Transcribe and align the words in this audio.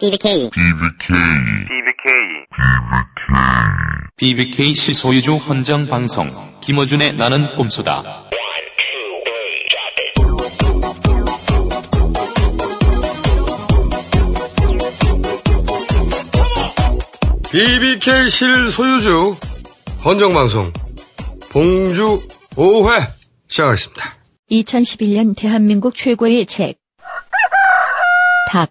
BBK. 0.00 0.50
BBK 4.16 4.74
실소유주 4.74 5.34
헌정 5.38 5.86
방송 5.86 6.24
김어준의 6.62 7.16
나는 7.16 7.52
꼼수다. 7.56 8.04
BBK 17.50 18.28
실 18.30 18.70
소유주 18.70 19.34
헌정 20.04 20.32
방송 20.32 20.72
봉주 21.50 22.22
5회 22.50 23.10
시작하겠습니다. 23.48 24.14
2011년 24.48 25.34
대한민국 25.36 25.96
최고의 25.96 26.46
책. 26.46 26.76
닥. 28.48 28.70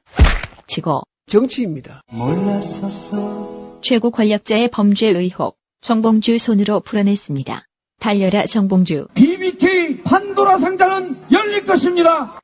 치고. 0.68 1.04
정치입니다. 1.28 2.02
최고 3.82 4.12
권력자의 4.12 4.70
범죄 4.70 5.10
의혹. 5.10 5.58
정봉주 5.82 6.40
손으로 6.40 6.80
풀어냈습니다. 6.80 7.64
달려라 8.00 8.46
정봉주. 8.46 9.08
BBK 9.14 10.04
판도라 10.04 10.58
상자는 10.58 11.18
열릴 11.32 11.66
것입니다. 11.66 12.40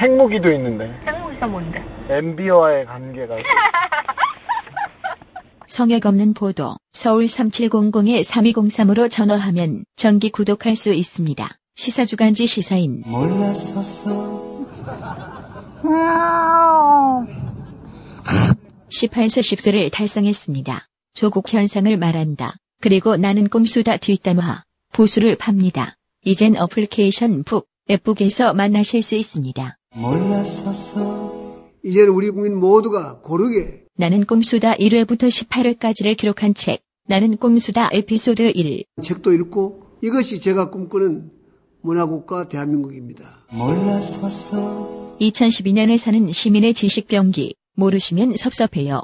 핵무기도 0.00 0.52
있는데 0.52 0.84
행복이가 1.04 1.46
뭔데? 1.48 1.80
MB와의 2.08 2.86
관계가 2.86 3.34
성역 5.66 6.06
없는 6.06 6.34
보도. 6.34 6.76
서울 6.92 7.24
3700에 7.24 8.20
3203으로 8.22 9.10
전화하면 9.10 9.84
정기 9.96 10.30
구독할 10.30 10.76
수 10.76 10.92
있습니다. 10.92 11.48
시사주간지 11.74 12.46
시사인. 12.46 13.02
18세 18.88 19.40
10세를 19.40 19.90
달성했습니다. 19.90 20.86
조국 21.12 21.52
현상을 21.52 21.96
말한다. 21.96 22.54
그리고 22.80 23.16
나는 23.16 23.48
꼼수다 23.48 23.96
뒷담화. 23.96 24.62
보수를 24.92 25.36
팝니다. 25.36 25.96
이젠 26.24 26.56
어플리케이션 26.56 27.42
북, 27.42 27.66
앱북에서 27.90 28.54
만나실 28.54 29.02
수 29.02 29.16
있습니다. 29.16 29.76
이제는 31.84 32.08
우리 32.10 32.30
국민 32.30 32.56
모두가 32.56 33.20
고르게 33.20 33.82
나는 33.96 34.24
꼼수다 34.24 34.74
1회부터 34.74 35.24
18회까지를 35.24 36.16
기록한 36.16 36.54
책. 36.54 36.80
나는 37.08 37.36
꼼수다 37.36 37.90
에피소드 37.92 38.52
1. 38.54 38.84
책도 39.02 39.32
읽고 39.32 39.98
이것이 40.00 40.40
제가 40.40 40.70
꿈꾸는 40.70 41.41
문화국가 41.82 42.48
대한민국입니다. 42.48 43.44
2012년을 45.20 45.98
사는 45.98 46.32
시민의 46.32 46.74
지식병기. 46.74 47.54
모르시면 47.74 48.36
섭섭해요. 48.36 49.02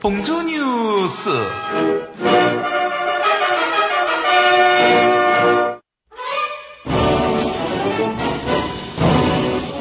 봉주 0.00 0.42
뉴스. 0.44 1.30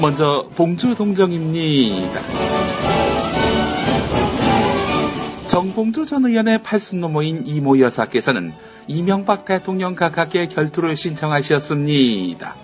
먼저 0.06 0.48
봉주 0.54 0.94
동정입니다. 0.94 2.22
정봉주 5.48 6.06
전 6.06 6.26
의원의 6.26 6.62
팔순노모인 6.62 7.48
이모 7.48 7.80
여사께서는 7.80 8.54
이명박 8.88 9.46
대통령 9.46 9.96
각하께 9.96 10.48
결투를 10.48 10.96
신청하셨습니다. 10.96 12.56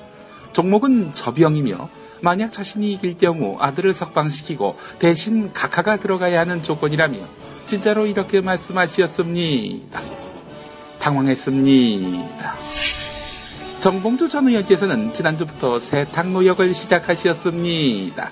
종목은 0.54 1.16
저병이며 1.16 1.90
만약 2.22 2.52
자신이 2.52 2.94
이길 2.94 3.18
경우 3.18 3.58
아들을 3.60 3.92
석방시키고 3.92 4.78
대신 5.00 5.52
각하가 5.52 5.98
들어가야 5.98 6.42
하는 6.42 6.62
조건이라며 6.62 7.18
진짜로 7.66 8.06
이렇게 8.06 8.42
말씀하셨습니다. 8.42 10.00
당황했습니다. 11.00 12.56
정봉주 13.82 14.30
전 14.30 14.48
의원께서는 14.48 15.12
지난주부터 15.12 15.80
세탁 15.80 16.30
노역을 16.30 16.76
시작하셨습니다. 16.76 18.32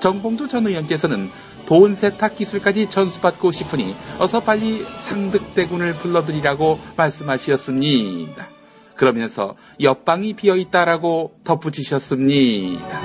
정봉주 0.00 0.48
전 0.48 0.66
의원께서는 0.66 1.30
돈 1.66 1.94
세탁 1.94 2.34
기술까지 2.34 2.88
전수받고 2.88 3.52
싶으니 3.52 3.94
어서 4.18 4.40
빨리 4.40 4.84
상득대군을 4.98 5.94
불러들이라고 5.94 6.80
말씀하셨습니다. 6.96 8.48
그러면서 8.96 9.54
옆방이 9.80 10.32
비어있다라고 10.32 11.36
덧붙이셨습니다. 11.44 13.02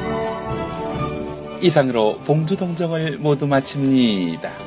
이상으로 1.62 2.18
봉주 2.26 2.58
동정을 2.58 3.20
모두 3.20 3.46
마칩니다. 3.46 4.67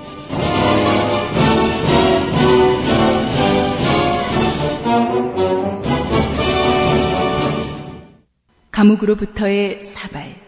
감옥으로부터의 8.80 9.84
사발. 9.84 10.40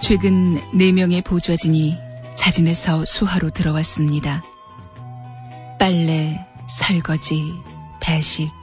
최근 0.00 0.56
4명의 0.72 1.22
보좌진이 1.22 1.98
자진해서 2.34 3.04
수하로 3.04 3.50
들어왔습니다. 3.50 4.42
빨래, 5.78 6.46
설거지, 6.66 7.52
배식, 8.00 8.59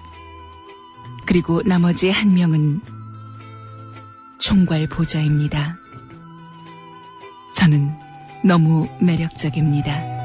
그리고 1.27 1.61
나머지 1.61 2.09
한 2.09 2.33
명은 2.33 2.79
총괄 4.39 4.87
보좌입니다. 4.87 5.77
저는 7.53 7.91
너무 8.45 8.87
매력적입니다. 9.01 10.17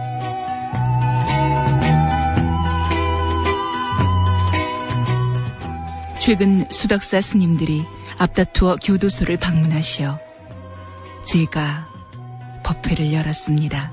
최근 6.20 6.68
수덕사 6.70 7.20
스님들이 7.20 7.84
앞다투어 8.18 8.76
교도소를 8.76 9.38
방문하시어 9.38 10.20
제가 11.24 11.88
법회를 12.62 13.12
열었습니다. 13.12 13.90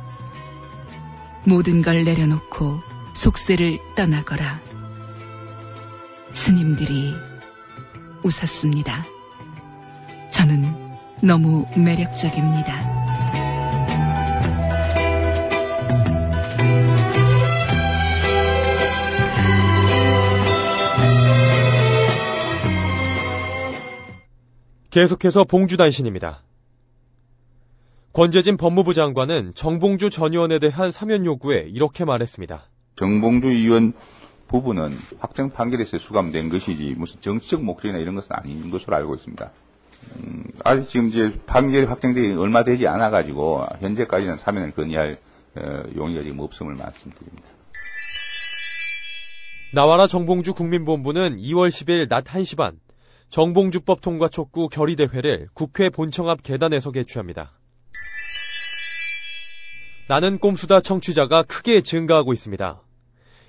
모든 1.44 1.82
걸 1.82 2.04
내려놓고 2.04 2.82
속세를 3.16 3.80
떠나거라. 3.96 4.62
스님들이 6.34 7.14
웃었습니다. 8.24 9.06
저는 10.32 10.64
너무 11.22 11.66
매력적입니다. 11.76 13.00
계속해서 24.92 25.44
봉주단 25.44 25.92
신입니다. 25.92 26.44
권재진 28.12 28.58
법무부 28.58 28.94
장관은 28.96 29.54
정봉주 29.54 30.10
전 30.10 30.34
의원에 30.34 30.58
대한 30.58 30.92
사면 30.92 31.26
요구에 31.26 31.68
이렇게 31.70 32.06
말했습니다. 32.06 32.66
정봉주 32.96 33.48
의원 33.48 33.94
부분은 34.50 34.92
확정 35.20 35.52
판결에서 35.52 36.00
수감된 36.00 36.50
것이지 36.50 36.96
무슨 36.98 37.22
정치적 37.22 37.64
목적이나 37.64 38.00
이런 38.00 38.16
것은 38.16 38.36
아닌 38.36 38.70
것으로 38.70 38.98
알고 38.98 39.16
있습니다. 39.16 39.52
음, 40.18 40.44
아직 40.66 40.90
지금 40.90 41.10
이제 41.10 41.40
판결이 41.46 41.86
확정되기 41.86 42.34
얼마 42.34 42.64
되지 42.64 42.88
않아 42.88 43.10
가지고 43.10 43.66
현재까지는 43.80 44.36
사면을 44.36 44.72
건의할 44.72 45.20
어, 45.56 45.84
용의가 45.96 46.24
지금 46.24 46.40
없음을 46.40 46.76
말씀드립니다. 46.76 47.48
나와라 49.74 50.08
정봉주 50.08 50.56
국민본부는 50.56 51.38
2월 51.38 51.70
10일 51.70 52.10
낮 52.10 52.26
1시 52.26 52.58
반 52.58 52.80
정봉주법 53.30 54.02
통과 54.02 54.28
촉구 54.28 54.70
결의대회를 54.70 55.50
국회 55.54 55.90
본청 55.90 56.28
앞 56.28 56.42
계단에서 56.42 56.92
개최합니다. 56.92 57.54
나는 60.08 60.40
꼼수다 60.40 60.80
청취자가 60.80 61.44
크게 61.44 61.82
증가하고 61.82 62.34
있습니다. 62.34 62.82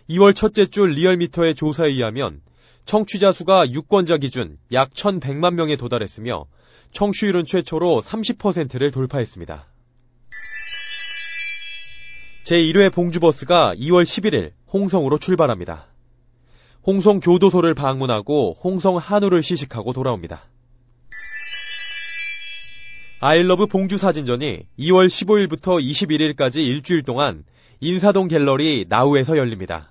2월 0.09 0.35
첫째 0.35 0.67
주 0.67 0.87
리얼미터의 0.87 1.55
조사에 1.55 1.89
의하면 1.89 2.41
청취자 2.85 3.33
수가 3.33 3.71
유권자 3.71 4.17
기준 4.17 4.59
약 4.73 4.91
1,100만 4.93 5.55
명에 5.55 5.77
도달했으며 5.77 6.47
청취율은 6.93 7.45
최초로 7.45 8.01
30%를 8.01 8.91
돌파했습니다. 8.91 9.67
제1회 12.45 12.93
봉주버스가 12.93 13.75
2월 13.77 14.03
11일 14.03 14.53
홍성으로 14.73 15.19
출발합니다. 15.19 15.87
홍성 16.85 17.21
교도소를 17.21 17.75
방문하고 17.75 18.57
홍성 18.65 18.97
한우를 18.97 19.43
시식하고 19.43 19.93
돌아옵니다. 19.93 20.49
아일러브 23.21 23.67
봉주 23.67 23.99
사진전이 23.99 24.67
2월 24.79 25.07
15일부터 25.07 25.79
21일까지 25.79 26.57
일주일 26.57 27.03
동안 27.03 27.45
인사동 27.83 28.29
갤러리 28.29 28.85
나우에서 28.89 29.39
열립니다. 29.39 29.89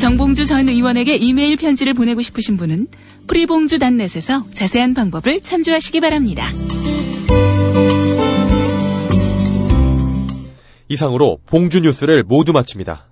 정봉주 0.00 0.44
전 0.44 0.68
의원에게 0.68 1.14
이메일 1.14 1.56
편지를 1.56 1.94
보내고 1.94 2.20
싶으신 2.20 2.56
분은 2.56 2.88
프리봉주 3.28 3.78
단넷에서 3.78 4.50
자세한 4.50 4.94
방법을 4.94 5.40
참조하시기 5.42 6.00
바랍니다. 6.00 6.50
이상으로 10.88 11.38
봉주 11.46 11.80
뉴스를 11.80 12.24
모두 12.24 12.52
마칩니다. 12.52 13.06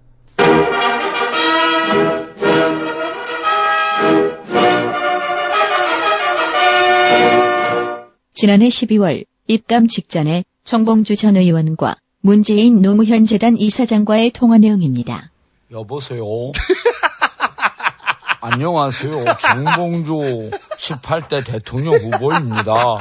지난해 8.32 8.66
12월 8.66 9.24
입감 9.46 9.86
직전에 9.86 10.44
정봉주 10.70 11.16
전 11.16 11.36
의원과 11.36 11.96
문재인 12.20 12.80
노무현 12.80 13.24
재단 13.24 13.56
이사장과의 13.56 14.30
통화 14.30 14.56
내용입니다. 14.56 15.32
여보세요. 15.72 16.22
안녕하세요. 18.40 19.24
정봉주 19.40 20.50
18대 20.78 21.44
대통령 21.44 21.96
후보입니다. 21.96 22.98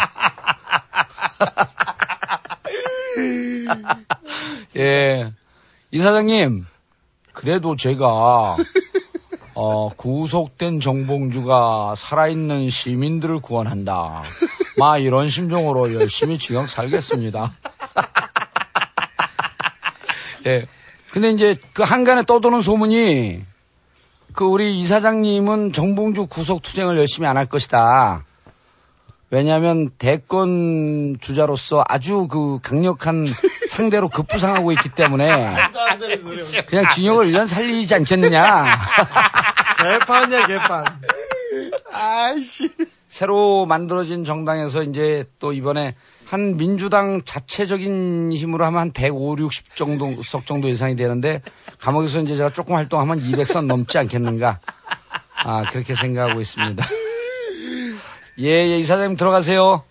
예. 4.75 5.31
이사장님, 5.91 6.65
그래도 7.33 7.75
제가, 7.75 8.57
어, 9.53 9.89
구속된 9.89 10.79
정봉주가 10.79 11.93
살아있는 11.95 12.71
시민들을 12.71 13.41
구원한다. 13.41 14.23
마, 14.79 14.97
이런 14.97 15.29
심정으로 15.29 15.93
열심히 15.93 16.39
지역 16.39 16.69
살겠습니다. 16.69 17.51
예. 20.47 20.65
근데 21.11 21.31
이제 21.31 21.55
그 21.73 21.83
한간에 21.83 22.23
떠도는 22.23 22.61
소문이 22.61 23.43
그 24.33 24.45
우리 24.45 24.79
이사장님은 24.79 25.73
정봉주 25.73 26.27
구속 26.27 26.61
투쟁을 26.61 26.97
열심히 26.97 27.27
안 27.27 27.35
할 27.35 27.45
것이다. 27.47 28.23
왜냐하면 29.31 29.89
대권 29.99 31.17
주자로서 31.21 31.83
아주 31.87 32.27
그 32.27 32.57
강력한 32.63 33.27
상대로 33.67 34.09
급부상하고 34.09 34.71
있기 34.71 34.89
때문에 34.89 35.55
그냥 36.67 36.85
징역을 36.95 37.27
1년 37.27 37.47
살리지 37.47 37.93
않겠느냐. 37.93 38.65
개판이야 39.83 40.47
개판. 40.47 40.83
아이씨. 41.91 42.71
새로 43.09 43.65
만들어진 43.65 44.23
정당에서 44.23 44.83
이제 44.83 45.25
또 45.39 45.51
이번에 45.51 45.95
한 46.25 46.57
민주당 46.57 47.23
자체적인 47.25 48.31
힘으로 48.31 48.65
하면 48.67 48.79
한 48.79 48.91
150, 48.93 49.39
60 49.39 49.75
정도 49.75 50.21
석 50.21 50.45
정도 50.45 50.69
예상이 50.69 50.95
되는데 50.95 51.41
감옥에서 51.79 52.21
이제 52.21 52.37
제가 52.37 52.51
조금 52.51 52.75
활동하면 52.75 53.19
200선 53.19 53.65
넘지 53.65 53.97
않겠는가. 53.97 54.59
아, 55.43 55.69
그렇게 55.71 55.95
생각하고 55.95 56.39
있습니다. 56.39 56.85
예, 58.41 58.47
예, 58.47 58.77
이사장님 58.77 59.17
들어가세요. 59.17 59.83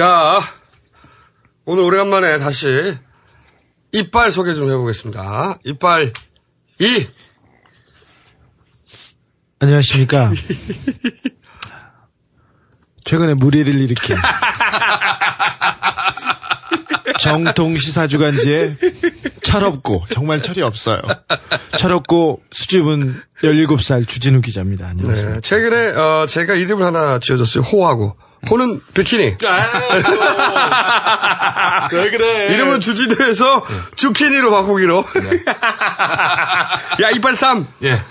자, 0.00 0.40
오늘 1.66 1.82
오래간만에 1.82 2.38
다시 2.38 2.96
이빨 3.92 4.30
소개 4.30 4.54
좀 4.54 4.70
해보겠습니다. 4.70 5.58
이빨 5.62 6.14
2. 6.78 7.06
안녕하십니까. 9.58 10.32
최근에 13.04 13.34
무리를 13.34 13.78
일으킨 13.78 14.16
정통 17.20 17.76
시사주간지에 17.76 18.76
철없고 19.42 20.06
정말 20.14 20.40
철이 20.40 20.62
없어요. 20.62 21.02
철없고 21.76 22.40
수줍은 22.50 23.20
17살 23.42 24.08
주진우 24.08 24.40
기자입니다. 24.40 24.86
안녕하세요. 24.86 25.34
네, 25.34 25.40
최근에 25.42 25.90
어, 25.90 26.24
제가 26.26 26.54
이름을 26.54 26.86
하나 26.86 27.18
지어줬어요. 27.18 27.64
호하고. 27.64 28.16
호는 28.48 28.80
비키니. 28.94 29.36
왜 31.92 32.10
그래? 32.10 32.54
이름은 32.54 32.80
주진우에서 32.80 33.64
주키니로 33.96 34.50
바꾸기로. 34.50 35.04
야, 37.02 37.10
이빨 37.10 37.34
3. 37.34 37.66
예. 37.84 38.02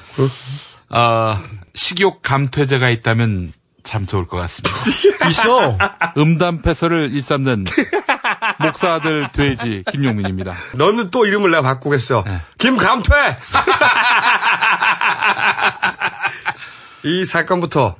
어, 0.89 1.39
식욕 1.73 2.21
감퇴제가 2.21 2.89
있다면 2.89 3.53
참 3.83 4.05
좋을 4.05 4.27
것 4.27 4.37
같습니다. 4.37 4.77
있어. 5.29 5.77
음담패설을 6.17 7.11
일삼는 7.13 7.65
목사들 8.59 9.29
돼지 9.31 9.83
김용민입니다. 9.91 10.53
너는 10.75 11.09
또 11.11 11.25
이름을 11.25 11.49
내가 11.51 11.63
바꾸겠어. 11.63 12.23
김감퇴! 12.57 13.13
이 17.03 17.23
사건부터 17.25 17.95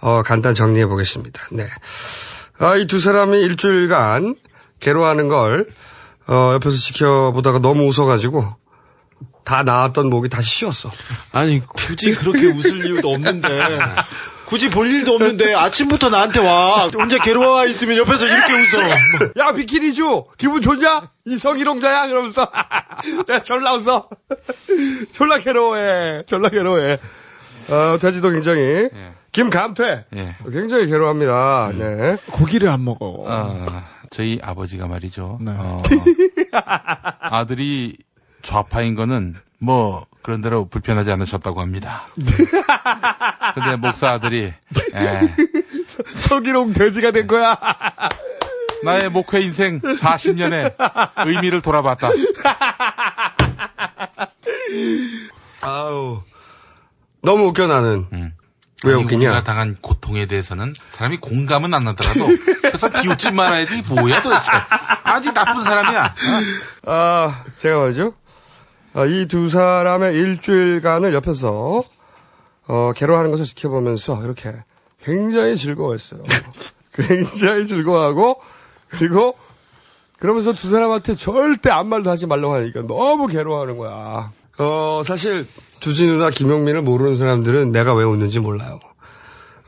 어, 0.00 0.22
간단 0.22 0.54
정리해 0.54 0.86
보겠습니다. 0.86 1.42
네. 1.52 1.66
아, 2.58 2.76
이 2.76 2.86
두 2.86 3.00
사람이 3.00 3.38
일주일간 3.40 4.36
괴로워하는 4.80 5.28
걸 5.28 5.66
어, 6.28 6.52
옆에서 6.54 6.76
지켜보다가 6.76 7.58
너무 7.58 7.86
웃어가지고 7.86 8.56
다 9.44 9.62
나왔던 9.62 10.10
목이 10.10 10.28
다시 10.28 10.50
쉬었어. 10.58 10.90
아니 11.32 11.60
굳이 11.66 12.14
그렇게 12.14 12.46
웃을 12.46 12.84
이유도 12.86 13.10
없는데 13.10 13.48
굳이 14.44 14.68
볼 14.70 14.88
일도 14.88 15.14
없는데 15.14 15.54
아침부터 15.54 16.08
나한테 16.10 16.40
와 16.40 16.88
혼자 16.88 17.18
괴로워 17.18 17.66
있으면 17.66 17.96
옆에서 17.98 18.26
이렇게 18.26 18.52
웃어. 18.52 18.82
야 19.38 19.52
비키니주 19.52 20.24
기분 20.38 20.60
좋냐? 20.62 21.10
이성희롱자야 21.26 22.08
그러면서 22.08 22.50
내가 23.26 23.42
졸라 23.42 23.74
웃어. 23.74 24.08
졸라 25.12 25.38
괴로워해. 25.38 26.24
졸라 26.26 26.48
괴로워해. 26.50 26.98
어, 27.70 27.98
돼지도 27.98 28.30
굉장히 28.30 28.88
김감퇴 29.32 30.04
예. 30.16 30.36
굉장히 30.50 30.86
괴로워합니다. 30.86 31.72
네. 31.76 32.16
고기를 32.32 32.68
안 32.68 32.84
먹어. 32.84 33.22
어, 33.26 33.66
저희 34.10 34.38
아버지가 34.42 34.86
말이죠. 34.88 35.38
네. 35.40 35.52
어, 35.56 35.82
아들이 37.20 37.96
좌파인 38.42 38.94
거는 38.94 39.36
뭐 39.60 40.06
그런 40.22 40.40
대로 40.40 40.66
불편하지 40.66 41.12
않으셨다고 41.12 41.60
합니다. 41.60 42.04
근데 43.54 43.76
목사 43.76 44.10
아들이 44.10 44.52
예, 44.94 45.34
서기롱 46.14 46.72
돼지가 46.72 47.12
된 47.12 47.26
거야. 47.26 47.56
나의 48.82 49.10
목회 49.10 49.40
인생 49.40 49.78
40년의 49.78 50.74
의미를 51.26 51.60
돌아봤다. 51.60 52.10
아우 55.60 56.22
너무 57.22 57.48
웃겨 57.48 57.66
나는. 57.66 58.06
음. 58.12 58.34
왜 58.84 58.94
웃기냐? 58.94 59.28
우리가 59.28 59.44
당한 59.44 59.76
고통에 59.80 60.26
대해서는 60.26 60.72
사람이 60.88 61.18
공감은 61.18 61.74
안 61.74 61.86
하더라도 61.88 62.26
그래서 62.62 62.90
비웃지 62.90 63.32
말아야지 63.32 63.82
뭐야 63.82 64.22
도대체. 64.22 64.50
아주 65.04 65.32
나쁜 65.32 65.62
사람이야. 65.62 66.14
아, 66.86 67.44
제가 67.56 67.78
말이죠. 67.78 68.14
이두 69.08 69.50
사람의 69.50 70.14
일주일간을 70.14 71.12
옆에서 71.12 71.84
어, 72.66 72.92
괴로워하는 72.94 73.30
것을 73.30 73.44
지켜보면서 73.44 74.22
이렇게 74.24 74.54
굉장히 75.04 75.56
즐거워했어요. 75.56 76.22
굉장히 76.94 77.66
즐거워하고 77.66 78.40
그리고 78.88 79.36
그러면서 80.18 80.52
두 80.52 80.68
사람한테 80.68 81.14
절대 81.16 81.70
아무 81.70 81.90
말도 81.90 82.10
하지 82.10 82.26
말라고 82.26 82.54
하니까 82.54 82.82
너무 82.86 83.26
괴로워하는 83.26 83.76
거야. 83.76 84.32
어, 84.58 85.02
사실 85.04 85.46
주진우나 85.78 86.30
김용민을 86.30 86.82
모르는 86.82 87.16
사람들은 87.16 87.72
내가 87.72 87.94
왜 87.94 88.04
웃는지 88.04 88.40
몰라요. 88.40 88.80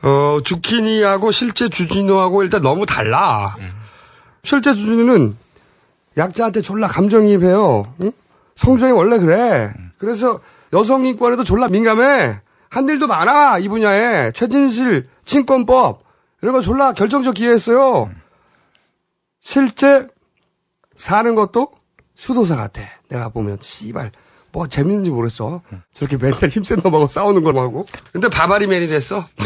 어, 0.03 0.39
주키니하고 0.43 1.31
실제 1.31 1.69
주진우하고 1.69 2.43
일단 2.43 2.61
너무 2.61 2.85
달라. 2.85 3.55
실제 4.43 4.73
주진우는 4.73 5.37
약자한테 6.17 6.61
졸라 6.61 6.87
감정이입해요. 6.87 7.93
응? 8.03 8.11
성정이 8.55 8.91
원래 8.91 9.17
그래. 9.17 9.73
그래서 9.97 10.41
여성 10.73 11.05
인권에도 11.05 11.43
졸라 11.43 11.67
민감해. 11.67 12.41
한 12.69 12.89
일도 12.89 13.07
많아 13.07 13.59
이 13.59 13.67
분야에 13.67 14.31
최진실 14.31 15.07
친권법 15.25 16.03
이런 16.41 16.53
거 16.53 16.61
졸라 16.61 16.91
결정적 16.91 17.35
기회했어요. 17.35 18.11
실제 19.39 20.07
사는 20.95 21.35
것도 21.35 21.71
수도사 22.15 22.55
같아. 22.55 22.81
내가 23.09 23.29
보면 23.29 23.57
씨발 23.61 24.11
뭐 24.53 24.67
재밌는지 24.67 25.09
모르겠어. 25.09 25.61
저렇게 25.95 26.17
맨날 26.17 26.47
힘센 26.47 26.79
놈하고 26.83 27.07
싸우는 27.07 27.43
거하고. 27.43 27.87
근데 28.11 28.29
바바리맨이 28.29 28.87
됐어. 28.87 29.27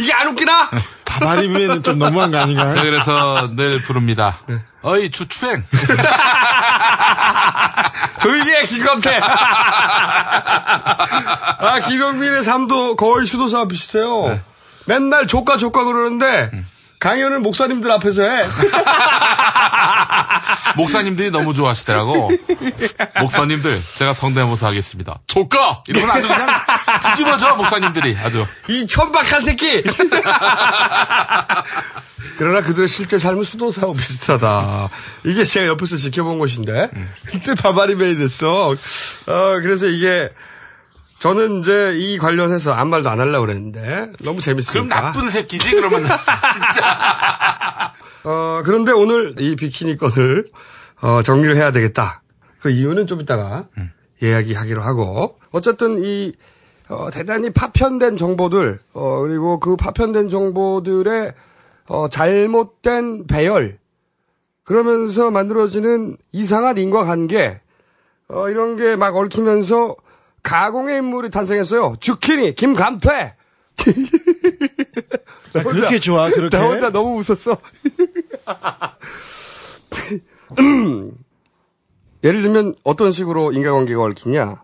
이게 0.00 0.12
안 0.14 0.28
웃기나? 0.28 0.70
바바리맨은 1.04 1.82
좀 1.82 1.98
너무한 1.98 2.30
거 2.30 2.38
아닌가요? 2.38 2.70
제가 2.70 2.82
그래서 2.82 3.50
늘 3.54 3.82
부릅니다. 3.82 4.38
어이 4.80 5.10
주추행. 5.10 5.62
그게 8.20 8.64
김감태. 8.66 9.20
아 11.58 11.80
김영민의 11.86 12.42
삶도 12.42 12.96
거의 12.96 13.26
수도사와 13.26 13.66
비슷해요. 13.66 14.40
맨날 14.86 15.26
조카 15.26 15.58
조카 15.58 15.84
그러는데 15.84 16.50
강연을 17.02 17.40
목사님들 17.40 17.90
앞에서 17.90 18.22
해. 18.22 18.46
목사님들이 20.78 21.32
너무 21.32 21.52
좋아하시더라고. 21.52 22.30
목사님들, 23.18 23.76
제가 23.98 24.12
성대모사 24.12 24.68
하겠습니다. 24.68 25.18
조까! 25.26 25.82
이러면 25.88 26.10
아주 26.12 26.28
그냥 26.28 26.46
뒤집어져, 27.10 27.56
목사님들이. 27.56 28.16
아주. 28.16 28.46
이 28.68 28.86
천박한 28.86 29.42
새끼! 29.42 29.82
그러나 32.38 32.60
그들의 32.62 32.86
실제 32.86 33.18
삶은 33.18 33.42
수도사하고 33.42 33.94
비슷하다. 33.94 34.90
이게 35.24 35.42
제가 35.44 35.66
옆에서 35.66 35.96
지켜본 35.96 36.38
것인데. 36.38 36.88
그때 37.26 37.54
바바리맨이 37.56 38.16
됐어. 38.18 38.70
어, 38.70 38.76
그래서 39.60 39.88
이게, 39.88 40.30
저는 41.22 41.60
이제 41.60 41.92
이 41.94 42.18
관련해서 42.18 42.72
아무 42.72 42.90
말도 42.90 43.08
안 43.08 43.20
하려고 43.20 43.46
그랬는데, 43.46 44.10
너무 44.24 44.40
재밌으니까. 44.40 44.72
그럼 44.72 44.88
나쁜 44.88 45.28
새끼지, 45.30 45.70
그러면. 45.70 46.00
진짜. 46.02 47.92
어, 48.24 48.62
그런데 48.64 48.90
오늘 48.90 49.36
이 49.38 49.54
비키니 49.54 49.98
건을, 49.98 50.46
어, 51.00 51.22
정리를 51.22 51.54
해야 51.54 51.70
되겠다. 51.70 52.22
그 52.60 52.70
이유는 52.70 53.06
좀 53.06 53.20
이따가 53.20 53.66
이야기하기로 54.20 54.82
하고, 54.82 55.38
어쨌든 55.52 56.02
이, 56.04 56.32
어, 56.88 57.08
대단히 57.12 57.50
파편된 57.52 58.16
정보들, 58.16 58.80
어, 58.92 59.20
그리고 59.20 59.60
그 59.60 59.76
파편된 59.76 60.28
정보들의, 60.28 61.34
어, 61.88 62.08
잘못된 62.08 63.28
배열, 63.28 63.78
그러면서 64.64 65.30
만들어지는 65.30 66.16
이상한 66.32 66.78
인과관계, 66.78 67.60
어, 68.28 68.48
이런 68.48 68.74
게 68.76 68.96
막 68.96 69.14
얽히면서 69.14 69.94
가공의 70.42 70.98
인물이 70.98 71.30
탄생했어요. 71.30 71.96
주키니, 72.00 72.54
김감태! 72.54 73.36
아, 75.54 75.62
그렇게 75.62 76.00
좋아, 76.00 76.30
그렇게? 76.30 76.56
나 76.56 76.66
혼자 76.66 76.90
너무 76.90 77.16
웃었어. 77.18 77.58
예를 82.24 82.42
들면 82.42 82.74
어떤 82.84 83.10
식으로 83.10 83.52
인과관계가 83.52 84.02
얽히냐. 84.02 84.62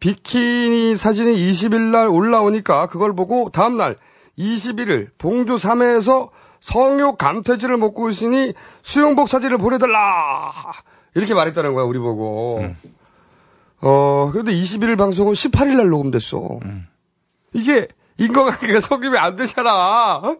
비키니 0.00 0.96
사진이 0.96 1.34
20일 1.34 1.80
날 1.90 2.08
올라오니까 2.08 2.86
그걸 2.86 3.14
보고 3.14 3.50
다음날 3.50 3.96
21일 4.38 5.08
봉주 5.18 5.54
3회에서 5.56 6.30
성욕 6.60 7.18
감퇴지를 7.18 7.76
먹고 7.76 8.08
있으니 8.08 8.54
수영복 8.82 9.28
사진을 9.28 9.58
보내달라. 9.58 10.52
이렇게 11.14 11.34
말했다는 11.34 11.74
거야, 11.74 11.84
우리 11.84 11.98
보고. 11.98 12.60
어, 13.80 14.30
그런데 14.32 14.52
21일 14.52 14.96
방송은 14.98 15.34
18일 15.34 15.76
날 15.76 15.88
녹음됐어. 15.88 16.60
이게 17.52 17.88
인과관계가 18.18 18.80
성립이 18.80 19.16
안 19.18 19.36
되잖아. 19.36 20.16
어? 20.16 20.36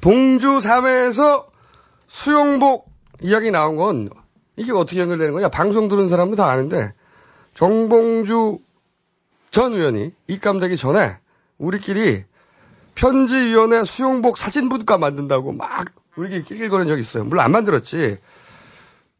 봉주 0.00 0.58
3회에서 0.58 1.46
수영복 2.06 2.90
이야기 3.22 3.50
나온 3.50 3.76
건 3.76 4.10
이게 4.56 4.72
어떻게 4.72 5.00
연결되는 5.00 5.32
거냐? 5.32 5.48
방송 5.48 5.88
들은 5.88 6.06
사람은 6.08 6.34
다 6.36 6.48
아는데 6.48 6.92
정봉주 7.54 8.58
전 9.50 9.72
의원이 9.72 10.12
입감되기 10.28 10.76
전에 10.76 11.16
우리끼리 11.58 12.24
편지위원회 12.94 13.84
수영복 13.84 14.36
사진분과 14.38 14.98
만든다고 14.98 15.52
막 15.52 15.86
우리끼리 16.16 16.44
낄낄거린 16.44 16.88
적이 16.88 17.00
있어요. 17.00 17.24
물론 17.24 17.44
안 17.44 17.52
만들었지. 17.52 18.18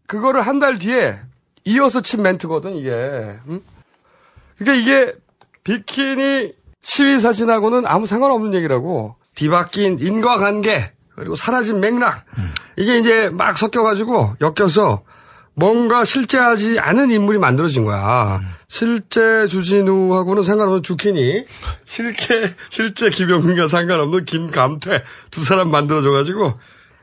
그거를 0.06 0.42
한 0.42 0.58
달 0.60 0.78
뒤에 0.78 1.18
이어서 1.66 2.00
친 2.00 2.22
멘트거든 2.22 2.76
이게. 2.76 2.90
응? 2.90 3.60
그러니까 4.58 4.82
이게 4.82 5.14
비키니 5.64 6.52
시위 6.80 7.18
사진하고는 7.18 7.86
아무 7.86 8.06
상관없는 8.06 8.54
얘기라고 8.54 9.16
뒤바뀐 9.34 9.98
인과관계 9.98 10.92
그리고 11.16 11.34
사라진 11.34 11.80
맥락 11.80 12.24
이게 12.76 12.98
이제 12.98 13.28
막 13.30 13.58
섞여가지고 13.58 14.36
엮여서 14.40 15.02
뭔가 15.54 16.04
실제하지 16.04 16.78
않은 16.78 17.10
인물이 17.10 17.38
만들어진 17.38 17.84
거야. 17.84 18.40
실제 18.68 19.46
주진우하고는 19.48 20.42
상관없는 20.42 20.82
주키니, 20.82 21.46
실제, 21.84 22.54
실제 22.68 23.08
김영민과 23.08 23.66
상관없는 23.66 24.26
김감태 24.26 25.02
두 25.30 25.44
사람 25.44 25.70
만들어줘가지고 25.70 26.60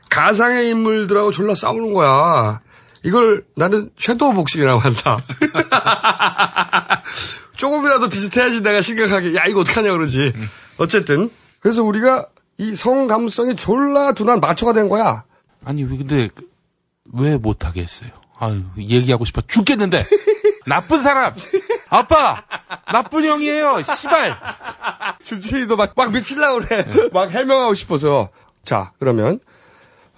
가상의 0.08 0.68
인물들하고 0.70 1.32
졸라 1.32 1.54
싸우는 1.56 1.94
거야. 1.94 2.60
이걸 3.04 3.44
나는 3.54 3.90
섀도우 3.98 4.32
복싱이라고 4.32 4.80
한다. 4.80 5.22
조금이라도 7.56 8.08
비슷해야지 8.08 8.62
내가 8.62 8.80
심각하게, 8.80 9.34
야, 9.34 9.44
이거 9.46 9.60
어떡하냐 9.60 9.92
그러지. 9.92 10.32
어쨌든. 10.78 11.30
그래서 11.60 11.82
우리가 11.82 12.26
이 12.56 12.74
성감성이 12.74 13.56
졸라 13.56 14.12
둔한 14.12 14.40
마초가 14.40 14.72
된 14.72 14.88
거야. 14.88 15.24
아니, 15.64 15.86
근데, 15.86 16.30
왜 17.12 17.36
못하겠어요? 17.36 18.10
아유, 18.38 18.62
얘기하고 18.78 19.24
싶어 19.24 19.42
죽겠는데! 19.42 20.06
나쁜 20.66 21.02
사람! 21.02 21.34
아빠! 21.90 22.42
나쁜 22.90 23.24
형이에요! 23.24 23.82
씨발! 23.82 24.38
주진이도 25.22 25.76
막, 25.76 25.92
막 25.94 26.10
미칠라고 26.10 26.60
그래. 26.60 26.86
막 27.12 27.30
해명하고 27.30 27.74
싶어서. 27.74 28.30
자, 28.62 28.92
그러면, 28.98 29.40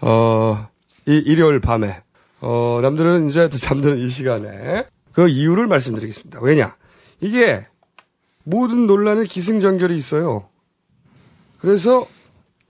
어, 0.00 0.68
이 1.06 1.12
일요일 1.12 1.60
밤에, 1.60 2.02
어, 2.40 2.80
남들은 2.82 3.28
이제 3.28 3.48
잠드는 3.48 3.98
이 3.98 4.08
시간에 4.08 4.86
그 5.12 5.28
이유를 5.28 5.66
말씀드리겠습니다. 5.66 6.40
왜냐? 6.42 6.76
이게 7.20 7.66
모든 8.44 8.86
논란에 8.86 9.24
기승전결이 9.24 9.96
있어요. 9.96 10.48
그래서 11.58 12.06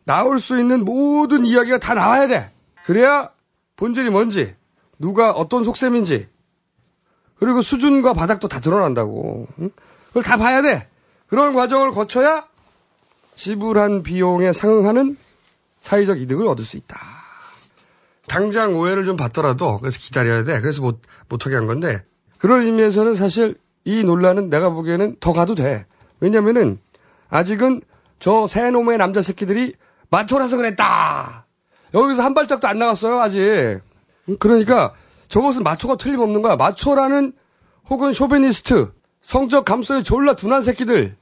나올 0.04 0.38
수 0.38 0.58
있는 0.58 0.84
모든 0.84 1.44
이야기가 1.44 1.78
다 1.78 1.94
나와야 1.94 2.28
돼. 2.28 2.52
그래야 2.84 3.30
본질이 3.76 4.10
뭔지, 4.10 4.54
누가 4.98 5.32
어떤 5.32 5.64
속셈인지, 5.64 6.28
그리고 7.38 7.60
수준과 7.60 8.14
바닥도 8.14 8.48
다 8.48 8.60
드러난다고. 8.60 9.46
응? 9.60 9.70
그걸 10.08 10.22
다 10.22 10.36
봐야 10.36 10.62
돼. 10.62 10.88
그런 11.26 11.54
과정을 11.54 11.90
거쳐야 11.90 12.46
지불한 13.34 14.02
비용에 14.02 14.52
상응하는 14.52 15.18
사회적 15.80 16.20
이득을 16.20 16.46
얻을 16.46 16.64
수 16.64 16.76
있다. 16.76 17.15
당장 18.28 18.76
오해를 18.76 19.04
좀 19.04 19.16
받더라도 19.16 19.78
그래서 19.78 19.98
기다려야 19.98 20.44
돼. 20.44 20.60
그래서 20.60 20.82
못 20.82 21.00
못하게 21.28 21.56
한 21.56 21.66
건데 21.66 22.02
그런 22.38 22.62
의미에서는 22.62 23.14
사실 23.14 23.56
이 23.84 24.02
논란은 24.02 24.50
내가 24.50 24.70
보기에는 24.70 25.16
더 25.20 25.32
가도 25.32 25.54
돼. 25.54 25.86
왜냐면은 26.20 26.78
아직은 27.28 27.82
저 28.18 28.46
새 28.46 28.70
놈의 28.70 28.98
남자 28.98 29.22
새끼들이 29.22 29.74
마초라서 30.10 30.56
그랬다. 30.56 31.46
여기서 31.94 32.22
한 32.22 32.34
발짝도 32.34 32.66
안 32.68 32.78
나갔어요 32.78 33.20
아직. 33.20 33.80
그러니까 34.38 34.94
저것은 35.28 35.62
마초가 35.62 35.96
틀림없는 35.96 36.42
거야. 36.42 36.56
마초라는 36.56 37.32
혹은 37.88 38.12
chauvinist 38.12 38.92
성적 39.20 39.64
감성이 39.64 40.02
졸라 40.02 40.34
둔한 40.34 40.62
새끼들 40.62 41.16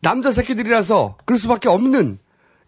남자 0.00 0.30
새끼들이라서 0.30 1.16
그럴 1.24 1.38
수밖에 1.38 1.68
없는 1.68 2.18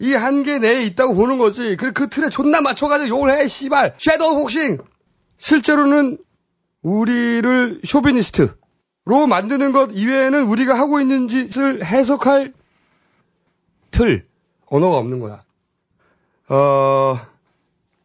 이 0.00 0.14
한계 0.14 0.59
내에 0.59 0.85
있다고 0.85 1.14
보는 1.14 1.38
거지. 1.38 1.76
그, 1.76 1.93
그 1.93 2.09
틀에 2.09 2.28
존나 2.28 2.61
맞춰가지고 2.61 3.09
욕을 3.09 3.31
해, 3.31 3.49
씨발. 3.49 3.95
섀도우 3.99 4.37
복싱! 4.37 4.78
실제로는 5.38 6.19
우리를 6.83 7.81
쇼비니스트로 7.85 9.26
만드는 9.28 9.73
것 9.73 9.90
이외에는 9.93 10.47
우리가 10.47 10.78
하고 10.78 11.00
있는 11.00 11.28
짓을 11.28 11.85
해석할 11.85 12.52
틀, 13.90 14.26
언어가 14.67 14.99
없는 14.99 15.21
거야. 15.21 15.43
어, 16.49 17.21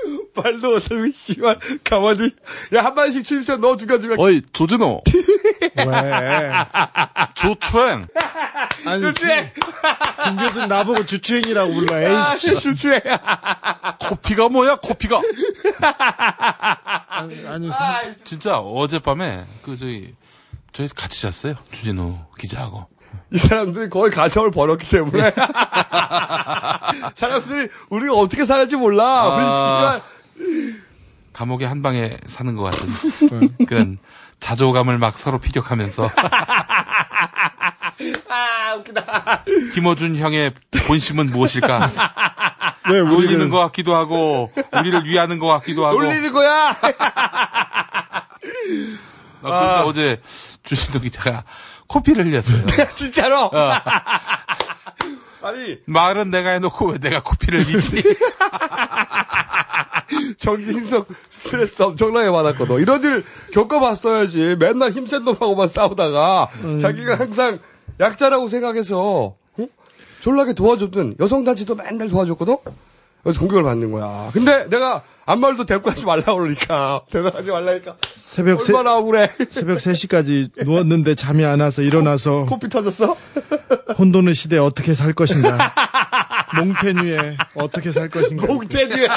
말도 0.34 0.72
못하고, 0.72 1.10
씨발, 1.10 1.58
가만히. 1.84 2.30
야, 2.74 2.84
한 2.84 2.94
마디씩 2.94 3.24
추임새 3.24 3.56
넣어 3.56 3.76
주가지고. 3.76 4.14
어이, 4.18 4.42
조진호. 4.52 5.02
왜? 5.76 6.50
조추행. 7.34 8.06
아니, 8.84 9.02
주추행! 9.02 9.52
김 10.24 10.36
교수 10.36 10.60
나보고 10.66 11.06
주추행이라고 11.06 11.74
불러. 11.74 12.00
에이씨. 12.00 12.60
주추행. 12.60 13.00
코피가 14.00 14.48
뭐야, 14.48 14.76
코피가? 14.76 15.20
아니, 17.08 17.46
아니 17.46 17.70
진짜 18.24 18.58
어젯밤에, 18.58 19.46
그, 19.62 19.76
저기, 19.76 20.14
저희 20.72 20.88
같이 20.88 21.22
잤어요. 21.22 21.54
주진우 21.72 22.18
기자하고. 22.38 22.86
이 23.32 23.38
사람들이 23.38 23.88
거의 23.90 24.10
가정을 24.10 24.50
벌었기 24.50 24.88
때문에. 24.88 25.32
사람들이 27.14 27.68
우리가 27.90 28.14
어떻게 28.14 28.44
살는지 28.44 28.76
몰라. 28.76 29.04
아. 29.04 30.00
감옥에 31.32 31.64
한 31.66 31.82
방에 31.82 32.16
사는 32.26 32.56
것 32.56 32.64
같은 32.64 32.88
그런 33.66 33.98
자조감을 34.40 34.98
막 34.98 35.16
서로 35.18 35.38
피력하면서 35.38 36.08
아, 38.28 38.74
웃기다. 38.76 39.44
김어준 39.74 40.16
형의 40.16 40.52
본심은 40.86 41.30
무엇일까? 41.30 41.92
왜 42.90 43.00
놀리는 43.02 43.46
우리는- 43.46 43.50
것 43.50 43.58
같기도 43.58 43.94
하고 43.96 44.50
우리를 44.72 45.04
위하는 45.06 45.38
것 45.38 45.46
같기도 45.48 45.86
하고. 45.86 46.00
놀리는 46.02 46.32
거야. 46.32 46.68
아, 46.70 48.22
그러니까 49.42 49.84
어제 49.84 50.20
주신동 50.64 51.02
기자가 51.02 51.44
코피를 51.88 52.26
흘렸어요. 52.26 52.64
진짜로. 52.94 53.44
어. 53.44 53.50
아니 55.40 55.78
말은 55.86 56.30
내가 56.30 56.50
해놓고 56.50 56.92
왜 56.92 56.98
내가 56.98 57.22
코피를 57.22 57.62
흘리지? 57.64 58.02
정진석 60.38 61.06
스트레스 61.30 61.82
엄청나게 61.82 62.30
받았거든. 62.30 62.76
이런 62.80 63.02
일 63.04 63.24
겪어봤어야지. 63.52 64.56
맨날 64.58 64.90
힘센 64.90 65.24
놈하고만 65.24 65.68
싸우다가 65.68 66.48
자기가 66.80 67.18
항상 67.18 67.58
약자라고 68.00 68.48
생각해서 68.48 69.36
어? 69.58 69.66
졸라게 70.20 70.54
도와줬던 70.54 71.16
여성단체도 71.20 71.74
맨날 71.76 72.08
도와줬거든. 72.08 72.56
그래서 73.22 73.40
공격을 73.40 73.62
받는 73.64 73.90
거야. 73.90 74.30
근데 74.32 74.68
내가 74.68 75.02
아무 75.26 75.40
말도 75.42 75.66
대꾸 75.66 75.90
하지 75.90 76.04
말라 76.06 76.34
그러니까 76.34 77.02
대답하지 77.10 77.50
말라니까 77.50 77.96
새벽 78.14 78.62
세, 78.62 78.72
얼마나 78.72 78.96
억울해. 78.96 79.30
새벽 79.50 79.78
3시까지 79.78 80.64
누웠는데 80.64 81.14
잠이 81.14 81.44
안 81.44 81.60
와서 81.60 81.82
일어나서 81.82 82.46
코 82.46 82.58
피 82.58 82.68
터졌어? 82.68 83.16
혼돈의 83.98 84.34
시대에 84.34 84.58
어떻게 84.58 84.94
살 84.94 85.12
것인가. 85.12 85.74
몽펜 86.56 87.04
위에 87.04 87.36
어떻게 87.54 87.90
살 87.92 88.08
것인가. 88.08 88.46
몽테뉴. 88.46 89.06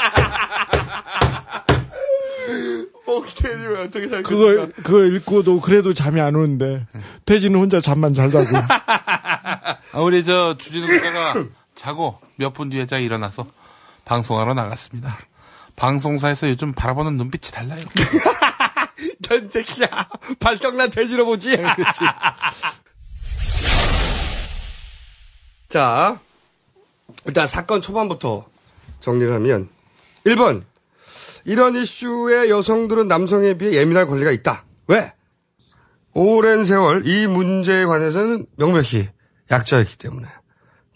몽테뉴 3.06 3.76
어떻게 3.80 4.08
살 4.08 4.22
그거, 4.22 4.44
것인가. 4.44 4.66
그거 4.82 5.04
읽고도 5.04 5.60
그래도 5.60 5.92
잠이 5.94 6.20
안 6.20 6.34
오는데, 6.34 6.86
태진은 7.24 7.58
혼자 7.58 7.80
잠만 7.80 8.14
잘 8.14 8.30
자고. 8.30 8.46
아, 8.56 10.00
우리 10.00 10.24
저 10.24 10.56
주진우 10.58 10.86
기자가 10.86 11.34
자고 11.74 12.18
몇 12.36 12.52
분 12.54 12.68
뒤에 12.70 12.86
자 12.86 12.98
일어나서 12.98 13.46
방송하러 14.04 14.54
나갔습니다. 14.54 15.18
방송사에서 15.76 16.48
요즘 16.48 16.72
바라보는 16.72 17.16
눈빛이 17.16 17.52
달라요. 17.52 17.84
전 19.22 19.48
새끼야. 19.48 20.08
발정난 20.38 20.90
돼지로 20.90 21.24
보지. 21.24 21.56
그렇지. 21.56 22.00
자, 25.68 26.20
일단 27.26 27.46
사건 27.46 27.80
초반부터 27.80 28.46
정리를 29.00 29.32
하면 29.34 29.68
1번 30.26 30.64
이런 31.44 31.74
이슈에 31.76 32.50
여성들은 32.50 33.08
남성에 33.08 33.54
비해 33.54 33.72
예민할 33.72 34.06
권리가 34.06 34.30
있다. 34.30 34.64
왜? 34.86 35.12
오랜 36.14 36.64
세월 36.64 37.06
이 37.06 37.26
문제에 37.26 37.84
관해서는 37.86 38.46
명백히 38.56 39.08
약자였기 39.50 39.96
때문에 39.96 40.28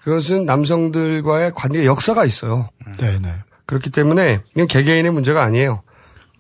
그것은 0.07 0.47
남성들과의 0.47 1.51
관계의 1.57 1.85
역사가 1.85 2.25
있어요. 2.25 2.71
네 3.01 3.19
네. 3.19 3.35
그렇기 3.67 3.91
때문에 3.91 4.41
이건 4.55 4.69
개개인의 4.69 5.11
문제가 5.11 5.43
아니에요. 5.43 5.83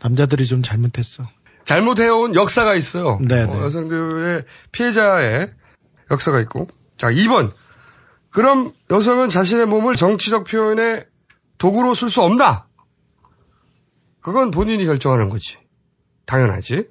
남자들이 0.01 0.47
좀 0.47 0.63
잘못했어. 0.63 1.29
잘못해온 1.65 2.37
역사가 2.37 2.77
있어요. 2.77 3.19
네네. 3.19 3.53
어, 3.53 3.65
여성들의 3.65 4.45
피해자의 4.71 5.51
역사가 6.13 6.41
있고. 6.43 6.69
자, 6.97 7.09
2번. 7.09 7.55
그럼 8.31 8.73
여성은 8.93 9.31
자신의 9.31 9.67
몸을 9.67 9.97
정치적 9.97 10.45
표현의 10.45 11.05
도구로 11.59 11.95
쓸 11.95 12.09
수 12.09 12.23
없나? 12.23 12.67
그건 14.21 14.53
본인이 14.53 14.85
결정하는 14.85 15.29
거지. 15.29 15.59
당연하지. 16.27 16.89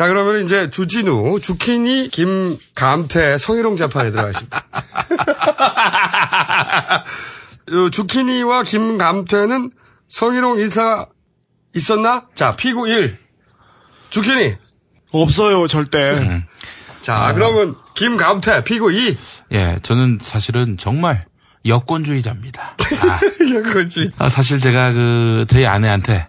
자, 0.00 0.08
그러면 0.08 0.46
이제 0.46 0.70
주진우, 0.70 1.40
주키니, 1.40 2.08
김감태, 2.08 3.36
성희롱 3.36 3.76
재판에 3.76 4.10
들어가십니다. 4.10 4.64
요 7.72 7.90
주키니와 7.90 8.62
김감태는 8.62 9.72
성희롱 10.08 10.58
인사가 10.58 11.08
있었나? 11.76 12.28
자, 12.34 12.56
피고 12.56 12.86
1. 12.86 13.18
주키니. 14.08 14.56
없어요, 15.12 15.66
절대. 15.66 16.12
음. 16.12 16.44
자, 17.02 17.32
그러면 17.34 17.76
김감태, 17.94 18.64
피고 18.64 18.90
2. 18.90 19.18
예, 19.52 19.78
저는 19.82 20.20
사실은 20.22 20.78
정말 20.78 21.26
여권주의자입니다. 21.66 22.76
아, 23.02 23.20
그렇지. 23.70 24.12
아, 24.16 24.30
사실 24.30 24.60
제가 24.60 24.94
그 24.94 25.44
저희 25.46 25.66
아내한테 25.66 26.26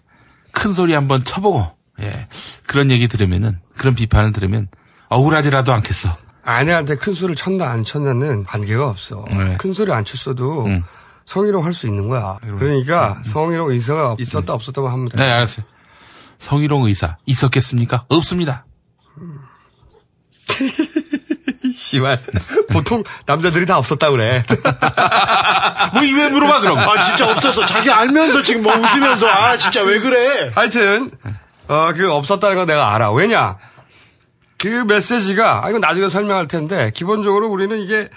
큰 0.52 0.74
소리 0.74 0.94
한번 0.94 1.24
쳐보고 1.24 1.80
예 2.02 2.28
그런 2.68 2.90
얘기 2.92 3.08
들으면은 3.08 3.60
그런 3.78 3.96
비판을 3.96 4.32
들으면 4.32 4.68
억울하지라도 5.10 5.74
않겠어. 5.74 6.16
아내한테 6.44 6.96
큰 6.96 7.14
소리를 7.14 7.36
쳤나 7.36 7.70
안 7.70 7.84
쳤나는 7.84 8.44
관계가 8.46 8.88
없어. 8.88 9.26
네. 9.30 9.58
큰 9.58 9.74
소리 9.74 9.92
안 9.92 10.04
쳤어도 10.06 10.66
음. 10.66 10.84
성희롱 11.26 11.64
할 11.66 11.74
수 11.74 11.88
있는 11.88 12.10
거야. 12.10 12.40
그러니까 12.58 13.20
성희롱 13.24 13.70
의사가 13.72 14.16
있었다 14.20 14.54
없었다만 14.54 14.92
하면 14.92 15.10
돼. 15.10 15.18
네, 15.24 15.30
알았어요. 15.32 15.66
성희롱 16.40 16.84
의사 16.86 17.18
있었겠습니까? 17.28 18.06
없습니다. 18.10 18.66
씨발. 21.74 22.22
보통 22.70 23.04
남자들이 23.26 23.66
다 23.66 23.78
없었다 23.78 24.10
그래. 24.12 24.44
뭐 25.94 26.04
이 26.04 26.14
왜 26.14 26.30
물어봐 26.30 26.62
그럼? 26.62 26.80
아, 26.80 27.02
진짜 27.02 27.30
없었어. 27.32 27.66
자기 27.66 27.90
알면서 27.92 28.44
지금 28.44 28.64
뭐 28.64 28.74
웃으면서, 28.76 29.28
아, 29.28 29.58
진짜 29.58 29.84
왜 29.84 30.00
그래? 30.00 30.52
하여튼 30.54 31.12
어, 31.72 31.94
그 31.94 32.12
없었다는 32.12 32.58
거 32.58 32.66
내가 32.66 32.94
알아. 32.94 33.14
왜냐? 33.14 33.58
그 34.58 34.68
메시지가 34.68 35.66
아 35.66 35.70
이건 35.70 35.80
나중에 35.80 36.10
설명할 36.10 36.48
텐데 36.48 36.92
기본적으로 36.94 37.50
우리는 37.50 37.80
이게 37.80 38.10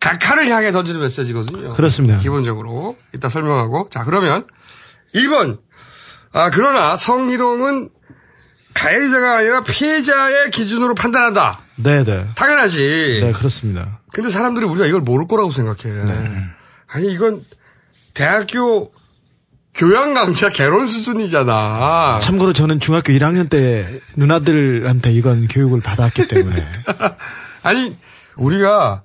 각하를 0.00 0.48
향해 0.48 0.72
던지는 0.72 1.00
메시지거든요. 1.02 1.74
그렇습니다. 1.74 2.16
기본적으로 2.16 2.96
이따 3.14 3.28
설명하고 3.28 3.88
자 3.90 4.04
그러면 4.04 4.46
2번 5.14 5.58
아 6.32 6.48
그러나 6.50 6.96
성희롱은 6.96 7.90
가해자가 8.72 9.36
아니라 9.36 9.62
피해자의 9.62 10.50
기준으로 10.50 10.94
판단한다. 10.94 11.60
네네. 11.76 12.30
당연하지. 12.34 13.20
네, 13.22 13.32
그렇습니다. 13.32 14.00
근데 14.12 14.30
사람들이 14.30 14.64
우리가 14.64 14.86
이걸 14.86 15.02
모를 15.02 15.26
거라고 15.28 15.50
생각해. 15.50 16.02
아니 16.88 17.12
이건 17.12 17.42
대학교 18.14 18.90
교양 19.74 20.14
강좌 20.14 20.50
개론 20.50 20.86
수준이잖아. 20.86 22.20
참고로 22.20 22.52
저는 22.52 22.78
중학교 22.78 23.12
1학년 23.12 23.48
때 23.48 24.00
누나들한테 24.16 25.12
이건 25.12 25.48
교육을 25.48 25.80
받았기 25.80 26.28
때문에. 26.28 26.64
아니 27.62 27.96
우리가 28.36 29.02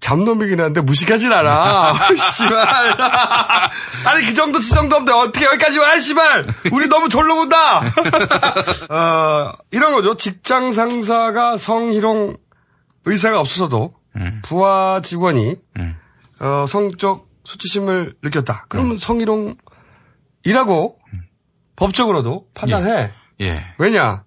잡놈이긴 0.00 0.60
한데 0.60 0.80
무식하진 0.82 1.32
않아. 1.32 1.94
씨발. 2.14 2.52
아니 4.04 4.26
그 4.26 4.34
정도 4.34 4.58
지성도 4.58 4.96
없는데 4.96 5.18
어떻게 5.18 5.46
여기까지 5.46 5.78
와 5.78 5.98
씨발. 5.98 6.46
우리 6.72 6.88
너무 6.88 7.08
졸로 7.08 7.36
본다. 7.36 7.80
어, 8.90 9.52
이런 9.70 9.94
거죠. 9.94 10.16
직장 10.16 10.70
상사가 10.70 11.56
성희롱 11.56 12.36
의사가 13.06 13.40
없어서도 13.40 13.94
음, 14.16 14.42
부하 14.44 15.00
직원이 15.02 15.56
음. 15.78 15.96
어, 16.40 16.66
성적 16.68 17.25
수치심을 17.46 18.16
느꼈다. 18.22 18.66
그러면 18.68 18.98
성희롱이라고 18.98 20.98
법적으로도 21.76 22.48
판단해. 22.54 23.10
예. 23.40 23.74
왜냐? 23.78 24.24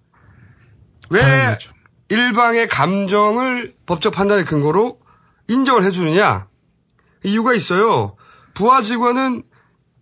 왜 1.10 1.20
당연하죠. 1.20 1.72
일방의 2.08 2.68
감정을 2.68 3.74
법적 3.86 4.14
판단의 4.14 4.44
근거로 4.44 5.00
인정을 5.48 5.84
해주느냐? 5.84 6.48
이유가 7.24 7.54
있어요. 7.54 8.16
부하 8.54 8.80
직원은 8.80 9.42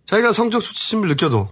자기가 0.05 0.31
성적 0.31 0.61
수치심을 0.61 1.09
느껴도 1.09 1.49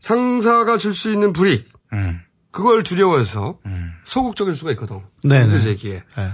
상사가 0.00 0.78
줄 0.78 0.94
수 0.94 1.12
있는 1.12 1.32
불이익 1.32 1.68
음. 1.92 2.20
그걸 2.52 2.82
두려워해서 2.82 3.58
음. 3.66 3.92
소극적일 4.04 4.54
수가 4.54 4.72
있거든. 4.72 5.02
네네. 5.22 5.46
문제 5.46 5.64
제기에. 5.64 6.02
네. 6.16 6.30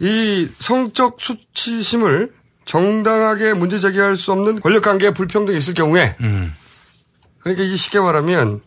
이 0.00 0.48
성적 0.58 1.20
수치심을 1.20 2.32
정당하게 2.68 3.54
문제 3.54 3.78
제기할 3.78 4.14
수 4.16 4.30
없는 4.30 4.60
권력 4.60 4.82
관계에 4.82 5.10
불평등이 5.10 5.56
있을 5.56 5.72
경우에 5.72 6.16
음. 6.20 6.54
그러니까 7.40 7.64
이게 7.64 7.76
쉽게 7.76 7.98
말하면 7.98 8.60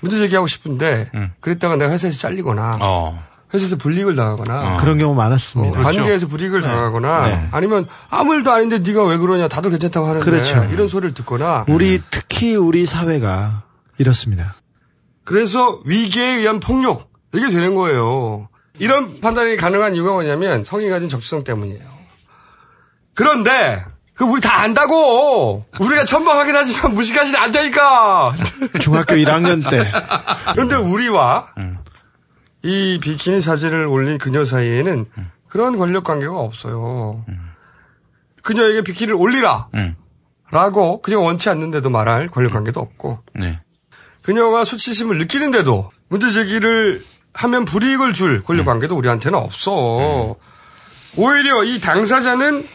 문제 0.00 0.18
제기하고 0.18 0.46
싶은데 0.46 1.10
음. 1.14 1.32
그랬다가 1.40 1.76
내가 1.76 1.90
회사에서 1.90 2.18
잘리거나 2.18 2.78
어. 2.82 3.24
회사에서 3.54 3.76
불이익을 3.76 4.16
당하거나 4.16 4.76
그런 4.76 4.98
경우 4.98 5.12
어, 5.12 5.14
많았습니다. 5.14 5.80
관계에서 5.80 6.26
불이익을 6.26 6.60
당하거나 6.60 7.26
네. 7.26 7.48
아니면 7.52 7.86
아무 8.10 8.34
일도 8.34 8.52
아닌데 8.52 8.80
네가 8.80 9.06
왜 9.06 9.16
그러냐 9.16 9.48
다들 9.48 9.70
괜찮다고 9.70 10.06
하는데 10.06 10.24
그렇죠. 10.24 10.64
이런 10.70 10.86
소리를 10.88 11.14
듣거나 11.14 11.64
우리 11.68 12.02
특히 12.10 12.54
우리 12.54 12.84
사회가 12.84 13.62
이렇습니다. 13.96 14.56
그래서 15.24 15.80
위기에 15.86 16.36
의한 16.36 16.60
폭력 16.60 17.08
이게 17.32 17.48
되는 17.48 17.74
거예요. 17.74 18.48
이런 18.78 19.20
판단이 19.20 19.56
가능한 19.56 19.94
이유가 19.94 20.12
뭐냐면 20.12 20.64
성이 20.64 20.90
가진 20.90 21.08
적시성 21.08 21.44
때문이에요. 21.44 22.01
그런데 23.14 23.84
그 24.14 24.24
우리 24.24 24.40
다 24.40 24.60
안다고 24.60 25.64
우리가 25.80 26.04
천방하긴 26.04 26.54
하지만 26.54 26.94
무식하진 26.94 27.36
않다니까. 27.36 28.34
중학교 28.80 29.14
1학년 29.14 29.68
때 29.68 29.90
그런데 30.52 30.76
우리와 30.76 31.48
음. 31.58 31.78
이 32.62 33.00
비키니 33.00 33.40
사진을 33.40 33.86
올린 33.86 34.18
그녀 34.18 34.44
사이에는 34.44 35.06
그런 35.48 35.76
권력 35.76 36.04
관계가 36.04 36.38
없어요. 36.38 37.24
그녀에게 38.42 38.82
비키니를 38.82 39.14
올리라. 39.14 39.68
음. 39.74 39.96
라고 40.50 41.00
그녀가 41.00 41.24
원치 41.24 41.48
않는데도 41.48 41.88
말할 41.88 42.28
권력 42.28 42.52
관계도 42.52 42.78
없고 42.78 43.20
네. 43.34 43.60
그녀가 44.20 44.64
수치심을 44.64 45.18
느끼는데도 45.18 45.90
문제 46.08 46.30
제기를 46.30 47.02
하면 47.32 47.64
불이익을 47.64 48.12
줄 48.12 48.42
권력 48.42 48.66
관계도 48.66 48.94
우리한테는 48.94 49.38
없어. 49.38 50.36
오히려 51.16 51.64
이 51.64 51.80
당사자는 51.80 52.66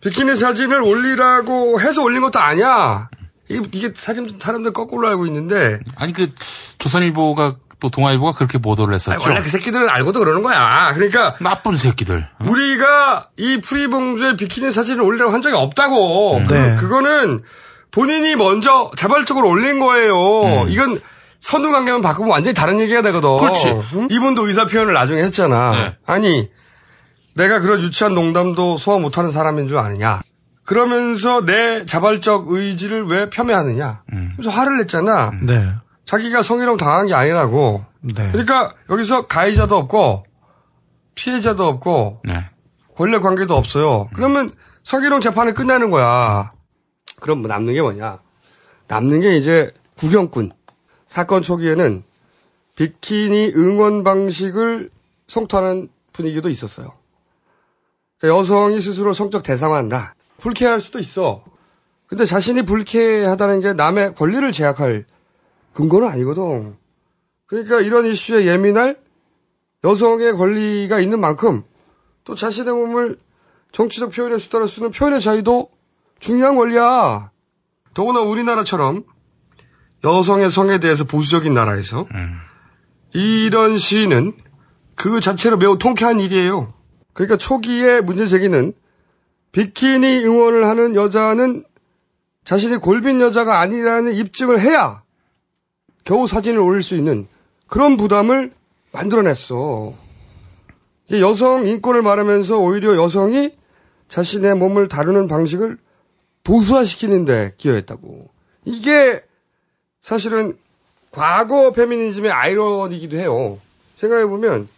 비키니 0.00 0.36
사진을 0.36 0.80
올리라고 0.82 1.80
해서 1.80 2.02
올린 2.02 2.22
것도 2.22 2.38
아니야. 2.38 3.08
이게, 3.48 3.62
이게 3.72 3.92
사진 3.94 4.28
사람들 4.38 4.72
거꾸로 4.72 5.08
알고 5.08 5.26
있는데 5.26 5.80
아니 5.96 6.12
그 6.12 6.32
조선일보가 6.78 7.56
또 7.78 7.90
동아일보가 7.90 8.32
그렇게 8.32 8.58
보도를 8.58 8.94
했었죠. 8.94 9.12
아니, 9.12 9.22
원래 9.24 9.42
그 9.42 9.48
새끼들은 9.50 9.88
알고도 9.88 10.20
그러는 10.20 10.42
거야. 10.42 10.92
그러니까 10.94 11.36
나쁜 11.40 11.76
새끼들. 11.76 12.28
어? 12.38 12.44
우리가 12.44 13.28
이 13.36 13.60
프리봉주의 13.60 14.36
비키니 14.36 14.70
사진을 14.70 15.02
올리라고 15.02 15.32
한 15.32 15.42
적이 15.42 15.56
없다고. 15.56 16.42
네. 16.48 16.76
그, 16.80 16.88
거는 16.88 17.42
본인이 17.90 18.34
먼저 18.34 18.90
자발적으로 18.96 19.48
올린 19.48 19.78
거예요. 19.78 20.62
음. 20.64 20.70
이건 20.70 21.00
선후 21.40 21.70
관계만 21.70 22.00
바꾸면 22.00 22.30
완전히 22.30 22.54
다른 22.54 22.80
얘기가 22.80 23.02
되거든. 23.02 23.36
그렇지. 23.36 23.68
응? 23.68 24.08
이분도 24.10 24.46
의사 24.46 24.64
표현을 24.64 24.94
나중에 24.94 25.22
했잖아. 25.22 25.70
네. 25.72 25.96
아니, 26.06 26.48
내가 27.36 27.60
그런 27.60 27.80
유치한 27.80 28.14
농담도 28.14 28.76
소화 28.76 28.98
못하는 28.98 29.30
사람인 29.30 29.68
줄 29.68 29.78
아느냐. 29.78 30.22
그러면서 30.64 31.44
내 31.44 31.86
자발적 31.86 32.50
의지를 32.50 33.06
왜 33.06 33.30
폄훼하느냐. 33.30 34.02
음. 34.12 34.32
그래서 34.36 34.50
화를 34.50 34.78
냈잖아. 34.78 35.32
네. 35.42 35.72
자기가 36.04 36.42
성희롱 36.42 36.76
당한 36.76 37.06
게 37.06 37.14
아니라고. 37.14 37.84
네. 38.00 38.30
그러니까 38.32 38.74
여기서 38.90 39.26
가해자도 39.26 39.76
없고 39.76 40.24
피해자도 41.14 41.66
없고 41.66 42.22
네. 42.24 42.44
권력 42.96 43.22
관계도 43.22 43.54
없어요. 43.54 44.08
그러면 44.14 44.50
성희롱 44.82 45.20
재판이 45.20 45.52
끝나는 45.52 45.90
거야. 45.90 46.50
그럼 47.20 47.40
뭐 47.40 47.48
남는 47.48 47.74
게 47.74 47.82
뭐냐? 47.82 48.18
남는 48.88 49.20
게 49.20 49.36
이제 49.36 49.72
구경꾼. 49.96 50.52
사건 51.06 51.42
초기에는 51.42 52.02
비키니 52.74 53.52
응원 53.56 54.04
방식을 54.04 54.90
성토하는 55.28 55.88
분위기도 56.12 56.48
있었어요. 56.48 56.92
그러니까 58.18 58.38
여성이 58.38 58.80
스스로 58.80 59.14
성적 59.14 59.42
대상화한다. 59.42 60.14
불쾌할 60.38 60.80
수도 60.80 60.98
있어. 60.98 61.44
근데 62.06 62.24
자신이 62.24 62.62
불쾌하다는 62.62 63.60
게 63.60 63.72
남의 63.72 64.14
권리를 64.14 64.50
제약할 64.52 65.06
근거는 65.74 66.08
아니거든. 66.08 66.76
그러니까 67.46 67.80
이런 67.80 68.06
이슈에 68.06 68.46
예민할 68.46 68.98
여성의 69.84 70.34
권리가 70.34 71.00
있는 71.00 71.20
만큼 71.20 71.62
또 72.24 72.34
자신의 72.34 72.74
몸을 72.74 73.18
정치적 73.72 74.10
표현의 74.12 74.40
수단으로 74.40 74.68
쓰는 74.68 74.90
표현의 74.90 75.20
자유도 75.20 75.70
중요한 76.18 76.56
권리야. 76.56 77.30
더구나 77.94 78.20
우리나라처럼 78.20 79.04
여성의 80.04 80.50
성에 80.50 80.80
대해서 80.80 81.04
보수적인 81.04 81.54
나라에서 81.54 82.06
음. 82.14 82.38
이런 83.12 83.78
시위는 83.78 84.32
그 84.94 85.20
자체로 85.20 85.56
매우 85.56 85.78
통쾌한 85.78 86.20
일이에요. 86.20 86.72
그러니까 87.16 87.38
초기에 87.38 88.02
문제 88.02 88.26
제기는 88.26 88.74
비키니 89.50 90.22
응원을 90.22 90.66
하는 90.66 90.94
여자는 90.94 91.64
자신이 92.44 92.76
골빈 92.76 93.22
여자가 93.22 93.58
아니라는 93.58 94.12
입증을 94.12 94.60
해야 94.60 95.02
겨우 96.04 96.26
사진을 96.26 96.60
올릴 96.60 96.82
수 96.82 96.94
있는 96.94 97.26
그런 97.68 97.96
부담을 97.96 98.52
만들어냈어. 98.92 99.94
여성 101.12 101.66
인권을 101.66 102.02
말하면서 102.02 102.58
오히려 102.58 103.02
여성이 103.02 103.50
자신의 104.08 104.54
몸을 104.56 104.88
다루는 104.88 105.26
방식을 105.26 105.78
보수화시키는데 106.44 107.54
기여했다고. 107.56 108.28
이게 108.66 109.24
사실은 110.02 110.58
과거 111.10 111.72
페미니즘의 111.72 112.30
아이러니이기도 112.30 113.16
해요. 113.16 113.58
생각해보면 113.94 114.68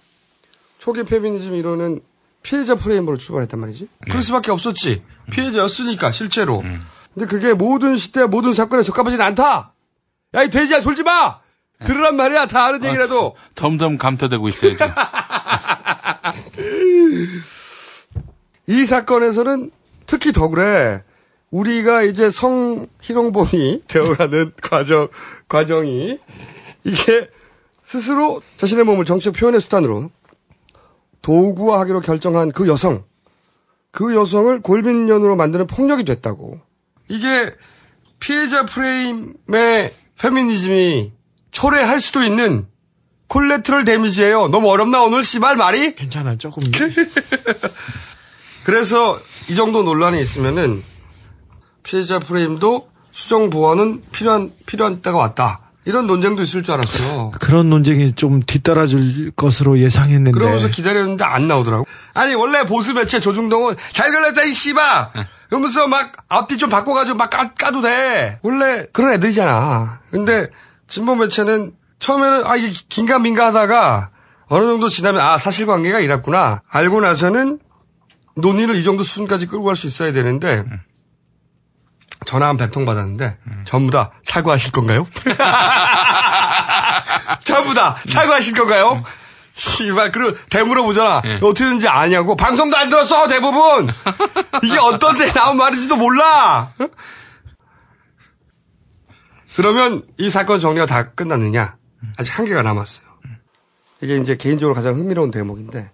초기 0.79 1.03
페미니즘 1.03 1.57
이론은 1.57 2.08
피해자 2.42 2.74
프레임으로 2.74 3.16
출발했단 3.16 3.59
말이지. 3.61 3.88
그럴 4.05 4.22
수밖에 4.22 4.51
없었지. 4.51 5.03
피해자였으니까 5.31 6.12
실제로. 6.12 6.62
근데 7.14 7.27
그게 7.27 7.53
모든 7.53 7.96
시대 7.96 8.24
모든 8.24 8.53
사건에 8.53 8.83
적합하진 8.83 9.20
않다. 9.20 9.72
야 10.35 10.42
이 10.44 10.51
돼지야 10.51 10.81
졸지 10.81 11.03
마. 11.03 11.40
그러란 11.85 12.16
말이야 12.16 12.46
다 12.46 12.66
아는 12.66 12.85
얘기라도. 12.85 13.35
점점 13.55 13.98
감퇴되고 13.98 14.48
있어요 14.48 14.72
지금. 14.72 14.87
이 18.66 18.85
사건에서는 18.85 19.70
특히 20.07 20.33
더 20.33 20.48
그래. 20.48 21.03
우리가 21.51 22.03
이제 22.03 22.29
성희롱범이 22.31 23.83
되어가는 23.88 24.53
과정, 24.62 25.09
과정이 25.48 26.18
이게 26.85 27.29
스스로 27.83 28.42
자신의 28.59 28.85
몸을 28.85 29.07
정치적 29.07 29.35
표현의 29.35 29.62
수단으로 29.62 30.11
도구화하기로 31.28 32.00
결정한 32.00 32.52
그 32.52 32.66
여성, 32.68 33.04
그 33.90 34.14
여성을 34.14 34.62
골빈년으로 34.62 35.36
만드는 35.36 35.66
폭력이 35.66 36.06
됐다고. 36.06 36.58
이게 37.08 37.54
피해자 38.18 38.64
프레임의 38.64 39.94
페미니즘이 40.18 41.12
초래할 41.50 42.00
수도 42.00 42.22
있는 42.22 42.66
콜레트럴 43.26 43.84
데미지예요. 43.84 44.48
너무 44.48 44.70
어렵나 44.70 45.02
오늘 45.02 45.22
씨발 45.22 45.56
말이? 45.56 45.94
괜찮아요. 45.94 46.38
조금. 46.38 46.62
그래서 48.64 49.20
이 49.50 49.54
정도 49.54 49.82
논란이 49.82 50.18
있으면은 50.18 50.82
피해자 51.82 52.18
프레임도 52.18 52.88
수정 53.12 53.50
보완은 53.50 54.02
필요한 54.12 54.54
필요한 54.64 55.02
때가 55.02 55.18
왔다. 55.18 55.67
이런 55.88 56.07
논쟁도 56.07 56.42
있을 56.42 56.62
줄 56.62 56.74
알았어요. 56.74 57.31
그런 57.40 57.70
논쟁이 57.70 58.12
좀 58.12 58.42
뒤따라줄 58.42 59.33
것으로 59.35 59.79
예상했는데. 59.79 60.33
그러면서 60.33 60.68
기다렸는데 60.68 61.24
안 61.24 61.46
나오더라고. 61.46 61.87
아니 62.12 62.35
원래 62.35 62.66
보수 62.66 62.92
매체 62.92 63.20
조중동은 63.20 63.77
잘 63.92 64.12
걸렸다 64.12 64.44
이 64.44 64.53
씨바. 64.53 65.12
그러면서 65.48 65.88
막 65.88 66.12
앞뒤 66.29 66.59
좀 66.59 66.68
바꿔가지고 66.68 67.16
막 67.16 67.31
까, 67.31 67.55
까도 67.55 67.81
돼. 67.81 68.38
원래 68.42 68.85
그런 68.92 69.14
애들이잖아. 69.14 70.01
근데 70.11 70.51
진보 70.88 71.16
매체는 71.16 71.72
처음에는 72.01 72.44
아 72.44 72.57
이게 72.57 72.70
긴가민가 72.90 73.46
하다가 73.46 74.11
어느 74.48 74.66
정도 74.66 74.90
지나면 74.90 75.22
아 75.22 75.38
사실관계가 75.38 76.01
이랬구나 76.01 76.61
알고 76.68 77.01
나서는 77.01 77.61
논의를 78.35 78.77
이 78.77 78.83
정도 78.85 79.05
수준까지 79.05 79.46
끌고 79.46 79.64
갈 79.64 79.74
수 79.74 79.87
있어야 79.87 80.12
되는데 80.12 80.66
전화 82.28 82.48
한 82.48 82.58
100통 82.58 82.84
받았는데 82.84 83.38
전부 83.64 83.90
다 83.90 84.10
사과하실 84.22 84.72
건가요? 84.72 85.06
전부 87.42 87.72
다 87.72 87.96
사과하실 88.04 88.54
건가요? 88.54 89.02
씨발 89.52 90.12
그리고 90.12 90.36
대물어 90.50 90.82
보잖아. 90.82 91.22
어떻게 91.36 91.64
되는지 91.64 91.88
아냐고. 91.88 92.36
방송도 92.36 92.76
안 92.76 92.90
들었어 92.90 93.28
대부분. 93.28 93.88
이게 94.62 94.76
어떤 94.78 95.16
데 95.16 95.32
나온 95.32 95.56
말인지도 95.56 95.96
몰라. 95.96 96.74
그러면 99.56 100.02
이 100.18 100.28
사건 100.28 100.60
정리가 100.60 100.84
다 100.84 101.12
끝났느냐? 101.12 101.76
아직 102.18 102.38
한 102.38 102.44
개가 102.44 102.60
남았어요. 102.60 103.06
이게 104.02 104.18
이제 104.18 104.36
개인적으로 104.36 104.74
가장 104.74 104.96
흥미로운 104.96 105.30
대목인데, 105.30 105.90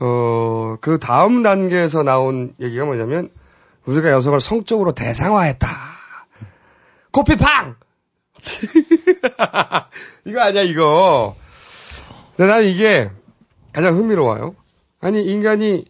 어, 0.00 0.76
그 0.80 0.98
다음 0.98 1.44
단계에서 1.44 2.02
나온 2.02 2.52
얘기가 2.60 2.84
뭐냐면, 2.84 3.30
우리가 3.86 4.10
여성을 4.10 4.40
성적으로 4.40 4.92
대상화했다. 4.92 5.68
코피팡! 7.12 7.76
이거 10.24 10.40
아니야, 10.40 10.62
이거. 10.62 11.36
근데 12.36 12.52
난 12.52 12.64
이게 12.64 13.10
가장 13.72 13.96
흥미로워요. 13.96 14.54
아니, 15.00 15.24
인간이 15.24 15.84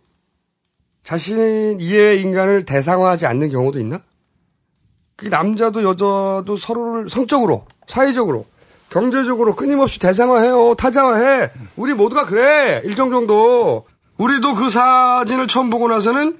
자신 1.03 1.81
이의 1.81 2.21
인간을 2.21 2.65
대상화하지 2.65 3.27
않는 3.27 3.51
경우도 3.51 3.81
있나? 3.81 4.01
그 5.17 5.27
남자도 5.27 5.83
여자도 5.83 6.57
서로를 6.57 7.09
성적으로, 7.09 7.67
사회적으로, 7.87 8.47
경제적으로 8.91 9.55
끊임없이 9.57 9.99
대상화해요. 9.99 10.75
타자화해. 10.75 11.51
우리 11.77 11.95
모두가 11.95 12.27
그래. 12.27 12.83
일정 12.85 13.11
정도. 13.11 13.87
우리도 14.19 14.55
그 14.55 14.69
사진을 14.69 15.47
처음 15.47 15.71
보고 15.71 15.89
나서는 15.89 16.39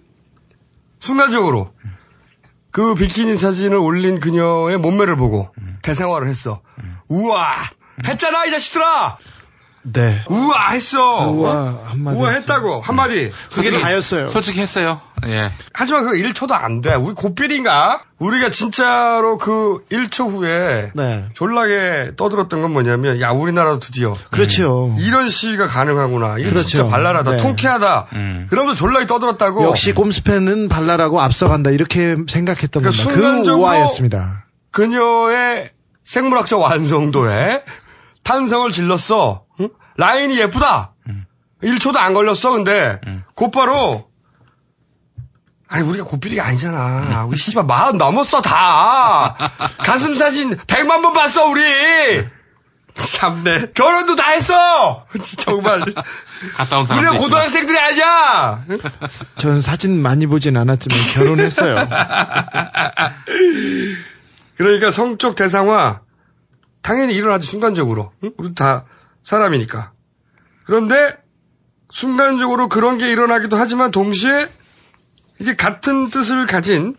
순간적으로 1.03 1.75
그 2.71 2.95
비키니 2.95 3.35
사진을 3.35 3.77
올린 3.77 4.21
그녀의 4.21 4.79
몸매를 4.79 5.17
보고 5.17 5.53
대상화를 5.83 6.29
했어. 6.29 6.63
우와! 7.09 7.53
했잖아, 8.07 8.47
이 8.47 8.51
자식들아! 8.53 9.19
네. 9.85 10.25
우와! 10.29 10.71
했어! 10.71 11.29
우와, 11.29 11.81
한마디. 11.87 12.17
우와, 12.19 12.31
했다고. 12.31 12.81
한마디. 12.83 13.33
솔직히- 13.49 13.81
다였어요. 13.81 14.29
솔직히 14.29 14.61
했어요. 14.61 15.01
예. 15.27 15.51
하지만 15.73 16.05
그거 16.05 16.17
1초도 16.17 16.53
안 16.53 16.81
돼. 16.81 16.95
우리 16.95 17.15
고삐리인가? 17.15 18.03
우리가 18.19 18.51
진짜로 18.51 19.39
그 19.39 19.85
1초 19.91 20.31
후에 20.31 20.93
네. 20.95 21.25
졸라게 21.35 22.13
떠들었던 22.17 22.63
건 22.63 22.73
뭐냐면, 22.73 23.21
야, 23.21 23.31
우리나라도 23.31 23.81
드디어. 23.81 24.15
그렇죠. 24.31 24.95
이런 25.01 25.29
시위가 25.29 25.67
가능하구나. 25.67 26.39
이거 26.39 26.51
그렇죠. 26.51 26.67
진짜 26.69 26.87
발랄하다. 26.89 27.31
네. 27.33 27.37
통쾌하다. 27.39 28.07
음. 28.13 28.47
그러면서 28.51 28.79
졸라게 28.79 29.07
떠들었다고. 29.07 29.65
역시 29.65 29.93
꼼수팬은 29.93 30.69
발랄하고 30.69 31.21
앞서간다 31.21 31.71
이렇게 31.71 32.17
생각했던 32.29 32.83
그러니까 32.83 32.91
겁니다. 33.03 33.15
그 33.15 33.21
순간적으로 33.21 33.63
오화였습니다. 33.65 34.47
그녀의 34.71 35.71
생물학적 36.05 36.61
완성도에 36.61 37.63
탄성을 38.25 38.71
질렀어. 38.71 39.43
응? 39.99 40.03
라인이 40.03 40.39
예쁘다. 40.39 40.95
1초도 41.63 41.97
안 41.97 42.13
걸렸어, 42.15 42.51
근데. 42.51 43.01
곧바로. 43.35 44.09
아니, 45.69 45.89
우리가 45.89 46.05
고삐리가 46.05 46.45
아니잖아. 46.45 47.25
우리 47.25 47.39
씨발 47.39 47.65
마흔 47.65 47.97
넘었어, 47.99 48.43
다. 48.43 49.37
가슴 49.79 50.17
사진 50.17 50.57
100만 50.57 51.03
번 51.03 51.13
봤어, 51.15 51.47
우리. 51.47 51.63
참네. 52.95 53.73
결혼도 53.73 54.17
다 54.17 54.33
했어! 54.33 55.07
정말. 55.39 55.83
갔다 56.55 56.79
온 56.79 56.85
사람도 56.85 57.09
우리가. 57.09 57.25
고등학생들이 57.25 57.79
아니야! 57.79 58.65
저는 59.39 59.63
사진 59.63 60.03
많이 60.03 60.27
보진 60.27 60.59
않았지만 60.59 60.99
결혼했어요. 61.15 61.89
그러니까 64.59 64.91
성적 64.91 65.37
대상화 65.37 66.01
당연히 66.83 67.15
일어나지 67.15 67.49
순간적으로. 67.49 68.13
응? 68.25 68.33
우리 68.37 68.55
다 68.55 68.85
사람이니까. 69.23 69.93
그런데 70.65 71.17
순간적으로 71.91 72.69
그런 72.69 72.99
게 72.99 73.11
일어나기도 73.11 73.57
하지만 73.57 73.91
동시에 73.91 74.49
이게 75.39 75.57
같은 75.57 76.11
뜻을 76.11 76.47
가진 76.47 76.95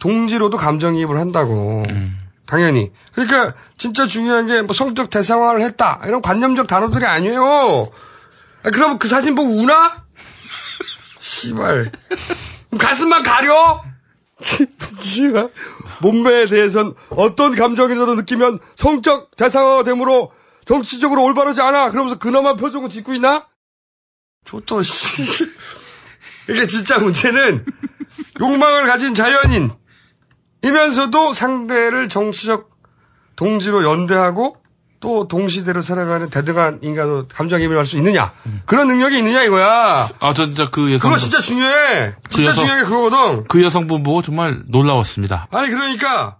동지로도 0.00 0.56
감정이입을 0.56 1.18
한다고. 1.18 1.84
당연히. 2.46 2.92
그러니까 3.14 3.54
진짜 3.78 4.06
중요한 4.06 4.46
게 4.46 4.60
뭐 4.62 4.74
성적 4.74 5.08
대상화를 5.08 5.62
했다. 5.62 6.00
이런 6.06 6.20
관념적 6.20 6.66
단어들이 6.66 7.06
아니에요. 7.06 7.90
아, 8.64 8.70
그럼 8.70 8.98
그 8.98 9.08
사진 9.08 9.34
보고 9.34 9.50
우나? 9.50 10.04
씨발. 11.18 11.92
가슴만 12.78 13.22
가려? 13.22 13.82
씨발. 14.98 15.50
몸매에 16.02 16.46
대해선 16.46 16.94
어떤 17.10 17.54
감정이라도 17.54 18.14
느끼면 18.16 18.58
성적 18.76 19.34
대상화됨으로 19.36 20.32
정치적으로 20.66 21.22
올바르지 21.24 21.60
않아. 21.60 21.90
그러면서 21.90 22.18
근엄한 22.18 22.56
표정을 22.56 22.88
짓고 22.88 23.14
있나? 23.14 23.46
좋다, 24.44 24.82
씨. 24.82 25.22
이게 26.50 26.66
진짜 26.66 26.96
문제는 26.98 27.64
욕망을 28.40 28.86
가진 28.86 29.14
자연인. 29.14 29.72
이면서도 30.62 31.32
상대를 31.32 32.08
정치적 32.08 32.70
동지로 33.36 33.84
연대하고 33.84 34.56
또 35.00 35.28
동시대로 35.28 35.82
살아가는 35.82 36.30
대등한 36.30 36.78
인간으로 36.82 37.28
감정이입을 37.28 37.76
할 37.76 37.84
수 37.84 37.98
있느냐. 37.98 38.32
그런 38.64 38.86
능력이 38.88 39.18
있느냐 39.18 39.42
이거야. 39.42 40.08
아, 40.20 40.32
저 40.32 40.46
진짜 40.46 40.70
그 40.70 40.92
여성. 40.92 41.10
그거 41.10 41.18
진짜 41.20 41.40
중요해. 41.40 42.14
그 42.24 42.30
진짜 42.30 42.50
여성- 42.50 42.64
중요한 42.64 42.84
게 42.84 42.88
그거거든. 42.90 43.44
그 43.48 43.62
여성분 43.62 44.02
보고 44.02 44.22
정말 44.22 44.62
놀라웠습니다. 44.68 45.48
아니 45.50 45.68
그러니까 45.68 46.38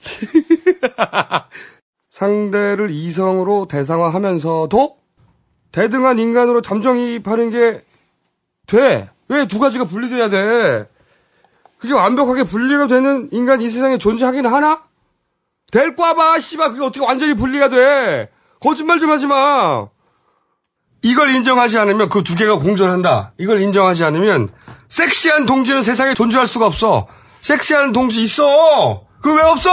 상대를 2.22 2.90
이성으로 2.90 3.68
대상화하면서도 3.68 4.96
대등한 5.70 6.18
인간으로 6.18 6.62
감정이입하는 6.62 7.50
게 7.50 7.84
돼. 8.66 9.08
왜 9.28 9.46
두 9.46 9.60
가지가 9.60 9.84
분리돼야 9.84 10.28
돼? 10.28 10.88
그게 11.78 11.94
완벽하게 11.94 12.42
분리가 12.42 12.88
되는 12.88 13.28
인간 13.30 13.60
이 13.62 13.70
세상에 13.70 13.98
존재하긴 13.98 14.46
하나? 14.46 14.82
될 15.70 15.94
꽈봐, 15.94 16.40
씨발. 16.40 16.72
그게 16.72 16.84
어떻게 16.84 17.04
완전히 17.04 17.34
분리가 17.34 17.68
돼? 17.68 18.30
거짓말 18.60 18.98
좀 18.98 19.10
하지 19.10 19.26
마. 19.28 19.86
이걸 21.02 21.30
인정하지 21.30 21.78
않으면 21.78 22.08
그 22.08 22.24
두 22.24 22.34
개가 22.34 22.56
공존한다. 22.56 23.32
이걸 23.38 23.60
인정하지 23.60 24.02
않으면 24.02 24.48
섹시한 24.88 25.46
동지는 25.46 25.82
세상에 25.82 26.14
존재할 26.14 26.48
수가 26.48 26.66
없어. 26.66 27.06
섹시한 27.42 27.92
동지 27.92 28.22
있어. 28.24 29.04
그 29.22 29.32
왜 29.36 29.42
없어? 29.42 29.70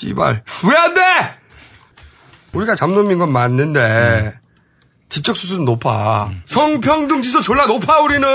씨발. 0.00 0.42
왜 0.64 0.76
안 0.76 0.94
돼? 0.94 1.00
우리가 2.52 2.76
잡놈인 2.76 3.18
건 3.18 3.32
맞는데 3.32 4.38
지적 5.08 5.36
수준 5.36 5.64
높아. 5.64 6.30
성평등 6.44 7.22
지수 7.22 7.42
졸라 7.42 7.66
높아 7.66 7.98
우리는. 8.00 8.28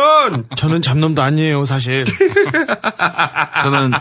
저는 0.57 0.81
잡놈도 0.81 1.21
아니에요, 1.21 1.63
사실. 1.63 2.03
저는 3.63 3.91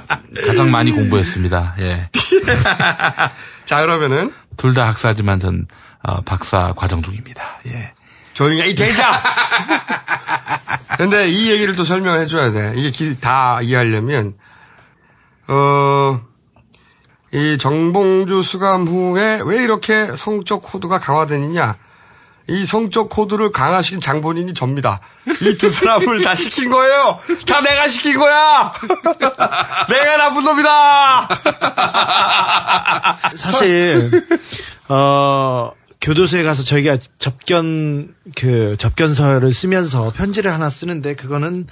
가장 0.47 0.71
많이 0.73 0.91
공부했습니다. 0.91 1.77
예. 1.79 2.11
자 3.65 3.81
그러면은 3.81 4.33
둘 4.57 4.75
다 4.75 4.87
학사지만 4.89 5.39
전 5.39 5.67
어, 6.03 6.21
박사 6.23 6.73
과정 6.77 7.03
중입니다. 7.03 7.61
예. 7.67 7.95
조용히 8.35 8.63
해, 8.63 8.67
이 8.69 8.75
대자! 8.75 9.21
근데 10.99 11.29
이 11.29 11.51
얘기를 11.53 11.77
또 11.77 11.85
설명해 11.85 12.27
줘야 12.27 12.51
돼. 12.51 12.73
이게 12.77 12.91
기- 12.91 13.21
다 13.21 13.61
이해하려면, 13.63 14.35
어, 15.47 16.21
이 17.35 17.59
정봉주 17.59 18.43
수감 18.43 18.87
후에 18.87 19.41
왜 19.45 19.63
이렇게 19.63 20.15
성적 20.15 20.63
코드가 20.63 21.01
강화되느냐. 21.01 21.77
이 22.47 22.65
성적 22.65 23.09
코드를 23.09 23.51
강화시킨 23.51 24.01
장본인이 24.01 24.55
접니다. 24.55 25.01
이 25.41 25.57
두 25.57 25.69
사람을 25.69 26.23
다 26.23 26.35
시킨 26.37 26.71
거예요. 26.71 27.19
다 27.47 27.61
내가 27.61 27.89
시킨 27.89 28.19
거야. 28.21 28.73
내가 29.89 30.17
나쁜 30.19 30.45
놈이다. 30.45 31.29
사실 33.35 34.11
어 34.89 35.73
교도소에 36.03 36.43
가서 36.45 36.63
저희가 36.63 36.99
접견 37.19 38.15
그 38.37 38.77
접견서를 38.79 39.53
쓰면서 39.53 40.13
편지를 40.15 40.53
하나 40.53 40.69
쓰는데 40.71 41.15
그거는 41.15 41.67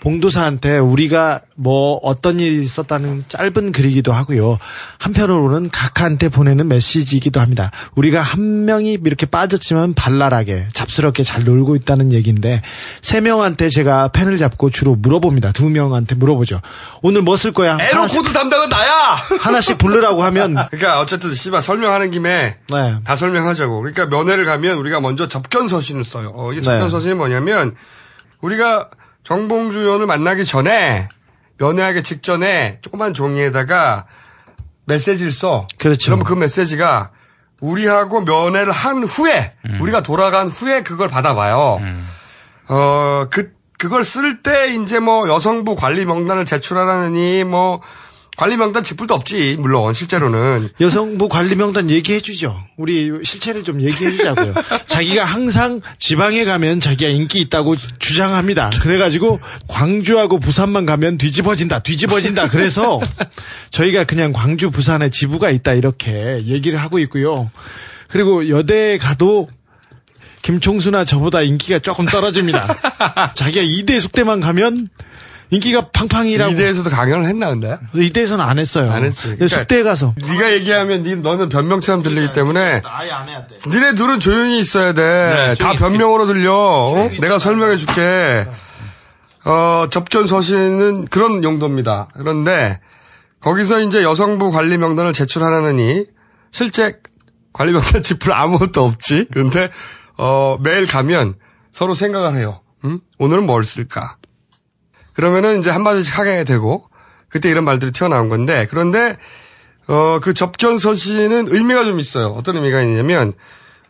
봉도사한테 0.00 0.78
우리가 0.78 1.40
뭐 1.56 1.98
어떤 2.02 2.38
일이 2.38 2.62
있었다는 2.62 3.22
짧은 3.28 3.72
글이기도 3.72 4.12
하고요. 4.12 4.58
한편으로는 4.98 5.70
각하한테 5.70 6.28
보내는 6.28 6.68
메시지이기도 6.68 7.40
합니다. 7.40 7.70
우리가 7.94 8.20
한 8.20 8.64
명이 8.66 8.98
이렇게 9.04 9.26
빠졌지만 9.26 9.94
발랄하게 9.94 10.66
잡스럽게 10.72 11.22
잘 11.22 11.44
놀고 11.44 11.76
있다는 11.76 12.12
얘기인데 12.12 12.62
세 13.02 13.20
명한테 13.20 13.68
제가 13.68 14.08
펜을 14.08 14.36
잡고 14.36 14.70
주로 14.70 14.94
물어봅니다. 14.94 15.52
두 15.52 15.68
명한테 15.70 16.14
물어보죠. 16.14 16.60
오늘 17.02 17.22
뭐 17.22 17.36
쓸 17.36 17.52
거야? 17.52 17.76
에로틱 17.80 18.18
코드 18.18 18.32
담당은 18.32 18.68
나야. 18.68 19.16
하나씩 19.40 19.76
부르라고 19.78 20.22
하면 20.24 20.54
그러니까 20.70 21.00
어쨌든 21.00 21.34
씨발 21.34 21.60
설명하는 21.62 22.10
김에 22.10 22.56
네. 22.70 22.94
다 23.04 23.16
설명하자고. 23.16 23.80
그러니까 23.80 24.06
면회를 24.06 24.44
가면 24.46 24.78
우리가 24.78 25.00
먼저 25.00 25.28
접견 25.28 25.68
서신을 25.68 26.04
써요. 26.04 26.32
어, 26.34 26.52
이게 26.52 26.60
네. 26.60 26.64
접견서신이 26.64 27.14
뭐냐면 27.14 27.74
우리가 28.40 28.88
정봉주 29.26 29.80
의원을 29.80 30.06
만나기 30.06 30.44
전에 30.44 31.08
면회하기 31.58 32.04
직전에 32.04 32.78
조그만 32.80 33.12
종이에다가 33.12 34.06
메시지를 34.84 35.32
써. 35.32 35.66
그렇죠. 35.78 36.06
그러면 36.06 36.24
그 36.24 36.34
메시지가 36.34 37.10
우리하고 37.60 38.20
면회를 38.20 38.70
한 38.70 39.02
후에 39.02 39.54
우리가 39.80 40.02
돌아간 40.04 40.46
후에 40.46 40.84
그걸 40.84 41.08
받아봐요. 41.08 41.80
어, 42.68 43.26
그, 43.28 43.52
그걸 43.80 44.04
쓸 44.04 44.44
때 44.44 44.68
이제 44.68 45.00
뭐 45.00 45.28
여성부 45.28 45.74
관리 45.74 46.04
명단을 46.04 46.44
제출하라느니 46.44 47.42
뭐 47.42 47.80
관리 48.36 48.56
명단 48.56 48.82
짚을 48.82 49.06
도 49.06 49.14
없지. 49.14 49.56
물론 49.58 49.94
실제로는 49.94 50.68
여성부 50.80 51.28
관리 51.28 51.54
명단 51.54 51.88
얘기해 51.90 52.20
주죠. 52.20 52.62
우리 52.76 53.10
실체를 53.24 53.64
좀 53.64 53.80
얘기해 53.80 54.12
주자고요. 54.12 54.52
자기가 54.86 55.24
항상 55.24 55.80
지방에 55.98 56.44
가면 56.44 56.80
자기가 56.80 57.10
인기 57.10 57.40
있다고 57.40 57.76
주장합니다. 57.98 58.70
그래 58.82 58.98
가지고 58.98 59.40
광주하고 59.68 60.38
부산만 60.38 60.84
가면 60.84 61.16
뒤집어진다, 61.16 61.80
뒤집어진다. 61.80 62.48
그래서 62.48 63.00
저희가 63.70 64.04
그냥 64.04 64.32
광주, 64.32 64.70
부산에 64.70 65.08
지부가 65.08 65.50
있다 65.50 65.72
이렇게 65.72 66.42
얘기를 66.44 66.78
하고 66.78 66.98
있고요. 66.98 67.50
그리고 68.08 68.50
여대에 68.50 68.98
가도 68.98 69.48
김총수나 70.42 71.04
저보다 71.04 71.42
인기가 71.42 71.78
조금 71.78 72.04
떨어집니다. 72.04 72.66
자기가 73.34 73.64
이대 73.66 73.98
숙대만 73.98 74.40
가면 74.40 74.90
인기가 75.50 75.82
팡팡이라고. 75.92 76.52
이대에서도 76.52 76.90
강연을 76.90 77.26
했나 77.26 77.50
근데? 77.50 77.78
이대에서는 77.94 78.44
안 78.44 78.58
했어요. 78.58 78.90
안 78.90 79.04
했지. 79.04 79.28
근데 79.28 79.48
숙대에 79.48 79.82
가서. 79.82 80.14
네가 80.20 80.52
얘기하면 80.54 81.02
니, 81.04 81.16
너는 81.16 81.48
변명처럼 81.48 82.02
들리기 82.02 82.32
때문에 82.32 82.82
아예 82.84 83.10
안 83.10 83.28
해야 83.28 83.46
돼. 83.46 83.58
니네 83.68 83.94
둘은 83.94 84.18
조용히 84.18 84.58
있어야 84.58 84.92
돼. 84.92 85.02
네, 85.02 85.54
다 85.54 85.72
변명으로 85.72 86.26
들려. 86.26 86.52
어? 86.54 87.08
내가 87.20 87.38
설명해 87.38 87.76
줄게. 87.76 88.46
어, 89.44 89.86
접견 89.90 90.26
서신은 90.26 91.04
그런 91.06 91.44
용도입니다. 91.44 92.08
그런데 92.16 92.80
거기서 93.40 93.80
이제 93.80 94.02
여성부 94.02 94.50
관리 94.50 94.76
명단을 94.76 95.12
제출하느니 95.12 96.06
실제 96.50 96.96
관리 97.52 97.72
명단 97.72 98.02
지풀 98.02 98.32
아무것도 98.32 98.82
없지. 98.82 99.28
그런데 99.32 99.70
어, 100.18 100.58
매일 100.60 100.86
가면 100.86 101.34
서로 101.72 101.94
생각을 101.94 102.36
해요. 102.36 102.62
음? 102.84 102.98
오늘은 103.18 103.46
뭘 103.46 103.64
쓸까? 103.64 104.16
그러면은 105.16 105.58
이제 105.58 105.70
한마디씩 105.70 106.18
하게 106.18 106.44
되고 106.44 106.88
그때 107.28 107.50
이런 107.50 107.64
말들이 107.64 107.90
튀어나온 107.90 108.28
건데 108.28 108.66
그런데 108.70 109.16
어, 109.88 110.20
그 110.20 110.34
접견 110.34 110.78
서신은 110.78 111.46
의미가 111.48 111.84
좀 111.84 111.98
있어요. 111.98 112.28
어떤 112.28 112.56
의미가 112.56 112.82
있냐면 112.82 113.32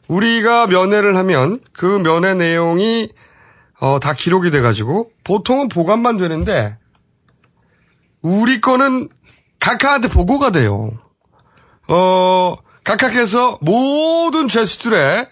우리가 0.08 0.66
면회를 0.66 1.16
하면 1.16 1.58
그 1.72 1.84
면회 1.84 2.34
내용이 2.34 3.10
어, 3.80 3.98
다 4.00 4.14
기록이 4.14 4.50
돼가지고 4.50 5.10
보통은 5.24 5.68
보관만 5.68 6.16
되는데 6.16 6.78
우리 8.22 8.60
거는 8.60 9.08
각하한테 9.58 10.08
보고가 10.08 10.52
돼요. 10.52 10.92
어, 11.88 12.56
각하께서 12.84 13.58
모든 13.60 14.48
제스툴에 14.48 15.28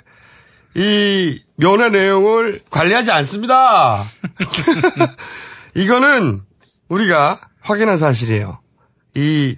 이 0.74 1.40
면회 1.56 1.88
내용을 1.88 2.62
관리하지 2.70 3.12
않습니다. 3.12 4.04
이거는 5.74 6.42
우리가 6.88 7.40
확인한 7.60 7.96
사실이에요. 7.96 8.60
이 9.14 9.56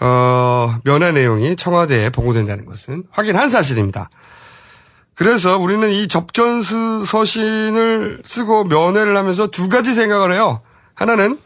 어, 0.00 0.76
면회 0.84 1.12
내용이 1.12 1.56
청와대에 1.56 2.10
보고된다는 2.10 2.64
것은 2.66 3.04
확인한 3.10 3.48
사실입니다. 3.48 4.10
그래서 5.14 5.56
우리는 5.58 5.88
이 5.90 6.08
접견 6.08 6.62
수- 6.62 7.04
서신을 7.04 8.22
쓰고 8.24 8.64
면회를 8.64 9.16
하면서 9.16 9.46
두 9.46 9.68
가지 9.68 9.94
생각을 9.94 10.32
해요. 10.32 10.60
하나는 10.94 11.38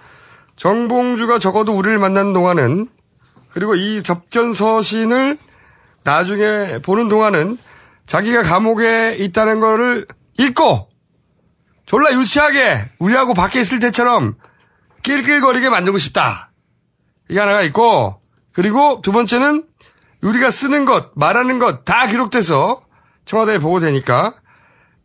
정봉주가 0.57 1.39
적어도 1.39 1.77
우리를 1.77 1.99
만나는 1.99 2.33
동안은 2.33 2.89
그리고 3.51 3.75
이 3.75 4.03
접견 4.03 4.53
서신을 4.53 5.39
나중에 6.05 6.79
보는 6.83 7.09
동안은 7.09 7.59
자기가 8.07 8.43
감옥에 8.43 9.17
있다는 9.19 9.61
거를 9.61 10.07
읽고 10.39 10.89
졸라 11.89 12.13
유치하게 12.13 12.91
우리하고 12.99 13.33
밖에 13.33 13.61
있을 13.61 13.79
때처럼 13.79 14.35
낄낄거리게 15.03 15.71
만들고 15.71 15.97
싶다. 15.97 16.51
이게 17.31 17.41
하나가 17.41 17.63
있고 17.63 18.21
그리고 18.53 19.01
두 19.03 19.11
번째는 19.11 19.65
우리가 20.21 20.51
쓰는 20.51 20.85
것, 20.85 21.13
말하는 21.17 21.59
것 21.59 21.85
다 21.85 22.07
기록돼서 22.07 22.83
청와대에 23.25 23.59
보고되니까 23.59 24.35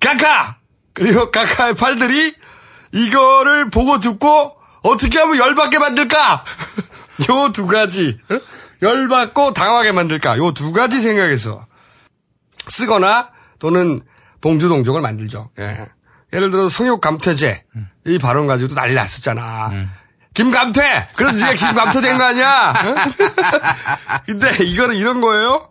까까 0.01 0.57
그리고 0.93 1.31
까까의 1.31 1.75
팔들이 1.75 2.35
이거를 2.91 3.69
보고 3.69 3.99
듣고 3.99 4.57
어떻게 4.83 5.19
하면 5.19 5.37
열받게 5.37 5.79
만들까? 5.79 6.43
요 7.29 7.51
두 7.53 7.65
가지 7.65 8.19
어? 8.29 8.39
열받고 8.81 9.53
당하게 9.53 9.93
만들까? 9.93 10.37
요 10.37 10.51
두 10.51 10.73
가지 10.73 10.99
생각에서 10.99 11.65
쓰거나 12.67 13.29
또는 13.59 14.01
봉주 14.41 14.67
동족을 14.67 14.99
만들죠. 14.99 15.49
예. 15.59 15.87
예를 16.33 16.49
들어 16.51 16.67
성욕 16.67 16.99
감퇴제 17.01 17.63
이 18.05 18.17
발언 18.17 18.47
가지고도 18.47 18.75
난리 18.75 18.95
났었잖아. 18.95 19.69
김감퇴! 20.33 21.07
그래서 21.15 21.37
네가 21.39 21.53
김감퇴 21.53 22.01
된 22.01 22.17
거 22.17 22.23
아니야? 22.23 22.71
어? 22.71 22.95
근데 24.25 24.63
이거는 24.63 24.95
이런 24.95 25.21
거예요. 25.21 25.69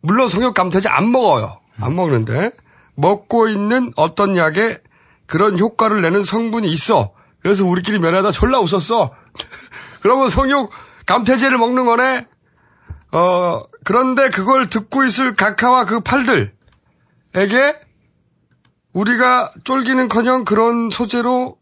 물론 0.00 0.28
성욕 0.28 0.54
감퇴제 0.54 0.88
안 0.88 1.12
먹어요. 1.12 1.60
안 1.80 1.94
먹는데 1.94 2.52
먹고 2.94 3.48
있는 3.48 3.92
어떤 3.96 4.36
약에 4.36 4.78
그런 5.26 5.58
효과를 5.58 6.00
내는 6.02 6.24
성분이 6.24 6.68
있어. 6.70 7.12
그래서 7.42 7.64
우리끼리 7.66 7.98
면하다 7.98 8.30
졸라 8.32 8.60
웃었어. 8.60 9.14
그러면 10.00 10.30
성욕 10.30 10.70
감퇴제를 11.06 11.58
먹는 11.58 11.84
거네. 11.86 12.26
어 13.12 13.62
그런데 13.84 14.30
그걸 14.30 14.68
듣고 14.68 15.04
있을 15.04 15.34
각하와 15.34 15.84
그 15.84 16.00
팔들에게 16.00 16.52
우리가 18.92 19.52
쫄기는커녕 19.64 20.44
그런 20.44 20.90
소재로 20.90 21.56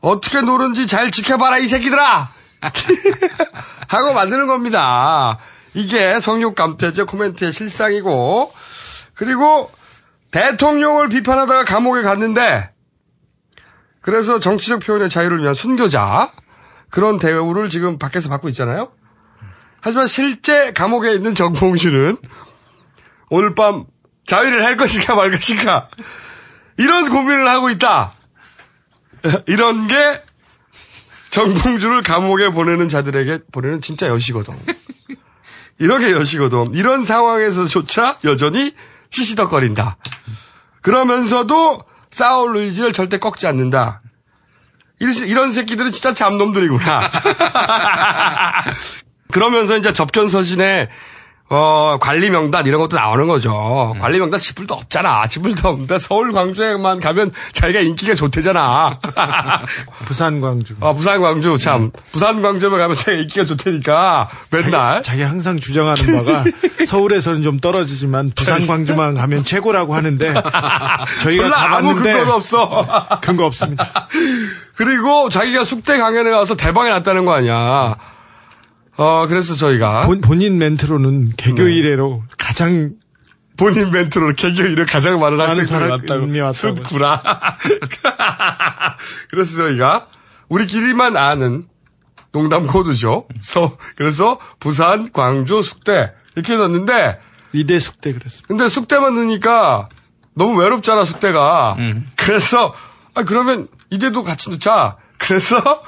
어떻게 0.00 0.40
노는지 0.40 0.86
잘 0.86 1.10
지켜봐라 1.10 1.58
이 1.58 1.66
새끼들아 1.66 2.28
하고 3.88 4.12
만드는 4.12 4.46
겁니다. 4.46 5.38
이게 5.74 6.20
성욕 6.20 6.54
감퇴제 6.54 7.04
코멘트의 7.04 7.52
실상이고 7.52 8.52
그리고 9.14 9.70
대통령을 10.30 11.08
비판하다가 11.08 11.64
감옥에 11.64 12.02
갔는데 12.02 12.70
그래서 14.00 14.38
정치적 14.38 14.80
표현의 14.80 15.08
자유를 15.08 15.40
위한 15.40 15.54
순교자 15.54 16.30
그런 16.90 17.18
대우를 17.18 17.70
지금 17.70 17.98
밖에서 17.98 18.28
받고 18.28 18.48
있잖아요. 18.50 18.92
하지만 19.80 20.06
실제 20.06 20.72
감옥에 20.72 21.12
있는 21.12 21.34
정봉주는 21.34 22.16
오늘 23.30 23.54
밤 23.54 23.86
자위를 24.26 24.64
할 24.64 24.76
것인가 24.76 25.14
말 25.14 25.30
것인가 25.30 25.88
이런 26.76 27.08
고민을 27.08 27.48
하고 27.48 27.70
있다. 27.70 28.12
이런 29.46 29.86
게 29.86 30.22
정봉주를 31.30 32.02
감옥에 32.02 32.50
보내는 32.50 32.88
자들에게 32.88 33.40
보내는 33.52 33.80
진짜 33.80 34.06
여시거든. 34.08 34.54
이렇게 35.78 36.12
여시거든. 36.12 36.74
이런 36.74 37.04
상황에서조차 37.04 38.18
여전히 38.24 38.72
시시덕거린다. 39.10 39.96
그러면서도 40.82 41.84
싸울 42.10 42.56
의지를 42.56 42.92
절대 42.92 43.18
꺾지 43.18 43.46
않는다. 43.46 44.02
이런, 45.00 45.50
새끼들은 45.50 45.90
진짜 45.90 46.14
잡놈들이구나. 46.14 47.00
그러면서 49.32 49.76
이제 49.76 49.92
접견 49.92 50.28
서신에 50.28 50.88
어, 51.50 51.98
관리 52.00 52.30
명단 52.30 52.64
이런 52.66 52.80
것도 52.80 52.96
나오는 52.96 53.26
거죠. 53.26 53.94
관리 54.00 54.18
명단 54.18 54.40
지불도 54.40 54.74
없잖아. 54.74 55.26
지불도 55.26 55.68
없는데 55.68 55.98
서울 55.98 56.32
광주에만 56.32 57.00
가면 57.00 57.32
자기가 57.52 57.80
인기가 57.80 58.14
좋대잖아. 58.14 58.98
부산 60.06 60.40
광주. 60.40 60.74
아, 60.80 60.94
부산 60.94 61.20
광주 61.20 61.58
참. 61.58 61.90
부산 62.12 62.40
광주에 62.40 62.70
가면 62.70 62.96
자기가 62.96 63.22
인기가 63.22 63.44
좋다니까 63.44 64.30
맨날. 64.50 65.02
자기, 65.02 65.02
자기 65.02 65.22
항상 65.22 65.58
주장하는 65.58 66.16
바가 66.16 66.44
서울에서는 66.86 67.42
좀 67.42 67.60
떨어지지만 67.60 68.32
부산 68.34 68.66
광주만 68.66 69.14
가면 69.14 69.44
최고라고 69.44 69.94
하는데 69.94 70.32
저희가 71.22 71.44
졸라 71.44 71.62
아무 71.62 71.88
가봤는데 71.88 72.12
근거가 72.14 72.36
없어. 72.36 72.86
근거 73.20 73.44
없습니다. 73.46 74.08
그리고 74.76 75.28
자기가 75.28 75.64
숙대 75.64 75.98
강연에 75.98 76.30
가서 76.30 76.56
대박이 76.56 76.88
났다는 76.88 77.26
거 77.26 77.32
아니야. 77.32 77.96
어, 78.96 79.26
그래서 79.26 79.54
저희가. 79.54 80.06
본, 80.06 80.20
본인 80.20 80.58
멘트로는 80.58 81.32
개교 81.36 81.64
이래로 81.64 82.22
가장 82.38 82.92
본인 83.56 83.90
멘트로 83.90 84.34
개교 84.34 84.62
이래 84.64 84.84
가장 84.84 85.20
많은 85.20 85.36
많은 85.38 85.50
학생들이 85.50 85.66
사람이 85.66 85.90
왔다고. 85.92 86.24
순구라. 86.52 87.22
그래서 89.30 89.56
저희가 89.56 90.08
우리끼리만 90.48 91.16
아는 91.16 91.66
농담 92.32 92.66
코드죠. 92.66 93.28
서, 93.40 93.76
그래서 93.96 94.38
부산, 94.58 95.12
광주, 95.12 95.62
숙대 95.62 96.12
이렇게 96.34 96.56
넣었는데 96.56 97.20
이대 97.52 97.78
숙대 97.78 98.12
그랬습니다. 98.12 98.48
근데 98.48 98.68
숙대만 98.68 99.14
넣으니까 99.14 99.88
너무 100.34 100.60
외롭잖아 100.60 101.04
숙대가. 101.04 101.76
그래서 102.16 102.74
아 103.14 103.22
그러면 103.22 103.68
이대도 103.90 104.24
같이 104.24 104.50
넣자. 104.50 104.96
그래서 105.18 105.82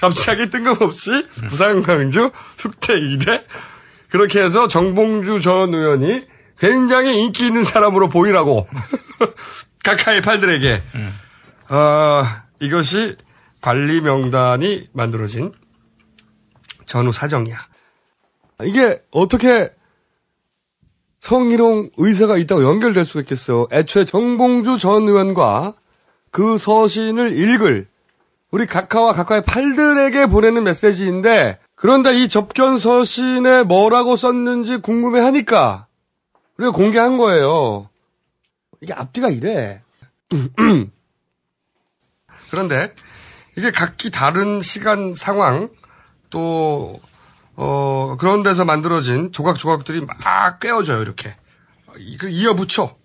갑자기 0.00 0.48
뜬금없이 0.50 1.28
부산, 1.48 1.82
광주, 1.82 2.30
숙대 2.56 2.94
이대 2.98 3.44
그렇게 4.10 4.40
해서 4.40 4.68
정봉주 4.68 5.40
전 5.40 5.74
의원이 5.74 6.24
굉장히 6.58 7.24
인기 7.24 7.46
있는 7.46 7.64
사람으로 7.64 8.08
보이라고 8.08 8.68
각하의 9.84 10.22
팔들에게 10.22 10.82
어, 11.70 12.24
이것이 12.60 13.16
관리 13.60 14.00
명단이 14.00 14.88
만들어진 14.92 15.52
전후 16.86 17.12
사정이야. 17.12 17.56
이게 18.64 19.02
어떻게 19.10 19.70
성희롱 21.20 21.90
의사가 21.96 22.38
있다고 22.38 22.64
연결될 22.64 23.04
수가 23.04 23.20
있겠어요. 23.20 23.66
애초에 23.72 24.04
정봉주 24.04 24.78
전 24.78 25.02
의원과 25.02 25.74
그 26.30 26.56
서신을 26.56 27.32
읽을 27.38 27.88
우리 28.50 28.66
각하와 28.66 29.12
각하의 29.12 29.42
팔들에게 29.42 30.26
보내는 30.26 30.64
메시지인데 30.64 31.58
그런데 31.74 32.18
이 32.18 32.28
접견 32.28 32.78
서신에 32.78 33.64
뭐라고 33.64 34.16
썼는지 34.16 34.78
궁금해 34.78 35.20
하니까 35.20 35.86
우리가 36.56 36.72
공개한 36.72 37.18
거예요. 37.18 37.90
이게 38.80 38.92
앞뒤가 38.92 39.28
이래. 39.28 39.82
그런데 42.50 42.94
이게 43.56 43.70
각기 43.70 44.10
다른 44.10 44.62
시간 44.62 45.14
상황 45.14 45.70
또 46.30 47.00
어, 47.56 48.16
그런 48.18 48.44
데서 48.44 48.64
만들어진 48.64 49.32
조각조각들이 49.32 50.02
막 50.02 50.60
꿰어져요, 50.60 51.02
이렇게. 51.02 51.34
그 52.18 52.28
이어붙여. 52.28 52.96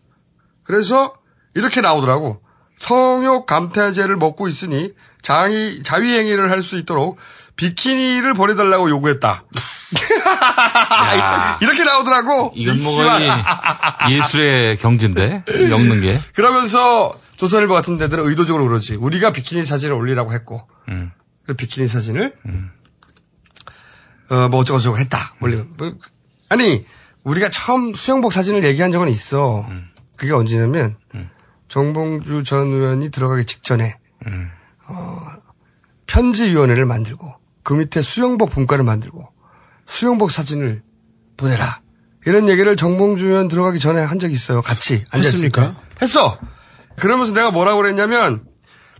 그래서 0.63 1.15
이렇게 1.55 1.81
나오더라고. 1.81 2.39
성욕 2.75 3.47
감퇴제를 3.47 4.15
먹고 4.15 4.47
있으니 4.47 4.93
자위, 5.23 5.81
자위행위를 5.81 6.51
할 6.51 6.61
수 6.61 6.77
있도록 6.77 7.17
비키니를 7.55 8.33
보내달라고 8.33 8.89
요구했다. 8.89 9.43
이렇게 11.61 11.83
나오더라고. 11.83 12.51
이건 12.55 12.81
뭐 12.83 12.95
거의 12.95 13.29
예술의 14.09 14.77
경지인데 14.77 15.43
엮는 15.69 16.01
게. 16.01 16.17
그러면서 16.33 17.13
조선일보 17.37 17.73
같은 17.73 17.97
데들은 17.97 18.25
의도적으로 18.27 18.67
그러지. 18.67 18.95
우리가 18.95 19.31
비키니 19.31 19.65
사진을 19.65 19.95
올리라고 19.95 20.33
했고 20.33 20.67
음. 20.89 21.11
그 21.45 21.53
비키니 21.55 21.87
사진을 21.87 22.33
어, 24.29 24.47
뭐 24.49 24.61
어쩌고저쩌고 24.61 24.97
했다. 24.97 25.35
올리면 25.41 25.73
뭐, 25.77 25.93
아니 26.49 26.85
우리가 27.23 27.49
처음 27.49 27.93
수영복 27.93 28.33
사진을 28.33 28.63
얘기한 28.63 28.91
적은 28.91 29.09
있어. 29.09 29.67
그게 30.17 30.31
언제냐면 30.33 30.95
정봉주 31.67 32.43
전 32.43 32.67
의원이 32.67 33.11
들어가기 33.11 33.45
직전에 33.45 33.97
어, 34.93 35.27
편지위원회를 36.07 36.85
만들고 36.85 37.33
그 37.63 37.73
밑에 37.73 38.01
수영복 38.01 38.51
분과를 38.51 38.83
만들고 38.83 39.27
수영복 39.85 40.31
사진을 40.31 40.81
보내라. 41.37 41.81
이런 42.25 42.47
얘기를 42.47 42.75
정봉주 42.75 43.25
의원 43.27 43.47
들어가기 43.47 43.79
전에 43.79 44.01
한 44.01 44.19
적이 44.19 44.33
있어요. 44.33 44.61
같이. 44.61 45.05
때. 45.71 45.75
했어. 46.01 46.37
그러면서 46.95 47.33
내가 47.33 47.51
뭐라고 47.51 47.81
그랬냐면 47.81 48.45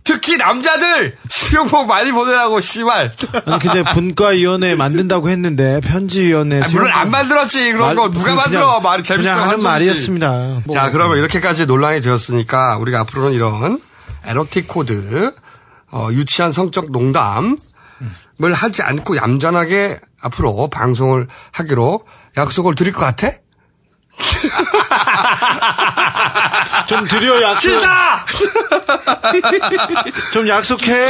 특히 0.02 0.36
남자들 0.36 1.16
수영복 1.30 1.86
많이 1.86 2.12
보내라고 2.12 2.60
씨발. 2.60 3.12
아니 3.46 3.58
근데 3.58 3.82
분과위원회 3.94 4.74
만든다고 4.74 5.30
했는데 5.30 5.80
편지위원회 5.80 6.60
아, 6.60 6.68
물론 6.70 6.90
안 6.92 7.10
만들었지 7.10 7.72
그런 7.72 7.94
거 7.94 8.10
누가 8.10 8.34
만들어 8.34 8.80
말이 8.80 9.02
재밌어 9.02 9.34
하는 9.34 9.60
말이었습니다. 9.60 10.62
뭐. 10.66 10.74
자 10.74 10.90
그러면 10.90 11.16
이렇게까지 11.16 11.64
논란이 11.64 12.02
되었으니까 12.02 12.76
우리가 12.76 13.00
앞으로는 13.00 13.32
이런 13.32 13.80
에로틱 14.26 14.68
코드 14.68 15.32
어, 15.94 16.08
유치한 16.10 16.50
성적 16.50 16.90
농담을 16.90 17.56
하지 18.52 18.82
않고 18.82 19.16
얌전하게 19.16 20.00
앞으로 20.20 20.68
방송을 20.68 21.28
하기로 21.52 22.04
약속을 22.36 22.74
드릴 22.74 22.92
것 22.92 23.02
같아? 23.02 23.30
좀 26.88 27.04
드려 27.04 27.40
약속. 27.42 27.60
진짜! 27.60 28.24
좀 30.34 30.48
약속해. 30.48 31.06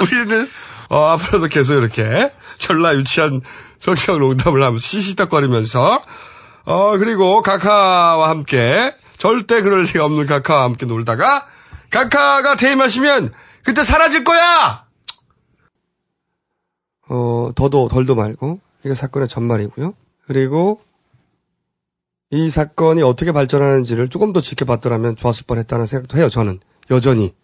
우리는 0.00 0.50
어, 0.88 1.12
앞으로도 1.12 1.46
계속 1.46 1.74
이렇게 1.74 2.32
전라 2.58 2.96
유치한 2.96 3.40
성적 3.78 4.18
농담을 4.18 4.64
하면서 4.64 4.84
시시덕거리면서 4.84 6.02
어 6.64 6.98
그리고 6.98 7.40
카카와 7.42 8.28
함께 8.28 8.96
절대 9.16 9.62
그럴 9.62 9.82
리가 9.82 10.04
없는 10.04 10.26
카카와 10.26 10.64
함께 10.64 10.86
놀다가 10.86 11.46
카카가 11.90 12.56
퇴임하시면 12.56 13.32
그때 13.64 13.82
사라질 13.82 14.24
거야. 14.24 14.86
어 17.08 17.50
더도 17.54 17.88
덜도 17.88 18.14
말고 18.14 18.60
이게 18.84 18.94
사건의 18.94 19.28
전말이고요. 19.28 19.94
그리고 20.26 20.80
이 22.30 22.48
사건이 22.48 23.02
어떻게 23.02 23.32
발전하는지를 23.32 24.08
조금 24.08 24.32
더 24.32 24.40
지켜봤더라면 24.40 25.16
좋았을 25.16 25.44
뻔했다는 25.46 25.86
생각도 25.86 26.16
해요. 26.18 26.28
저는 26.28 26.60
여전히 26.90 27.34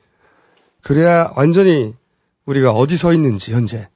그래야 0.82 1.32
완전히 1.34 1.94
우리가 2.44 2.70
어디 2.70 2.96
서 2.96 3.12
있는지 3.12 3.52
현재 3.52 3.88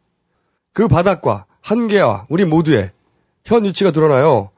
그 0.72 0.88
바닥과 0.88 1.46
한계와 1.60 2.26
우리 2.28 2.44
모두의 2.44 2.90
현 3.44 3.64
위치가 3.64 3.92
드러나요. 3.92 4.50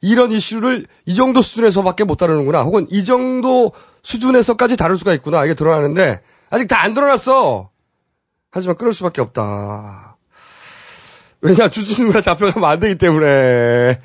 이런 0.00 0.32
이슈를 0.32 0.86
이 1.06 1.14
정도 1.14 1.42
수준에서밖에 1.42 2.04
못 2.04 2.16
다루는구나. 2.16 2.62
혹은 2.62 2.86
이 2.90 3.04
정도 3.04 3.72
수준에서까지 4.02 4.76
다룰 4.76 4.98
수가 4.98 5.14
있구나. 5.14 5.44
이게 5.44 5.54
드러나는데 5.54 6.22
아직 6.52 6.68
다 6.68 6.82
안 6.82 6.92
드러났어. 6.94 7.70
하지만 8.50 8.76
끊을 8.76 8.92
수밖에 8.92 9.22
없다. 9.22 10.16
왜냐 11.40 11.68
주진우가 11.68 12.20
잡혀가면 12.20 12.68
안 12.68 12.78
되기 12.78 12.96
때문에. 12.96 14.00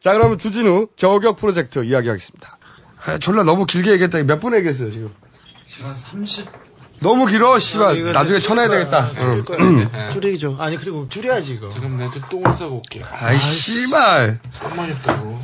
자 0.00 0.12
그러면 0.12 0.38
주진우 0.38 0.88
저격 0.96 1.36
프로젝트 1.36 1.82
이야기하겠습니다. 1.84 2.58
아, 3.06 3.18
졸라 3.18 3.42
너무 3.42 3.66
길게 3.66 3.90
얘기했다. 3.92 4.22
몇 4.22 4.38
분 4.40 4.54
얘기했어요 4.54 4.90
지금? 4.92 5.12
한 5.82 5.94
30. 5.96 6.46
너무 7.00 7.26
길어, 7.26 7.58
씨발. 7.58 8.12
나중에 8.12 8.40
쳐내야 8.40 8.68
되겠다. 8.68 9.10
응. 9.18 9.84
줄이죠. 10.12 10.56
아니 10.58 10.76
그리고 10.78 11.06
줄여야지 11.08 11.54
이거. 11.54 11.68
지금 11.68 11.96
내가 11.96 12.10
좀 12.12 12.22
똥을 12.30 12.52
싸고 12.52 12.76
올게요. 12.76 13.04
아이, 13.12 13.38
씨발. 13.38 14.38
똥만이 14.62 14.92
없다고. 14.92 15.38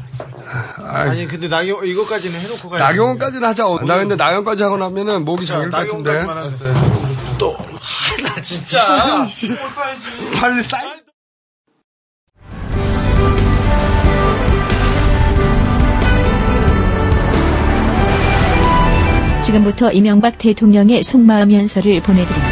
아니 0.79 1.27
근데 1.29 1.49
나경 1.49 1.87
이거까지는 1.87 2.41
해놓고 2.41 2.69
가야 2.71 2.83
나경원까지는 2.85 3.47
하자. 3.49 3.65
나 3.87 3.99
근데 3.99 4.17
나경원까지 4.17 4.63
하고 4.63 4.77
나면은 4.79 5.25
목이 5.25 5.47
잠길 5.47 5.71
것 5.71 5.77
같은데. 5.77 6.25
또. 7.39 7.57
나 8.23 8.41
진짜. 8.43 9.27
빨리 10.41 10.63
싸. 10.63 10.79
지금부터 19.43 19.91
이명박 19.91 20.37
대통령의 20.39 21.03
속마음 21.03 21.53
연설을 21.53 22.03
보내드립니다. 22.03 22.49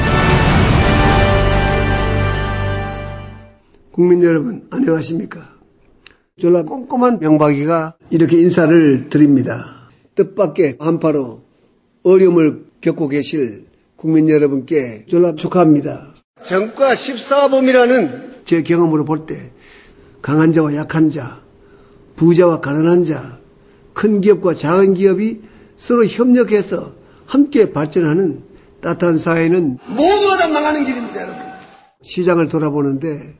국민 3.93 4.22
여러분, 4.22 4.66
안녕하십니까. 4.70 5.55
졸라 6.41 6.62
꼼꼼한 6.62 7.18
명박이가 7.18 7.97
이렇게 8.11 8.41
인사를 8.41 9.11
드립니다. 9.11 9.91
뜻밖의 10.14 10.76
한파로 10.78 11.43
어려움을 12.05 12.66
겪고 12.80 13.09
계실 13.09 13.66
국민 13.97 14.28
여러분께 14.30 15.05
졸라 15.09 15.34
축하합니다. 15.34 16.14
정과 16.43 16.95
14범이라는 16.95 18.45
제 18.45 18.62
경험으로 18.62 19.05
볼 19.05 19.26
때 19.26 19.51
강한 20.22 20.53
자와 20.53 20.74
약한 20.76 21.11
자, 21.11 21.41
부자와 22.16 22.61
가난한 22.61 23.05
자, 23.05 23.39
큰 23.93 24.20
기업과 24.20 24.55
작은 24.55 24.95
기업이 24.95 25.43
서로 25.79 26.05
협력해서 26.05 26.93
함께 27.24 27.70
발전하는 27.70 28.43
따뜻한 28.83 29.16
사회는 29.16 29.79
모두가 29.89 30.37
다 30.39 30.49
망하는 30.49 30.85
길입니다, 30.85 31.22
여러분. 31.22 31.39
시장을 32.03 32.49
돌아보는데 32.49 33.37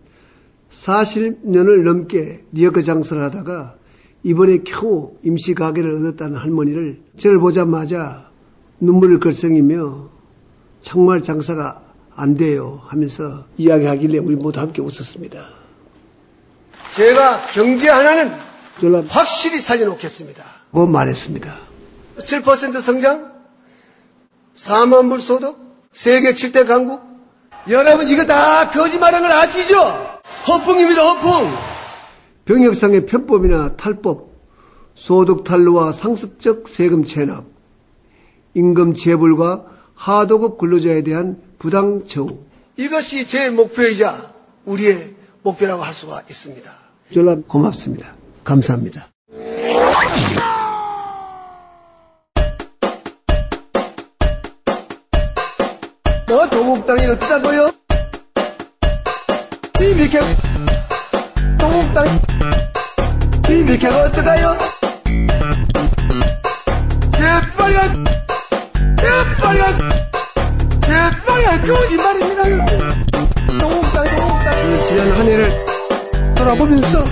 40년을 0.71 1.83
넘게 1.83 2.45
리어커 2.53 2.83
장사를 2.83 3.23
하다가 3.23 3.77
이번에 4.23 4.59
겨우 4.59 5.13
임시 5.25 5.55
가게를 5.55 5.93
얻었다는 5.93 6.37
할머니를 6.37 7.03
저를 7.19 7.39
보자마자 7.39 8.31
눈물을 8.81 9.21
걸썽이며 9.21 10.11
정말 10.83 11.23
장사가 11.23 11.83
안 12.15 12.35
돼요 12.35 12.81
하면서 12.87 13.47
이야기하길래 13.57 14.19
우리 14.19 14.37
모두 14.37 14.61
함께 14.61 14.83
웃었습니다. 14.83 15.49
제가 16.95 17.41
경제 17.53 17.89
하나는 17.89 18.31
확실히 19.09 19.61
살려놓겠습니다. 19.61 20.45
고 20.73 20.87
말했습니다. 20.87 21.68
7% 22.19 22.81
성장, 22.81 23.33
4만 24.55 25.09
불 25.09 25.21
소득, 25.21 25.57
세계 25.93 26.33
7대 26.33 26.67
강국. 26.67 27.01
여러분 27.69 28.09
이거 28.09 28.25
다 28.25 28.71
거짓말한 28.71 29.23
걸 29.23 29.31
아시죠? 29.31 30.21
허풍입니다, 30.47 31.03
허풍. 31.03 31.51
병역상의 32.45 33.07
편법이나 33.07 33.77
탈법, 33.77 34.31
소득 34.95 35.45
탈루와 35.45 35.93
상습적 35.93 36.69
세금 36.69 37.05
체납, 37.05 37.45
임금 38.55 38.95
재불과 38.95 39.65
하도급 39.95 40.59
근로자에 40.59 41.03
대한 41.03 41.41
부당 41.59 42.07
처우. 42.07 42.39
이것이 42.77 43.27
제 43.27 43.51
목표이자 43.51 44.15
우리의 44.65 45.15
목표라고 45.43 45.83
할 45.83 45.93
수가 45.93 46.23
있습니다. 46.29 46.71
졸라 47.13 47.37
고맙습니다. 47.47 48.15
감사합니다. 48.45 49.09
뭐 56.29 56.49
조국당이 56.51 57.07
어쩌고요? 57.07 57.71
비비켜 59.79 60.19
똥땅 61.59 62.21
비비켜가 63.47 64.03
어떡하요 64.03 64.59
재빨간 67.13 68.05
재빨간 68.99 69.79
재빨간 70.83 71.67
거짓말입니다 71.67 72.43
똥땅 73.59 74.05
똥땅 74.17 74.85
지난 74.85 75.11
한 75.13 75.27
해를 75.29 75.65
돌아보면서 76.35 77.05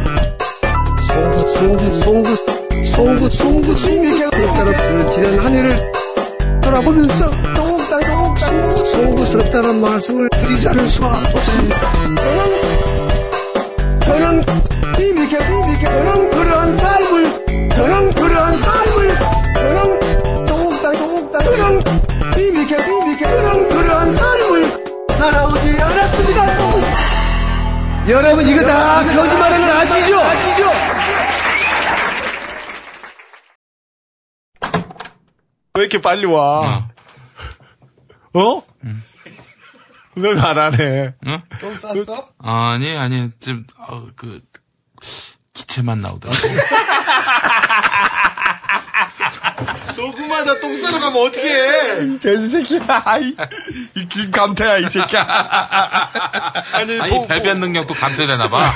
송구 1.08 1.48
송구 1.54 1.94
송구 1.94 2.36
송구 2.84 3.30
송구 3.30 3.72
송구 3.72 4.30
따라 4.30 5.08
지난 5.08 5.38
한 5.38 5.54
해를 5.54 5.92
돌아보면서 6.60 7.30
똥땅 7.30 7.54
똥땅 7.54 7.54
송구 7.54 7.56
송구 7.56 7.65
스럽다는 9.26 9.80
말씀을 9.80 10.28
드리지 10.30 10.68
않을 10.68 10.88
수가 10.88 11.08
없습니다. 11.08 11.92
저는 14.04 14.44
비비켜 14.96 15.38
비비켜 15.38 15.86
저는 15.86 16.30
그러한 16.30 16.78
삶을 16.78 17.68
저는 17.70 18.14
그러한 18.14 18.54
삶을 18.54 19.18
저는 19.54 20.46
똥땅 20.46 20.92
똥땅 20.92 21.40
저는 21.40 21.84
비비켜 22.34 22.76
비비켜 22.76 23.24
저는 23.26 23.68
그러한 23.68 24.14
삶을 24.14 24.84
살아오지 25.18 25.82
않았습니다. 25.82 26.46
여러분 28.08 28.46
이거 28.46 28.62
다 28.62 29.02
거짓말하는 29.02 29.66
거 29.66 29.72
아시죠? 29.72 30.20
아시죠? 30.20 30.70
왜 35.74 35.82
이렇게 35.82 36.00
빨리 36.00 36.24
와? 36.26 36.95
어? 38.38 38.62
왜말안 40.14 40.78
해? 40.80 41.14
응? 41.26 41.42
똥 41.60 41.76
쌌어? 41.76 42.28
아니, 42.38 42.96
아니, 42.96 43.30
좀, 43.40 43.66
어, 43.78 44.06
그, 44.16 44.40
기체만 45.54 46.00
나오더라고. 46.02 46.38
녹음하다 49.96 50.60
똥 50.60 50.76
싸러 50.76 50.98
가면 51.00 51.22
어떻게 51.22 51.48
해? 51.48 52.18
돼지 52.18 52.48
새끼야. 52.48 52.80
아이, 53.04 53.34
이 53.94 54.08
김감태야, 54.08 54.78
이 54.78 54.90
새끼야. 54.90 55.22
아니, 56.72 57.00
아니, 57.00 57.10
봉- 57.10 57.26
배변 57.26 57.60
능력도 57.60 57.94
감퇴되나봐. 57.94 58.72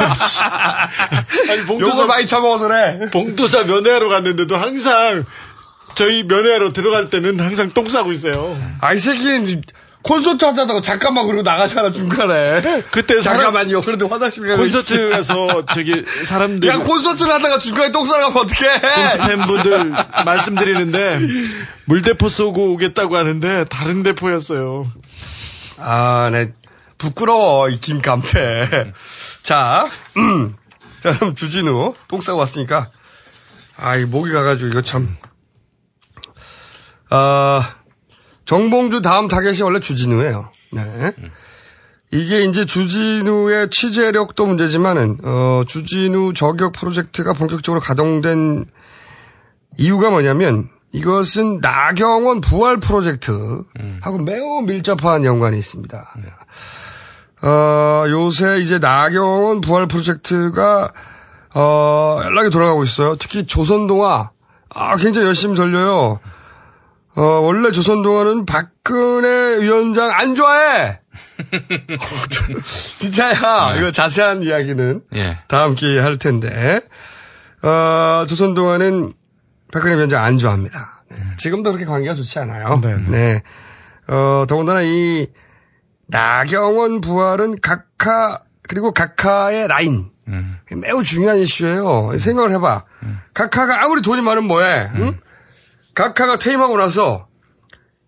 아니, 1.51 1.65
봉도사 1.67 1.93
욕을 1.93 2.07
많이 2.07 2.27
처먹어서 2.27 2.69
그래. 2.69 3.01
봉도사 3.13 3.65
면회하러 3.65 4.09
갔는데도 4.09 4.57
항상 4.57 5.25
저희 5.95 6.23
면회하러 6.25 6.73
들어갈 6.73 7.09
때는 7.09 7.41
항상 7.41 7.71
똥 7.71 7.89
싸고 7.89 8.13
있어요. 8.13 8.59
아이 8.81 8.99
새끼는 8.99 9.63
콘서트 10.03 10.45
하다가 10.47 10.81
잠깐만 10.81 11.27
그러고 11.27 11.43
나가잖아, 11.43 11.93
중간에. 11.93 12.63
그때 12.91 13.21
사람- 13.21 13.41
잠깐만요. 13.43 13.83
그런데 13.83 14.07
화장실 14.07 14.47
가고 14.49 14.63
콘서트 14.63 14.95
있지. 14.95 15.09
가서 15.11 15.67
저기 15.75 16.05
사람들 16.25 16.69
야, 16.71 16.79
콘서트를 16.79 17.31
하다가 17.33 17.59
중간에 17.59 17.93
똥 17.93 18.07
싸러 18.07 18.29
가면 18.33 18.43
어떡해. 18.45 18.81
팬분들 19.29 19.93
말씀드리는데 20.25 21.21
물대포 21.85 22.31
쏘고 22.31 22.73
오겠다고 22.73 23.17
하는데 23.17 23.65
다른 23.65 24.03
대포였어요. 24.03 24.91
아, 25.77 26.31
네. 26.33 26.53
부끄러워, 26.97 27.69
이 27.69 27.79
김감태. 27.81 28.93
자, 29.43 29.87
음. 30.19 30.55
자, 31.03 31.17
그럼 31.19 31.35
주진우, 31.35 31.95
똥 32.09 32.21
싸고 32.21 32.39
왔으니까. 32.39 32.91
아, 33.77 33.97
이 33.97 34.05
목이 34.05 34.31
가가지고, 34.33 34.71
이거 34.71 34.83
참. 34.83 35.17
아, 37.11 37.75
정봉주 38.45 39.03
다음 39.03 39.29
타겟이 39.29 39.63
원래 39.63 39.81
주진우예요. 39.81 40.51
네. 40.73 41.13
이게 42.13 42.43
이제 42.43 42.67
주진우의 42.67 43.71
취재력도 43.71 44.47
문제지만은, 44.47 45.19
어, 45.23 45.63
주진우 45.67 46.35
저격 46.35 46.73
프로젝트가 46.73 47.33
본격적으로 47.35 47.81
가동된 47.81 48.65
이유가 49.79 50.11
뭐냐면, 50.11 50.69
이것은 50.93 51.61
나경원 51.61 52.41
부활 52.41 52.79
프로젝트하고 52.79 54.19
매우 54.25 54.63
밀접한 54.63 55.25
연관이 55.25 55.57
있습니다. 55.59 56.15
어, 57.43 58.05
요새 58.09 58.59
이제 58.59 58.79
나경원 58.79 59.61
부활 59.61 59.87
프로젝트가, 59.87 60.91
어, 61.55 62.21
연락이 62.25 62.51
돌아가고 62.51 62.83
있어요. 62.83 63.15
특히 63.17 63.47
조선동화, 63.47 64.31
아, 64.75 64.97
굉장히 64.97 65.29
열심히 65.29 65.55
돌려요. 65.55 66.19
어, 67.17 67.23
원래 67.23 67.73
조선동화는 67.73 68.47
박근혜 68.47 69.61
위원장 69.61 70.11
안 70.13 70.35
좋아해! 70.35 71.01
진짜야. 72.99 73.77
이거 73.77 73.91
자세한 73.91 74.43
이야기는 74.43 75.03
예. 75.15 75.39
다음 75.49 75.75
기회에 75.75 76.01
할 76.01 76.17
텐데, 76.17 76.83
어, 77.63 78.27
조선동화는 78.27 79.13
박근혜 79.73 79.97
위원장 79.97 80.25
안 80.25 80.39
좋아합니다. 80.39 81.05
네, 81.11 81.17
지금도 81.37 81.73
그렇게 81.73 81.85
관계가 81.85 82.15
좋지 82.15 82.39
않아요. 82.39 82.81
네, 82.81 82.97
네. 83.09 83.43
어, 84.07 84.45
더군다나 84.49 84.83
이 84.83 85.27
나경원 86.07 87.01
부활은 87.01 87.57
각하, 87.61 88.41
그리고 88.63 88.93
각하의 88.93 89.67
라인. 89.69 90.11
음. 90.29 90.59
매우 90.77 91.03
중요한 91.03 91.39
이슈예요. 91.39 92.17
생각을 92.17 92.53
해봐. 92.53 92.85
각하가 93.35 93.83
아무리 93.83 94.01
돈이 94.01 94.23
많으면 94.23 94.47
뭐해? 94.47 94.91
응? 94.95 95.19
각하가 96.01 96.39
퇴임하고 96.39 96.79
나서 96.79 97.29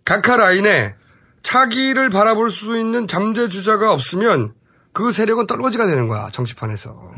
각하 0.07 0.39
라인에 0.39 0.95
차기를 1.43 2.09
바라볼 2.09 2.51
수 2.51 2.79
있는 2.79 3.07
잠재 3.07 3.49
주자가 3.49 3.93
없으면 3.93 4.55
그 4.95 5.13
세력은 5.13 5.47
떨거지가 5.47 5.87
되는 5.87 6.09
거야 6.09 6.31
정치판에서. 6.31 7.13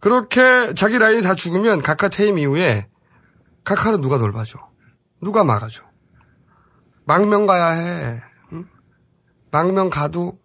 그렇게 0.00 0.74
자기 0.74 0.98
라인이 0.98 1.22
다 1.22 1.34
죽으면 1.34 1.80
각하 1.80 2.10
퇴임 2.10 2.38
이후에 2.38 2.88
각하를 3.64 4.02
누가 4.02 4.18
돌봐줘? 4.18 4.58
누가 5.22 5.44
막아줘? 5.44 5.82
망명 7.06 7.46
가야 7.46 7.70
해. 7.70 8.22
응? 8.52 8.66
망명 9.50 9.88
가도 9.88 10.38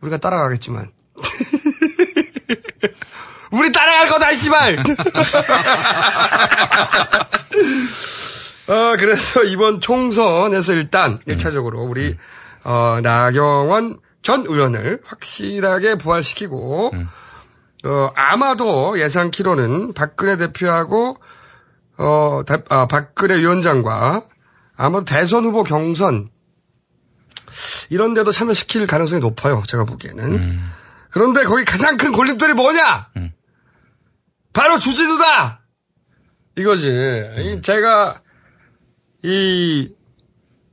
우리가 0.00 0.18
따라가겠지만. 0.18 0.92
우리 3.50 3.72
따라갈 3.72 4.08
거다, 4.08 4.32
씨발! 4.32 4.76
어, 8.68 8.96
그래서 8.98 9.44
이번 9.44 9.80
총선에서 9.80 10.74
일단 10.74 11.18
1차적으로 11.20 11.88
우리, 11.88 12.16
어, 12.64 13.00
나경원 13.02 13.98
전 14.22 14.42
의원을 14.46 15.00
확실하게 15.04 15.94
부활시키고, 15.96 16.90
어, 17.84 18.10
아마도 18.14 18.98
예상키로는 19.00 19.94
박근혜 19.94 20.36
대표하고, 20.36 21.16
어, 21.96 22.42
대- 22.46 22.62
아, 22.68 22.86
박근혜 22.86 23.36
위원장과 23.38 24.24
아마도 24.76 25.04
대선 25.04 25.44
후보 25.44 25.62
경선, 25.64 26.28
이런 27.88 28.12
데도 28.14 28.30
참여시킬 28.32 28.86
가능성이 28.86 29.20
높아요, 29.20 29.62
제가 29.66 29.84
보기에는. 29.84 30.60
그런데 31.10 31.44
거기 31.44 31.64
가장 31.64 31.96
큰 31.96 32.12
골림돌이 32.12 32.52
뭐냐? 32.52 33.08
바로 34.52 34.78
주진우다! 34.78 35.62
이거지. 36.56 36.88
이 37.38 37.60
제가, 37.62 38.20
이, 39.22 39.92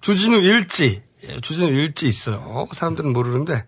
주진우 0.02 0.38
일지, 0.38 1.02
예, 1.24 1.40
주진우 1.40 1.70
일지 1.70 2.08
있어요. 2.08 2.68
사람들은 2.72 3.12
모르는데, 3.12 3.66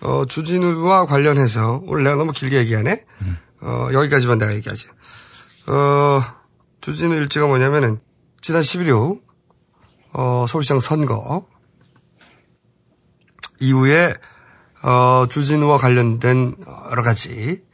어, 0.00 0.24
주진우와 0.26 1.06
관련해서, 1.06 1.80
오늘 1.86 2.04
내가 2.04 2.16
너무 2.16 2.32
길게 2.32 2.56
얘기하네? 2.58 3.04
어, 3.62 3.88
여기까지만 3.92 4.38
내가 4.38 4.54
얘기하지. 4.54 4.86
어, 5.68 6.22
주진우 6.80 7.14
일지가 7.14 7.46
뭐냐면은, 7.46 8.00
지난 8.40 8.62
11일, 8.62 9.20
어, 10.12 10.44
서울시장 10.46 10.78
선거, 10.78 11.46
이후에, 13.58 14.14
어, 14.82 15.26
주진우와 15.28 15.78
관련된 15.78 16.56
여러 16.90 17.02
가지 17.02 17.64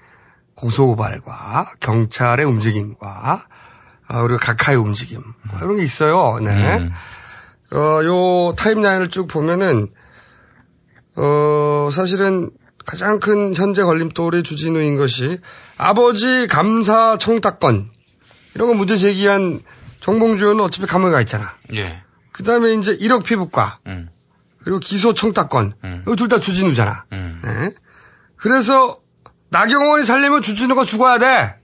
고소고발과 0.54 1.72
경찰의 1.80 2.44
움직임과 2.44 3.48
어, 4.08 4.22
그리고 4.22 4.38
각하의 4.38 4.78
움직임 4.78 5.22
뭐 5.42 5.58
이런 5.60 5.76
게 5.76 5.82
있어요. 5.82 6.38
네. 6.40 6.90
어, 7.72 8.00
요 8.04 8.54
타임라인을 8.56 9.10
쭉 9.10 9.26
보면은 9.28 9.88
어, 11.16 11.88
사실은 11.92 12.50
가장 12.86 13.20
큰 13.20 13.54
현재 13.54 13.82
걸림돌이 13.82 14.42
주진우인 14.44 14.96
것이 14.96 15.40
아버지 15.76 16.46
감사 16.46 17.18
청탁권 17.18 17.90
이런 18.54 18.68
거 18.68 18.74
문제 18.74 18.96
제기한 18.96 19.60
정봉주 20.00 20.44
의원은 20.44 20.64
어차피 20.64 20.86
감옥에 20.86 21.12
가 21.12 21.20
있잖아. 21.20 21.52
예. 21.74 22.02
그 22.32 22.44
다음에 22.44 22.72
이제 22.74 22.96
1억 22.96 23.24
피부과 23.24 23.80
음. 23.86 24.08
그리고 24.62 24.78
기소 24.78 25.12
청탁권 25.12 25.74
이거 26.02 26.16
둘 26.16 26.28
다 26.28 26.38
주진우잖아. 26.40 27.04
음. 27.12 27.40
네. 27.44 27.74
그래서 28.36 29.00
나경원이 29.50 30.04
살려면 30.04 30.40
주진우가 30.40 30.84
죽어야 30.84 31.18
돼. 31.18 31.56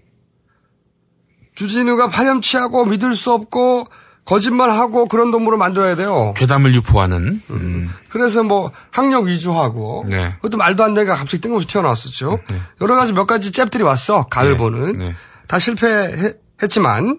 주진우가 1.55 2.09
파렴치하고 2.09 2.85
믿을 2.87 3.15
수 3.15 3.33
없고 3.33 3.87
거짓말하고 4.25 5.07
그런 5.07 5.31
동물을 5.31 5.59
만들어야 5.59 5.97
돼요. 5.97 6.33
괴담을 6.37 6.75
유포하는. 6.75 7.43
음. 7.51 7.91
그래서 8.09 8.43
뭐 8.43 8.73
학력 8.91 9.25
위주하고 9.27 10.07
네. 10.09 10.35
그것도 10.37 10.57
말도 10.57 10.83
안 10.83 10.95
되니까 10.95 11.15
갑자기 11.15 11.41
뜬금없이 11.43 11.69
튀어나왔었죠. 11.69 12.39
네. 12.51 12.61
여러 12.81 12.97
가지 12.97 13.13
몇 13.13 13.27
가지 13.27 13.53
잽들이 13.53 13.85
왔어. 13.85 14.25
가을 14.25 14.53
네. 14.53 14.57
보는. 14.57 14.93
네. 14.95 15.15
다 15.47 15.59
실패했지만 15.59 17.19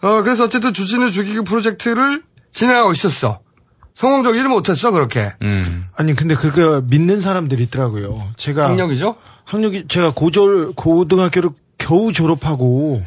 어 0.00 0.22
그래서 0.22 0.44
어쨌든 0.44 0.72
주진우 0.72 1.10
죽이기 1.10 1.42
프로젝트를 1.42 2.22
진행하고 2.52 2.92
있었어. 2.92 3.40
성공적이지 3.92 4.44
못했어 4.44 4.92
그렇게. 4.92 5.34
음. 5.42 5.86
아니 5.94 6.14
근데 6.14 6.34
그거 6.34 6.82
믿는 6.88 7.20
사람들이 7.20 7.64
있더라고요. 7.64 8.28
제가 8.36 8.68
학력이죠? 8.68 9.16
학력이 9.44 9.86
제가 9.88 10.12
고졸 10.14 10.72
고등학교를 10.74 11.50
겨우 11.76 12.12
졸업하고 12.12 13.02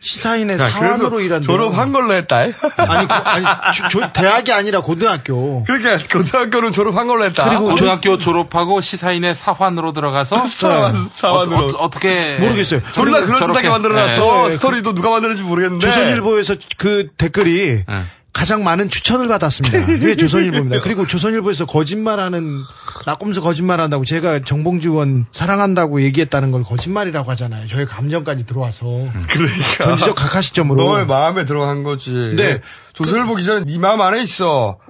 시사인의 0.00 0.58
야, 0.58 0.68
사원으로 0.68 1.20
일한 1.20 1.42
졸업한 1.42 1.92
걸로 1.92 2.12
했다. 2.14 2.36
아니, 2.76 3.06
고- 3.06 3.14
아니 3.14 3.44
조- 3.74 3.88
조- 4.00 4.12
대학이 4.12 4.52
아니라 4.52 4.80
고등학교. 4.82 5.64
그러니까 5.64 5.98
고등학교는 6.12 6.72
졸업한 6.72 7.06
걸로 7.06 7.24
했다. 7.24 7.48
그리고 7.48 7.70
고등학교 7.70 8.18
졸업하고 8.18 8.80
시사인의 8.80 9.34
사환으로 9.34 9.92
들어가서 9.92 10.46
사환, 10.46 11.08
사환으로. 11.10 11.56
어, 11.66 11.70
어, 11.78 11.90
떻게 11.90 12.36
모르겠어요. 12.38 12.80
졸라 12.92 13.20
그럴듯하게 13.20 13.68
만들어놨어. 13.68 14.48
네. 14.48 14.50
스토리도 14.54 14.94
누가 14.94 15.10
만들었는지 15.10 15.42
모르겠는데. 15.42 15.86
조선일보에서 15.88 16.54
그 16.76 17.08
댓글이 17.16 17.84
네. 17.88 18.02
가장 18.36 18.64
많은 18.64 18.90
추천을 18.90 19.28
받았습니다. 19.28 19.78
이게 19.96 20.14
조선일보입니다. 20.14 20.82
그리고 20.82 21.06
조선일보에서 21.06 21.64
거짓말하는 21.64 22.60
나꼼수 23.06 23.40
거짓말한다고 23.40 24.04
제가 24.04 24.40
정봉주 24.44 24.90
의원 24.90 25.24
사랑한다고 25.32 26.02
얘기했다는 26.02 26.50
걸 26.50 26.62
거짓말이라고 26.62 27.30
하잖아요. 27.30 27.66
저의 27.66 27.86
감정까지 27.86 28.44
들어와서 28.44 28.84
그러니까. 29.30 29.84
전지적 29.84 30.14
각하 30.16 30.42
시점으로 30.42 30.84
너의 30.84 31.06
마음에 31.06 31.46
들어간 31.46 31.82
거지. 31.82 32.12
네. 32.36 32.60
조선일보 32.92 33.36
기자는 33.36 33.64
네 33.64 33.78
마음 33.78 34.02
안에 34.02 34.20
있어. 34.20 34.80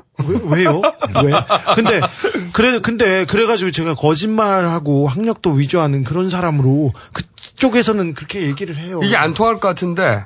왜, 0.45 0.65
요 0.65 0.83
왜? 1.25 1.33
근데 1.77 2.01
그래 2.53 2.81
근데 2.81 3.27
그래가지고 3.27 3.71
제가 3.71 3.95
거짓말하고 3.95 5.07
학력도 5.07 5.53
위조하는 5.53 6.03
그런 6.03 6.31
사람으로 6.31 6.95
그쪽에서는 7.13 8.15
그렇게 8.15 8.43
얘기를 8.43 8.77
해요. 8.77 9.03
이게 9.05 9.15
안 9.15 9.35
통할 9.35 9.55
것 9.55 9.69
같은데 9.69 10.25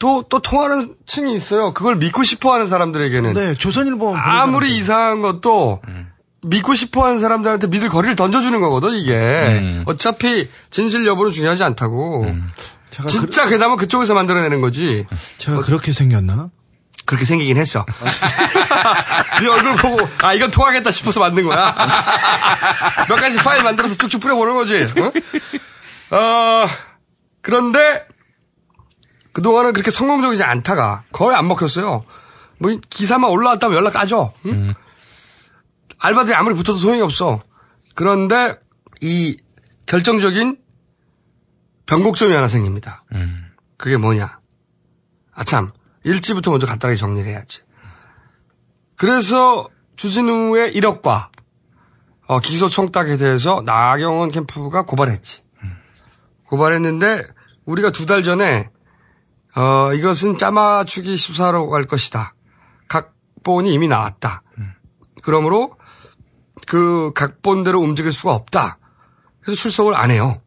또 0.00 0.24
또 0.28 0.40
통하는 0.40 0.82
층이 1.06 1.32
있어요. 1.34 1.72
그걸 1.72 1.96
믿고 1.96 2.24
싶어 2.24 2.52
하는 2.52 2.66
사람들에게는 2.66 3.34
네, 3.34 3.54
조선일보 3.54 4.16
아무리 4.16 4.76
이상한 4.76 5.20
것도 5.20 5.80
음. 5.86 6.10
믿고 6.42 6.74
싶어 6.74 7.04
하는 7.04 7.18
사람들한테 7.18 7.68
믿을 7.68 7.88
거리를 7.90 8.16
던져주는 8.16 8.58
거거든 8.60 8.94
이게. 8.94 9.12
음. 9.14 9.84
어차피 9.86 10.48
진실 10.70 11.06
여부는 11.06 11.30
중요하지 11.30 11.62
않다고. 11.62 12.24
음. 12.24 12.48
제가 12.88 13.08
진짜 13.08 13.46
괴담은 13.46 13.76
그쪽에서 13.76 14.14
만들어내는 14.14 14.60
거지. 14.60 15.06
제가 15.38 15.60
그렇게 15.60 15.92
생겼나? 15.92 16.48
그렇게 17.04 17.24
생기긴 17.24 17.56
했어. 17.58 17.84
네 19.42 19.48
얼굴 19.48 19.76
보고 19.76 20.08
아 20.22 20.32
이건 20.32 20.50
통하겠다 20.50 20.90
싶어서 20.90 21.20
만든 21.20 21.44
거야. 21.44 21.74
몇 23.08 23.16
가지 23.16 23.36
파일 23.36 23.62
만들어서 23.62 23.96
쭉쭉 23.96 24.20
뿌려보는 24.20 24.54
거지. 24.54 24.82
어? 26.12 26.16
어, 26.16 26.68
그런데 27.42 28.06
그동안은 29.32 29.72
그렇게 29.72 29.90
성공적이지 29.90 30.42
않다가 30.42 31.04
거의 31.12 31.36
안 31.36 31.46
먹혔어요. 31.48 32.04
뭐 32.58 32.76
기사만 32.90 33.30
올라왔다면 33.30 33.76
연락 33.76 33.92
까죠. 33.92 34.32
응? 34.46 34.50
음. 34.50 34.74
알바들이 35.98 36.34
아무리 36.34 36.54
붙어도 36.54 36.78
소용이 36.78 37.00
없어. 37.00 37.40
그런데 37.94 38.58
이 39.00 39.36
결정적인 39.86 40.58
변곡점이 41.86 42.32
하나 42.34 42.48
생깁니다. 42.48 43.04
음. 43.12 43.46
그게 43.76 43.96
뭐냐? 43.96 44.38
아참 45.32 45.70
일지부터 46.04 46.50
먼저 46.50 46.66
간단하게 46.66 46.96
정리를 46.96 47.28
해야지. 47.30 47.62
그래서 48.96 49.68
주진우의 49.96 50.72
1억과 50.74 51.28
어, 52.26 52.40
기소 52.40 52.68
총딱에 52.68 53.16
대해서 53.16 53.62
나경원 53.64 54.30
캠프가 54.30 54.82
고발했지. 54.82 55.42
고발했는데 56.46 57.22
우리가 57.64 57.90
두 57.90 58.06
달 58.06 58.22
전에 58.22 58.68
어, 59.56 59.92
이것은 59.94 60.38
짜맞추기 60.38 61.16
수사로 61.16 61.68
갈 61.70 61.84
것이다. 61.86 62.34
각본이 62.88 63.72
이미 63.72 63.88
나왔다. 63.88 64.42
그러므로 65.22 65.74
그 66.66 67.12
각본대로 67.14 67.80
움직일 67.80 68.12
수가 68.12 68.34
없다. 68.34 68.78
그래서 69.42 69.60
출석을 69.60 69.94
안 69.94 70.10
해요. 70.10 70.40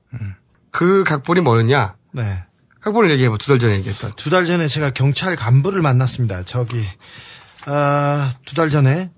그 0.72 1.04
각본이 1.04 1.42
뭐였냐? 1.42 1.96
네. 2.12 2.44
각본을 2.82 3.12
얘기해봐. 3.12 3.38
두 3.38 3.48
달 3.48 3.60
전에 3.60 3.76
얘기했던. 3.76 4.14
두 4.16 4.30
달 4.30 4.46
전에 4.46 4.68
제가 4.68 4.92
경찰 4.92 5.36
간부를 5.36 5.82
만났습니다. 5.82 6.44
저기 6.44 6.84
아, 7.66 8.32
두달 8.46 8.70
전에 8.70 9.12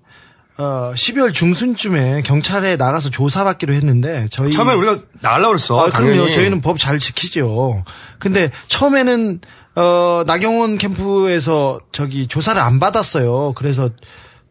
어, 0.58 0.92
12월 0.94 1.34
중순쯤에 1.34 2.22
경찰에 2.22 2.76
나가서 2.76 3.10
조사받기로 3.10 3.74
했는데 3.74 4.26
저희 4.30 4.50
처음에 4.52 4.72
우리가 4.74 5.00
나가려고 5.20 5.50
그랬어. 5.50 5.78
아, 5.78 5.90
그럼요. 5.90 6.30
저희는 6.30 6.60
법 6.62 6.78
잘 6.78 6.98
지키죠. 6.98 7.84
근데 8.18 8.50
처음에는 8.68 9.40
어, 9.76 10.24
나경원 10.26 10.78
캠프에서 10.78 11.78
저기 11.92 12.26
조사를 12.26 12.60
안 12.60 12.80
받았어요. 12.80 13.52
그래서 13.54 13.90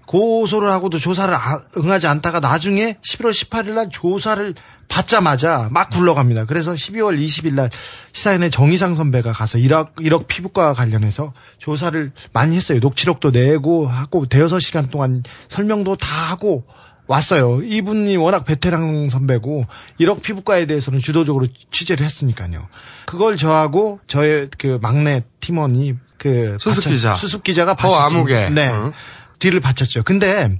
고소를 0.05 0.69
하고도 0.69 0.99
조사를 0.99 1.34
아- 1.34 1.63
응하지 1.78 2.05
않다가 2.05 2.39
나중에 2.39 2.97
11월 3.03 3.32
18일 3.32 3.71
날 3.73 3.89
조사를 3.89 4.53
받자마자 4.88 5.67
막 5.71 5.89
굴러갑니다. 5.89 6.45
그래서 6.45 6.73
12월 6.73 7.19
20일 7.19 7.55
날 7.55 7.71
시사인의 8.13 8.51
정희상 8.51 8.95
선배가 8.95 9.32
가서 9.34 9.57
1억, 9.57 9.95
1억 9.95 10.28
피부과 10.28 10.76
관련해서 10.76 11.34
조사를 11.57 12.11
많이 12.34 12.55
했어요. 12.55 12.78
녹취록도 12.80 13.32
내고 13.32 13.88
하고 13.88 14.28
대여섯 14.28 14.61
시간 14.61 14.91
동안 14.91 15.23
설명도 15.47 15.95
다 15.95 16.07
하고 16.30 16.65
왔어요. 17.07 17.61
이분이 17.63 18.17
워낙 18.17 18.45
베테랑 18.45 19.09
선배고 19.09 19.65
1억 19.99 20.21
피부과에 20.21 20.65
대해서는 20.65 20.99
주도적으로 20.99 21.47
취재를 21.71 22.05
했으니까요. 22.05 22.67
그걸 23.05 23.37
저하고 23.37 23.99
저의 24.07 24.49
그 24.57 24.79
막내 24.81 25.23
팀원이 25.39 25.93
그 26.17 26.57
수습 26.61 26.83
받쳐- 26.83 26.89
기자. 26.89 27.13
수습 27.15 27.43
기자가 27.43 27.71
허 27.73 27.75
받쳤습니다. 27.91 28.15
아무개. 28.17 28.49
네. 28.49 28.69
응. 28.71 28.91
뒤를 29.39 29.59
받쳤죠. 29.59 30.03
근데 30.03 30.57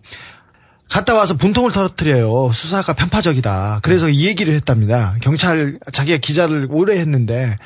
갔다 0.92 1.16
와서 1.16 1.36
분통을 1.36 1.72
터뜨려요. 1.72 2.52
수사가 2.54 2.94
편파적이다. 2.94 3.80
그래서 3.82 4.08
이 4.10 4.28
얘기를 4.28 4.54
했답니다. 4.54 5.16
경찰 5.22 5.80
자기가 5.92 6.18
기자를 6.20 6.68
오래 6.70 6.98
했는데 7.00 7.58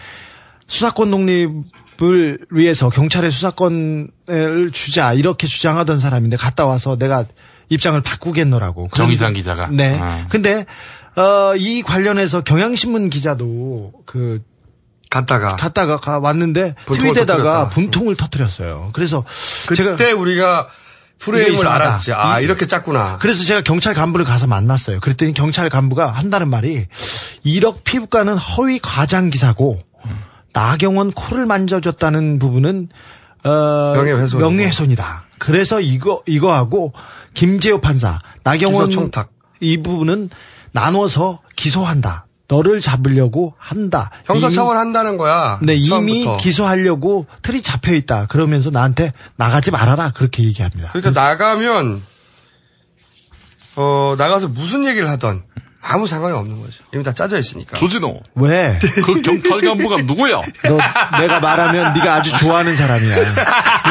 수사권 0.67 1.11
독립을 1.11 2.45
위해서 2.51 2.89
경찰의 2.89 3.31
수사권을 3.31 4.71
주자 4.71 5.11
이렇게 5.13 5.47
주장하던 5.47 5.99
사람인데 5.99 6.37
갔다 6.37 6.65
와서 6.65 6.95
내가 6.95 7.25
입장을 7.69 7.99
바꾸겠노라고. 8.01 8.89
정의상 8.95 9.33
기자가. 9.33 9.67
네. 9.71 9.97
아. 10.01 10.25
근데 10.29 10.65
어, 11.15 11.55
이 11.57 11.81
관련해서 11.81 12.41
경향신문 12.41 13.09
기자도 13.09 13.93
그 14.05 14.41
갔다가 15.09 15.49
갔다가 15.55 15.97
가 15.97 16.19
왔는데 16.19 16.75
트윗에다가 16.85 17.25
터뜨렸다. 17.25 17.69
분통을 17.69 18.15
터뜨렸어요. 18.15 18.89
그래서 18.93 19.23
그때 19.67 19.95
제가 19.97 20.19
우리가 20.19 20.67
프레임을. 21.17 21.67
알았지. 21.67 22.13
아 22.13 22.39
이- 22.39 22.43
이렇게 22.45 22.65
짰구나. 22.67 23.17
그래서 23.17 23.43
제가 23.43 23.61
경찰 23.61 23.93
간부를 23.93 24.25
가서 24.25 24.47
만났어요. 24.47 24.99
그랬더니 24.99 25.33
경찰 25.33 25.67
간부가 25.69 26.11
한다는 26.11 26.49
말이 26.49 26.85
1억 27.45 27.83
피부과는 27.83 28.37
허위 28.37 28.79
과장 28.79 29.29
기사고 29.29 29.81
나경원 30.53 31.11
코를 31.11 31.45
만져줬다는 31.45 32.39
부분은 32.39 32.87
어. 33.43 33.93
명예훼손이다. 34.39 35.23
그래서 35.39 35.79
이거 35.81 36.21
이거하고 36.25 36.93
김재호 37.33 37.81
판사 37.81 38.19
나경원 38.43 38.89
총탁. 38.89 39.31
이 39.59 39.77
부분은 39.77 40.29
나눠서 40.71 41.41
기소한다. 41.55 42.25
너를 42.47 42.79
잡으려고 42.79 43.53
한다. 43.57 44.09
형사처벌 44.25 44.75
한다는 44.75 45.17
거야. 45.17 45.59
네, 45.61 45.75
이미 45.75 45.89
처음부터. 46.23 46.37
기소하려고 46.37 47.27
틀이 47.43 47.61
잡혀 47.61 47.93
있다. 47.93 48.25
그러면서 48.25 48.71
나한테 48.71 49.11
나가지 49.35 49.69
말아라. 49.69 50.11
그렇게 50.11 50.43
얘기합니다. 50.43 50.91
그러니까 50.91 51.21
나가면 51.21 52.01
어 53.75 54.15
나가서 54.17 54.47
무슨 54.47 54.85
얘기를 54.85 55.07
하던 55.09 55.43
아무 55.81 56.07
상관이 56.07 56.35
없는 56.35 56.61
거죠. 56.61 56.83
이미 56.93 57.03
다 57.03 57.13
짜져 57.13 57.37
있으니까. 57.37 57.77
조진호. 57.77 58.21
왜? 58.35 58.79
그 59.05 59.21
경찰 59.21 59.61
간부가 59.61 60.01
누구야? 60.03 60.41
너 60.63 60.77
내가 61.19 61.39
말하면 61.39 61.93
네가 61.93 62.15
아주 62.15 62.37
좋아하는 62.37 62.75
사람이야. 62.75 63.15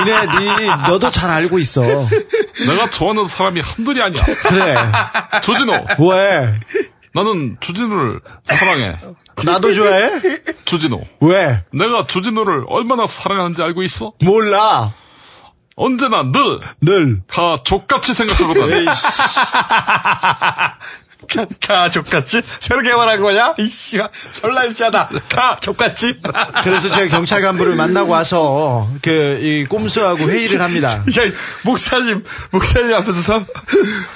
니네 0.05 0.27
네 0.59 0.67
너도 0.89 1.11
잘 1.11 1.31
알고 1.31 1.59
있어. 1.59 1.83
내가 1.83 2.91
좋아하는 2.91 3.27
사람이 3.27 3.61
한둘이 3.61 4.03
아니야. 4.03 4.23
그래. 4.23 4.77
조진호. 5.43 5.73
왜? 6.11 6.61
나는 7.15 7.57
주진우를 7.61 8.21
사랑해. 8.45 8.97
나도 9.45 9.73
좋아해? 9.73 10.21
주진우. 10.67 11.01
왜? 11.21 11.65
내가 11.73 12.07
주진우를 12.07 12.65
얼마나 12.69 13.07
사랑하는지 13.07 13.63
알고 13.63 13.83
있어? 13.85 14.13
몰라. 14.23 14.93
언제나 15.75 16.23
늘, 16.25 16.59
늘. 16.81 17.23
가 17.29 17.61
족같이 17.65 18.13
생각하거든. 18.13 18.87
가, 21.61 21.91
족같이? 21.91 22.41
새로 22.61 22.83
개발한 22.83 23.21
거냐? 23.21 23.55
이씨, 23.59 24.01
졸라 24.33 24.67
유치하다. 24.67 25.11
가, 25.29 25.59
족같이? 25.61 26.17
그래서 26.65 26.91
제가 26.91 27.09
경찰 27.09 27.43
간부를 27.43 27.75
만나고 27.77 28.11
와서 28.13 28.89
그 29.03 29.39
이 29.41 29.65
꼼수하고 29.69 30.29
회의를 30.29 30.61
합니다. 30.63 30.89
야, 31.19 31.31
목사님, 31.65 32.25
목사님 32.51 32.95
앞에서 32.95 33.21
서, 33.21 33.45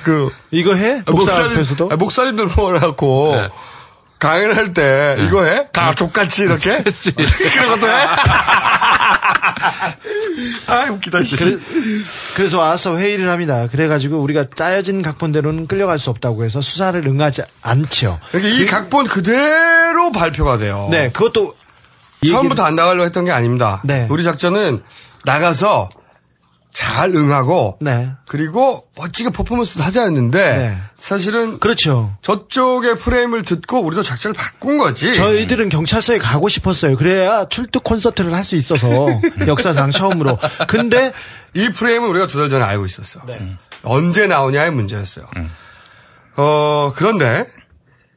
그. 0.05 0.31
이거 0.51 0.75
해? 0.75 1.03
목사 1.07 1.45
앞에서도? 1.45 1.89
아, 1.93 1.97
목사님들 1.97 2.47
모아갖고. 2.57 3.33
네. 3.37 3.49
강연을 4.23 4.57
할 4.57 4.73
때, 4.73 5.17
이거 5.19 5.45
해? 5.45 5.67
가, 5.73 5.97
족같이, 5.97 6.45
이렇게? 6.45 6.79
그런 6.87 7.71
것도 7.71 7.89
해? 7.89 7.93
아, 10.69 10.91
웃기다, 10.93 11.25
씨. 11.25 11.35
그래, 11.37 11.59
그래서 12.37 12.61
와서 12.61 12.97
회의를 12.97 13.29
합니다. 13.31 13.67
그래가지고 13.67 14.21
우리가 14.21 14.47
짜여진 14.55 15.03
각본대로는 15.03 15.67
끌려갈 15.67 15.99
수 15.99 16.11
없다고 16.11 16.45
해서 16.45 16.61
수사를 16.61 17.05
응하지 17.05 17.43
않죠. 17.63 18.21
그러니까 18.31 18.55
이 18.55 18.65
각본 18.67 19.09
그대로 19.09 20.13
발표가 20.13 20.57
돼요. 20.57 20.87
네, 20.93 21.11
그것도 21.11 21.57
처음부터 22.25 22.63
안 22.65 22.77
나가려고 22.77 23.05
했던 23.05 23.25
게 23.25 23.33
아닙니다. 23.33 23.81
네. 23.83 24.07
우리 24.09 24.23
작전은 24.23 24.85
나가서 25.25 25.89
잘 26.73 27.11
응하고 27.11 27.79
네. 27.83 28.13
그리고 28.27 28.83
멋지게 28.97 29.29
퍼포먼스도 29.31 29.83
하자였는데 29.83 30.39
네. 30.57 30.77
사실은 30.95 31.59
그렇죠. 31.59 32.17
저쪽의 32.23 32.97
프레임을 32.97 33.43
듣고 33.43 33.81
우리도 33.83 34.03
작전을 34.03 34.33
바꾼 34.35 34.79
거지. 34.79 35.13
저희들은 35.13 35.69
경찰서에 35.69 36.19
가고 36.19 36.49
싶었어요. 36.49 36.97
그래야 36.97 37.47
출두 37.49 37.81
콘서트를 37.81 38.33
할 38.35 38.43
수 38.45 38.57
있어서 38.57 38.89
역사상 39.47 39.91
처음으로. 39.93 40.39
근데 40.67 41.13
이 41.55 41.69
프레임은 41.69 42.09
우리가 42.09 42.27
두 42.27 42.39
달 42.39 42.49
전에 42.49 42.65
알고 42.65 42.87
있었어. 42.87 43.21
네. 43.27 43.39
언제 43.83 44.27
나오냐의 44.27 44.71
문제였어요. 44.73 45.27
어 46.37 46.93
그런데 46.97 47.47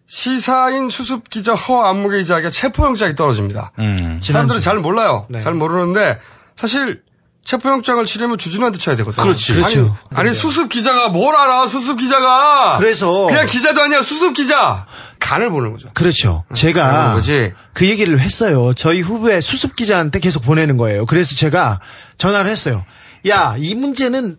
시사인 0.07 0.89
수습 0.89 1.29
기자 1.29 1.53
허 1.55 1.83
안무계 1.83 2.19
기자에게 2.19 2.49
체포영장이 2.49 3.15
떨어집니다. 3.15 3.71
음. 3.79 4.19
사람들은 4.23 4.61
잘 4.61 4.77
몰라요. 4.79 5.25
네. 5.29 5.41
잘 5.41 5.53
모르는데 5.53 6.19
사실 6.55 7.01
체포영장을 7.45 8.03
치려면 8.07 8.39
주진우한테 8.39 8.79
쳐야 8.79 8.95
되거든. 8.97 9.23
그렇지. 9.23 9.53
아니, 9.53 9.61
그렇죠. 9.61 9.97
아니 10.13 10.33
수습 10.33 10.67
기자가 10.67 11.09
뭘 11.09 11.35
알아? 11.35 11.67
수습 11.67 11.97
기자가. 11.97 12.77
그래서 12.79 13.27
그냥 13.27 13.45
기자도 13.45 13.81
아니야. 13.81 14.01
수습 14.01 14.33
기자. 14.33 14.87
간을 15.19 15.51
보는 15.51 15.71
거죠. 15.71 15.89
그렇죠. 15.93 16.43
제가 16.55 17.13
거지. 17.13 17.53
그 17.73 17.87
얘기를 17.87 18.19
했어요. 18.19 18.73
저희 18.73 19.01
후배 19.01 19.41
수습 19.41 19.75
기자한테 19.75 20.19
계속 20.19 20.41
보내는 20.41 20.75
거예요. 20.77 21.05
그래서 21.05 21.35
제가 21.35 21.79
전화를 22.17 22.49
했어요. 22.49 22.83
야, 23.27 23.55
이 23.57 23.75
문제는 23.75 24.37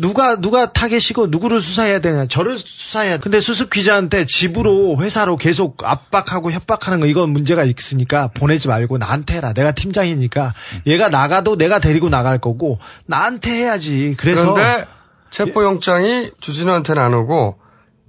누가 0.00 0.36
누가 0.36 0.72
타겟이고 0.72 1.26
누구를 1.26 1.60
수사해야 1.60 2.00
되냐? 2.00 2.26
저를 2.26 2.58
수사해야. 2.58 3.18
근데 3.18 3.40
수습 3.40 3.70
기자한테 3.70 4.24
집으로 4.26 4.96
회사로 5.00 5.36
계속 5.36 5.84
압박하고 5.84 6.50
협박하는 6.50 7.00
거 7.00 7.06
이건 7.06 7.30
문제가 7.30 7.64
있으니까 7.64 8.28
보내지 8.28 8.68
말고 8.68 8.98
나한테 8.98 9.36
해라. 9.36 9.52
내가 9.52 9.72
팀장이니까 9.72 10.54
얘가 10.86 11.08
나가도 11.08 11.56
내가 11.56 11.78
데리고 11.78 12.08
나갈 12.08 12.38
거고 12.38 12.78
나한테 13.06 13.50
해야지. 13.50 14.14
그래서 14.18 14.54
그런데 14.54 14.86
체포영장이 15.30 16.32
주진우한테는 16.40 17.02
안 17.02 17.14
오고 17.14 17.58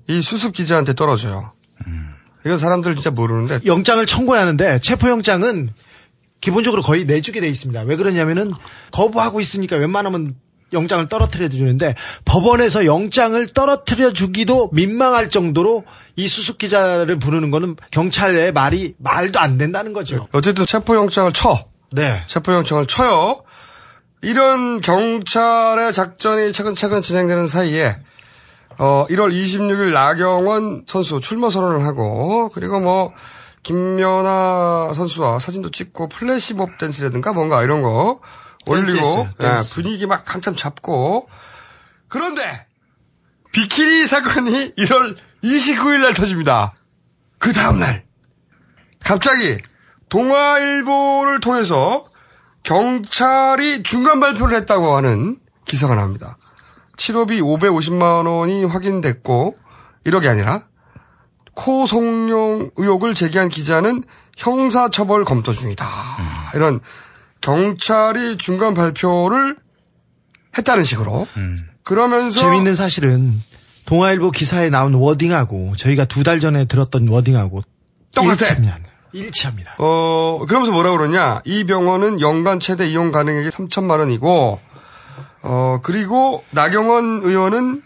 이 0.09 0.21
수습 0.21 0.53
기자한테 0.53 0.93
떨어져요. 0.93 1.51
이건 2.45 2.57
사람들 2.57 2.95
진짜 2.95 3.09
모르는데 3.09 3.59
영장을 3.65 4.05
청구하는데 4.05 4.79
체포영장은 4.79 5.73
기본적으로 6.41 6.81
거의 6.81 7.05
내주게 7.05 7.39
돼 7.39 7.47
있습니다. 7.47 7.83
왜 7.83 7.95
그러냐면은 7.95 8.51
거부하고 8.91 9.39
있으니까 9.39 9.77
웬만하면 9.77 10.35
영장을 10.73 11.07
떨어뜨려 11.07 11.49
주는데 11.49 11.95
법원에서 12.25 12.85
영장을 12.85 13.45
떨어뜨려 13.47 14.11
주기도 14.11 14.69
민망할 14.73 15.29
정도로 15.29 15.85
이 16.15 16.27
수습 16.27 16.57
기자를 16.57 17.17
부르는 17.19 17.51
거는 17.51 17.75
경찰의 17.91 18.51
말이 18.51 18.95
말도 18.97 19.39
안 19.39 19.57
된다는 19.57 19.93
거죠. 19.93 20.27
어쨌든 20.31 20.65
체포영장을 20.65 21.31
쳐. 21.33 21.65
네. 21.91 22.23
체포영장을 22.27 22.85
쳐요. 22.87 23.43
이런 24.21 24.79
경찰의 24.79 25.91
작전이 25.91 26.53
차근차근 26.53 27.01
진행되는 27.01 27.45
사이에 27.45 27.97
어 28.79 29.05
1월 29.09 29.31
26일 29.31 29.93
나경원 29.93 30.85
선수 30.87 31.19
출마 31.19 31.49
선언을 31.49 31.85
하고 31.85 32.49
그리고 32.53 32.79
뭐 32.79 33.13
김연아 33.63 34.93
선수와 34.93 35.39
사진도 35.39 35.71
찍고 35.71 36.09
플래시몹 36.09 36.77
댄스라든가 36.77 37.33
뭔가 37.33 37.63
이런 37.63 37.81
거 37.81 38.19
올리고 38.67 39.27
댄스, 39.37 39.79
예. 39.79 39.81
분위기 39.81 40.05
막 40.05 40.33
한참 40.33 40.55
잡고 40.55 41.27
그런데 42.07 42.65
비키니 43.51 44.07
사건이 44.07 44.75
1월 44.75 45.17
29일 45.43 46.01
날 46.01 46.13
터집니다. 46.13 46.73
그 47.39 47.53
다음 47.53 47.79
날 47.79 48.05
갑자기 49.03 49.57
동아일보를 50.09 51.39
통해서 51.39 52.05
경찰이 52.63 53.83
중간 53.83 54.19
발표를 54.19 54.55
했다고 54.57 54.95
하는 54.95 55.37
기사가 55.65 55.95
나옵니다. 55.95 56.37
7업이 56.97 57.41
550만 57.41 58.27
원이 58.27 58.65
확인됐고 58.65 59.55
1억이 60.05 60.27
아니라 60.27 60.63
코송용 61.55 62.71
의혹을 62.75 63.13
제기한 63.13 63.49
기자는 63.49 64.03
형사처벌 64.37 65.25
검토 65.25 65.51
중이다. 65.51 65.85
이런 66.55 66.79
경찰이 67.43 68.37
중간 68.37 68.73
발표를 68.73 69.57
했다는 70.57 70.83
식으로 70.83 71.27
그러면서 71.83 72.39
재밌는 72.39 72.75
사실은 72.75 73.33
동아일보 73.85 74.31
기사에 74.31 74.69
나온 74.69 74.93
워딩하고 74.93 75.75
저희가 75.75 76.05
두 76.05 76.23
달 76.23 76.39
전에 76.39 76.65
들었던 76.65 77.07
워딩하고 77.07 77.61
똑같아. 78.15 78.31
일치합니다. 78.33 78.77
일치합니다. 79.11 79.75
어, 79.79 80.39
그러면서 80.47 80.71
뭐라 80.71 80.91
그러냐. 80.91 81.41
이 81.45 81.65
병원은 81.65 82.21
연간 82.21 82.59
최대 82.59 82.85
이용 82.87 83.11
가능액이 83.11 83.49
3천만 83.49 83.99
원이고, 83.99 84.59
어, 85.43 85.79
그리고 85.83 86.43
나경원 86.51 87.21
의원은 87.23 87.81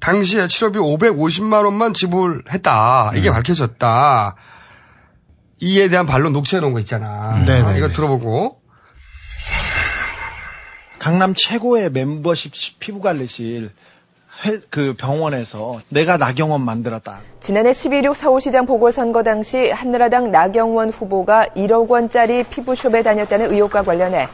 당시에 0.00 0.46
치료비 0.48 0.78
550만 0.78 1.64
원만 1.64 1.94
지불했다. 1.94 3.12
이게 3.16 3.30
밝혀졌다. 3.30 4.36
이에 5.60 5.88
대한 5.88 6.04
반론 6.06 6.32
녹취해 6.32 6.60
놓은 6.60 6.72
거 6.74 6.80
있잖아. 6.80 7.42
네네. 7.44 7.78
이거 7.78 7.88
들어보고. 7.88 8.60
강남 10.98 11.34
최고의 11.34 11.90
멤버십 11.90 12.52
피부관리실 12.80 13.70
회- 14.44 14.60
그 14.70 14.94
병원에서 14.94 15.78
내가 15.88 16.16
나경원 16.16 16.60
만들었다. 16.62 17.20
지난해 17.40 17.70
12.6 17.70 18.14
서울시장 18.14 18.66
보궐선거 18.66 19.22
당시 19.22 19.70
한나라당 19.70 20.30
나경원 20.30 20.90
후보가 20.90 21.46
1억 21.56 21.88
원짜리 21.88 22.42
피부숍에 22.44 23.02
다녔다는 23.02 23.52
의혹과 23.52 23.82
관련해 23.82 24.28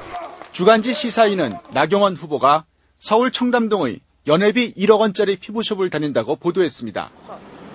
주간지 0.53 0.93
시사인은 0.93 1.55
나경원 1.73 2.15
후보가 2.15 2.65
서울 2.99 3.31
청담동의 3.33 4.01
연회비 4.27 4.75
1억 4.75 5.01
원짜리 5.01 5.37
피부숍을 5.37 5.91
다닌다고 5.91 6.37
보도했습니다. 6.37 7.11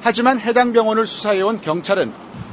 하지만 0.02 0.40
해당 0.40 0.74
병원을 0.74 1.06
수사해온 1.08 1.60
경찰은 1.62 2.12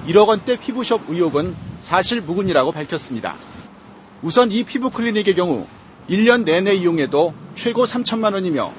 1억 0.09 0.29
원대 0.29 0.57
피부숍 0.59 1.03
의혹은 1.09 1.55
사실 1.81 2.21
무근이라고 2.21 2.73
밝혔습니다. 2.73 3.35
우선 4.23 4.51
이 4.51 4.65
피부 4.65 4.91
클리닉의 4.91 5.35
경우 5.35 5.67
1년 6.09 6.45
내내 6.45 6.75
이용해도 6.75 7.33
최고 7.55 7.85
3천만 7.85 8.35
원이며 8.35 8.73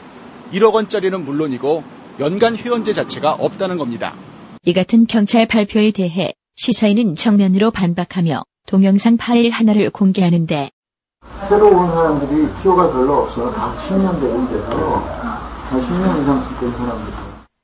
1억 0.53 0.73
원짜리는 0.73 1.26
물론이고 1.26 1.84
연간 2.19 2.55
회원제 2.55 2.93
자체가 2.93 3.34
없다는 3.34 3.78
겁니다. 3.78 4.15
이 4.63 4.73
같은 4.73 5.07
경찰 5.07 5.47
발표에 5.47 5.91
대해 5.91 6.34
시사인은 6.55 7.15
정면으로 7.15 7.71
반박하며 7.71 8.43
동영상 8.67 9.17
파일 9.17 9.49
하나를 9.49 9.89
공개하는데 9.89 10.69
새로 11.49 11.67
온 11.67 11.88
사람들이 11.91 12.47
티오가 12.61 12.91
별로 12.91 13.23
없어요. 13.23 13.51
다 13.53 13.76
10년 13.76 14.19
된 14.19 14.47
데서 14.47 15.03
다 15.03 15.80
10년 15.80 16.21
이상씩 16.21 16.59
된 16.59 16.71
사람들. 16.71 17.13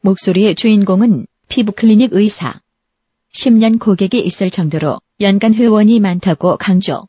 목소리의 0.02 0.56
주인공은 0.56 1.28
피부 1.48 1.72
클리닉 1.72 2.14
의사. 2.14 2.60
10년 3.34 3.80
고객이 3.80 4.20
있을 4.20 4.50
정도로 4.50 5.00
연간 5.22 5.54
회원이 5.54 6.00
많다고 6.00 6.58
강조. 6.58 7.08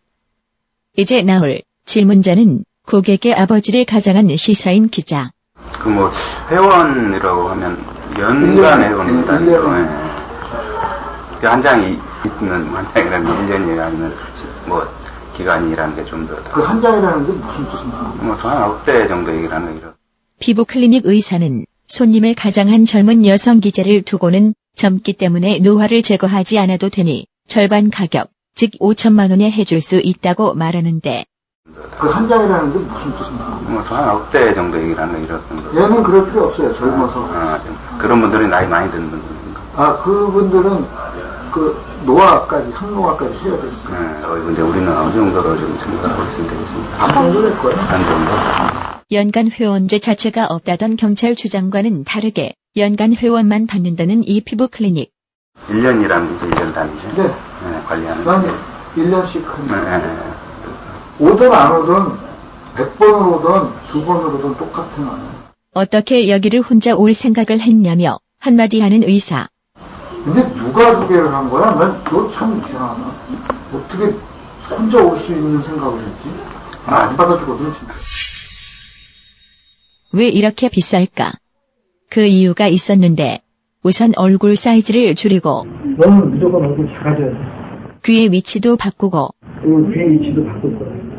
이제 0.96 1.22
나올 1.22 1.62
질문자는 1.84 2.64
고객의 2.86 3.34
아버지를 3.34 3.84
가장한 3.84 4.36
시사인 4.36 4.88
기자. 4.88 5.30
그 5.80 5.88
뭐 5.88 6.10
회원이라고 6.50 7.48
하면 7.50 7.78
연간 8.18 8.82
회원입니다. 8.82 9.40
예. 9.42 11.40
그한 11.40 11.60
장이 11.62 11.98
있는 12.40 12.66
한 12.68 12.86
장이라면 12.94 13.48
1년이 13.48 13.80
아니면 13.80 14.14
뭐 14.66 14.86
기간이라는 15.36 15.96
게 15.96 16.04
좀 16.04 16.26
더. 16.26 16.36
그 16.52 16.60
한 16.62 16.80
장이라는 16.80 17.26
게 17.26 17.32
무슨 17.32 17.64
뜻입니까? 17.70 18.14
뭐한 18.22 18.84
9대 18.84 19.08
정도 19.08 19.32
얘기를 19.34 19.52
하는 19.52 19.74
거죠. 19.74 19.94
피부 20.38 20.64
클리닉 20.64 21.06
의사는 21.06 21.64
손님을 21.88 22.34
가장한 22.34 22.84
젊은 22.84 23.26
여성 23.26 23.60
기자를 23.60 24.02
두고는 24.02 24.54
젊기 24.76 25.12
때문에 25.14 25.58
노화를 25.58 26.02
제거하지 26.02 26.58
않아도 26.58 26.88
되니 26.88 27.26
절반 27.48 27.90
가격, 27.90 28.30
즉 28.54 28.70
5천만 28.80 29.30
원에 29.30 29.50
해줄 29.50 29.80
수 29.80 30.00
있다고 30.02 30.54
말하는데 30.54 31.24
그 31.98 32.08
한 32.08 32.26
장이라는 32.26 32.72
게 32.72 32.78
무슨 32.80 33.12
뜻입니까? 33.16 33.60
뭐한 33.68 34.26
9대 34.30 34.54
정도 34.54 34.76
얘기를 34.82 35.00
하는 35.00 35.14
거 35.14 35.20
이렇던 35.20 35.62
거. 35.62 35.80
얘는 35.80 36.02
그럴 36.02 36.26
필요 36.26 36.46
없어요. 36.46 36.74
젊어서. 36.74 37.28
아, 37.32 37.60
좀 37.62 37.76
그런 37.98 38.20
분들이 38.20 38.48
나이 38.48 38.66
많이 38.66 38.90
드는 38.90 39.08
분들인가? 39.08 39.60
아, 39.76 40.02
그분들은 40.02 40.84
그 41.52 41.80
노화까지, 42.04 42.72
항노화까지 42.72 43.34
해야 43.44 43.56
됐어요. 43.56 43.70
네, 43.90 44.24
어, 44.24 44.28
근데 44.44 44.62
우리는 44.62 44.88
어느 44.96 45.12
정도로 45.12 45.56
좀 45.56 45.78
생각하고 45.78 46.22
있으면 46.24 46.50
되겠습니다. 46.50 47.04
한 47.04 47.14
정도 47.14 47.42
될 47.42 47.58
거예요. 47.58 47.78
한 47.80 48.04
정도? 48.04 49.02
연간 49.12 49.48
회원제 49.50 49.98
자체가 50.00 50.46
없다던 50.46 50.96
경찰 50.96 51.36
주장과는 51.36 52.02
다르게 52.04 52.54
연간 52.76 53.14
회원만 53.14 53.66
받는다는 53.68 54.26
이 54.26 54.40
피부 54.40 54.66
클리닉. 54.68 55.10
1년이라는 55.68 56.40
게 56.40 56.46
1년 56.48 56.74
단위죠? 56.74 57.08
네. 57.16 57.22
네, 57.24 57.80
관리하는 57.86 58.24
난 58.24 58.42
게. 58.42 58.48
1년씩 58.96 59.44
한 59.44 59.66
네, 59.68 59.98
네. 59.98 60.31
오든 61.22 61.52
안 61.52 61.72
오든 61.76 61.94
100번을 62.74 63.32
오든 63.34 63.70
두 63.92 64.04
번을 64.04 64.34
오든 64.34 64.56
똑같은 64.56 65.06
거예요. 65.06 65.28
어떻게 65.72 66.28
여기를 66.28 66.60
혼자 66.62 66.96
올 66.96 67.14
생각을 67.14 67.60
했냐며 67.60 68.18
한마디 68.40 68.80
하는 68.80 69.04
의사. 69.04 69.46
근데 70.24 70.42
누가 70.54 71.00
두 71.00 71.06
개를 71.08 71.32
한 71.32 71.48
거야? 71.48 71.74
난 71.76 72.02
그거 72.02 72.28
참 72.32 72.58
이상하다. 72.58 73.12
어떻게 73.72 74.14
혼자 74.68 74.98
올 75.00 75.16
수 75.20 75.30
있는 75.32 75.62
생각을 75.62 76.00
했지? 76.00 76.28
나안 76.86 77.16
받아주거든, 77.16 77.72
진짜. 77.72 77.94
왜 80.12 80.28
이렇게 80.28 80.68
비쌀까? 80.68 81.32
그 82.10 82.22
이유가 82.22 82.66
있었는데 82.66 83.42
우선 83.84 84.12
얼굴 84.16 84.56
사이즈를 84.56 85.14
줄이고 85.14 85.66
너는 85.98 86.30
무조건 86.32 86.64
얼굴 86.64 86.88
작아져야 86.88 87.30
돼. 87.30 87.36
귀의 88.04 88.30
위치도 88.32 88.76
바꾸고 88.76 89.30
그리고 89.62 89.88
귀 89.90 90.00
위치도 90.00 90.44
바꿀 90.44 90.78
거야. 90.78 91.11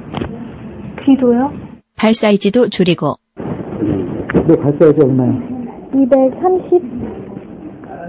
귀도요? 1.06 1.52
발 1.98 2.14
사이즈도 2.14 2.70
줄이고 2.70 3.16
너 3.36 4.56
발 4.58 4.74
사이즈 4.80 5.00
얼마야? 5.02 5.32
230? 5.94 6.82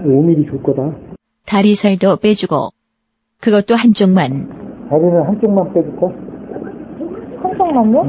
5mm 0.05 0.49
줄 0.49 0.63
거다. 0.63 0.97
다리 1.45 1.75
살도 1.75 2.17
빼주고 2.17 2.69
그것도 3.41 3.75
한쪽만 3.75 4.87
다리는 4.89 5.23
한쪽만 5.27 5.73
빼줄까? 5.73 6.07
한쪽만요? 7.43 8.01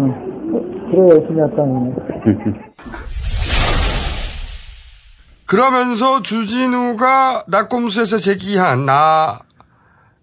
그래, 0.91 1.09
열심히 1.11 1.43
했다니. 1.43 1.93
그러면서 5.47 6.22
주진우가 6.22 7.45
낙곰수에서 7.49 8.18
제기한 8.18 8.84
나 8.87 9.41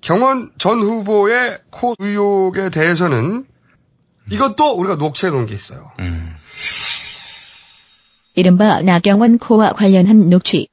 경원 0.01 0.49
전 0.57 0.79
후보의 0.79 1.57
코 1.71 1.95
의혹에 1.99 2.69
대해서는 2.69 3.45
이것도 4.31 4.71
우리가 4.73 4.95
녹취해 4.95 5.31
놓은 5.31 5.45
게 5.45 5.53
있어요. 5.53 5.91
이른바 8.35 8.81
나경원 8.81 9.37
코와 9.37 9.73
관련한 9.73 10.29
녹취. 10.29 10.67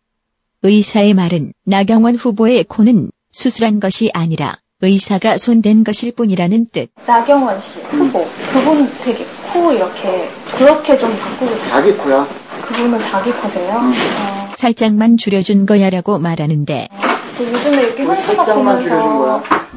의사의 0.63 1.15
말은 1.15 1.53
나경원 1.65 2.17
후보의 2.17 2.65
코는 2.65 3.11
수술한 3.33 3.81
것이 3.81 4.11
아니라 4.13 4.57
의사가 4.83 5.37
손댄 5.39 5.85
것일 5.85 6.13
뿐이라는 6.13 6.67
뜻. 6.73 6.91
나경원 7.07 7.61
씨, 7.61 7.81
후보. 7.81 8.27
그분 8.53 8.91
되게 9.03 9.25
코 9.53 9.73
이렇게, 9.73 10.29
그렇게 10.57 10.99
좀 10.99 11.15
바꾸고. 11.19 11.67
자기 11.69 11.93
코야. 11.93 12.27
그분은 12.63 13.01
자기 13.03 13.33
코세요? 13.33 13.73
어, 13.75 14.55
살짝만 14.57 15.17
줄여준 15.17 15.67
거야라고 15.67 16.19
말하는데 16.19 16.89
저 17.37 17.45
요즘에 17.45 17.83
이렇게 17.83 18.05
현수막 18.05 18.47
살짝만 18.47 18.83
줄여준 18.83 19.03
보면서. 19.03 19.43
거야. 19.43 19.69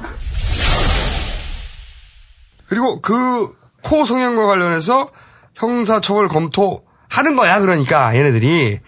그리고 2.67 3.01
그 3.01 3.51
코 3.83 4.05
성형과 4.05 4.45
관련해서 4.45 5.09
형사처벌 5.55 6.27
검토하는 6.27 7.35
거야. 7.35 7.59
그러니까 7.59 8.15
얘네들이 8.15 8.79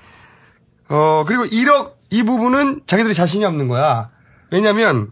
어 0.89 1.23
그리고 1.27 1.43
1억 1.43 1.93
이 2.09 2.23
부분은 2.23 2.81
자기들이 2.85 3.13
자신이 3.13 3.45
없는 3.45 3.67
거야. 3.67 4.09
왜냐면 4.51 5.11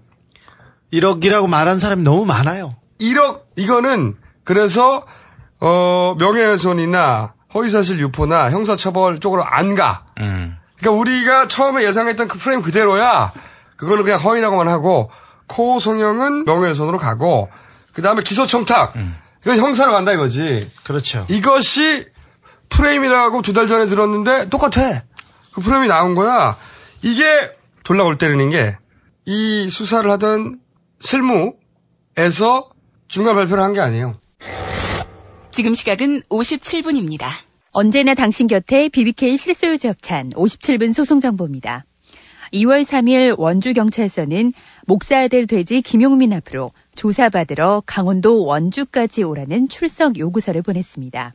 1억이라고 0.91 1.47
말한 1.47 1.79
사람이 1.79 2.03
너무 2.03 2.25
많아요. 2.25 2.75
1억 2.99 3.43
이거는 3.55 4.15
그래서 4.43 5.05
어 5.59 6.15
명예훼손이나 6.19 7.33
허위사실 7.53 7.99
유포나 7.99 8.49
형사처벌 8.51 9.19
쪽으로 9.19 9.43
안 9.43 9.75
가. 9.75 10.05
그러니까 10.77 10.99
우리가 10.99 11.47
처음에 11.47 11.83
예상했던 11.83 12.27
그 12.27 12.37
프레임 12.37 12.61
그대로야. 12.61 13.31
그거는 13.77 14.03
그냥 14.03 14.19
허위라고만 14.19 14.67
하고 14.67 15.11
코 15.47 15.79
성형은 15.79 16.45
명예훼손으로 16.45 16.97
가고 16.97 17.49
그 17.93 18.01
다음에 18.01 18.21
기소청탁 18.23 18.93
이건 19.43 19.59
형사로 19.59 19.91
간다 19.91 20.13
이거지. 20.13 20.71
그렇죠. 20.83 21.25
이것이 21.29 22.05
프레임이라고 22.69 23.41
두 23.41 23.53
달 23.53 23.67
전에 23.67 23.85
들었는데 23.87 24.49
똑같아. 24.49 25.03
그 25.53 25.61
프레임이 25.61 25.87
나온 25.87 26.15
거야. 26.15 26.57
이게 27.01 27.23
졸라 27.83 28.03
골 28.03 28.17
때리는 28.17 28.49
게 28.49 28.77
이 29.25 29.69
수사를 29.69 30.09
하던 30.11 30.59
실무에서 30.99 32.69
중간 33.07 33.35
발표를 33.35 33.63
한 33.63 33.73
게 33.73 33.79
아니에요. 33.79 34.15
지금 35.51 35.73
시각은 35.75 36.23
57분입니다. 36.29 37.27
언제나 37.71 38.15
당신 38.15 38.47
곁에 38.47 38.89
BBK 38.89 39.37
실소유주 39.37 39.87
협찬 39.87 40.31
57분 40.31 40.93
소송 40.93 41.19
정보입니다. 41.19 41.85
2월 42.53 42.83
3일 42.83 43.35
원주 43.37 43.73
경찰서는 43.73 44.53
목사 44.85 45.19
아들 45.19 45.47
돼지 45.47 45.81
김용민 45.81 46.33
앞으로 46.33 46.71
조사받으러 46.95 47.83
강원도 47.85 48.45
원주까지 48.45 49.23
오라는 49.23 49.69
출석 49.69 50.17
요구서를 50.17 50.61
보냈습니다. 50.61 51.33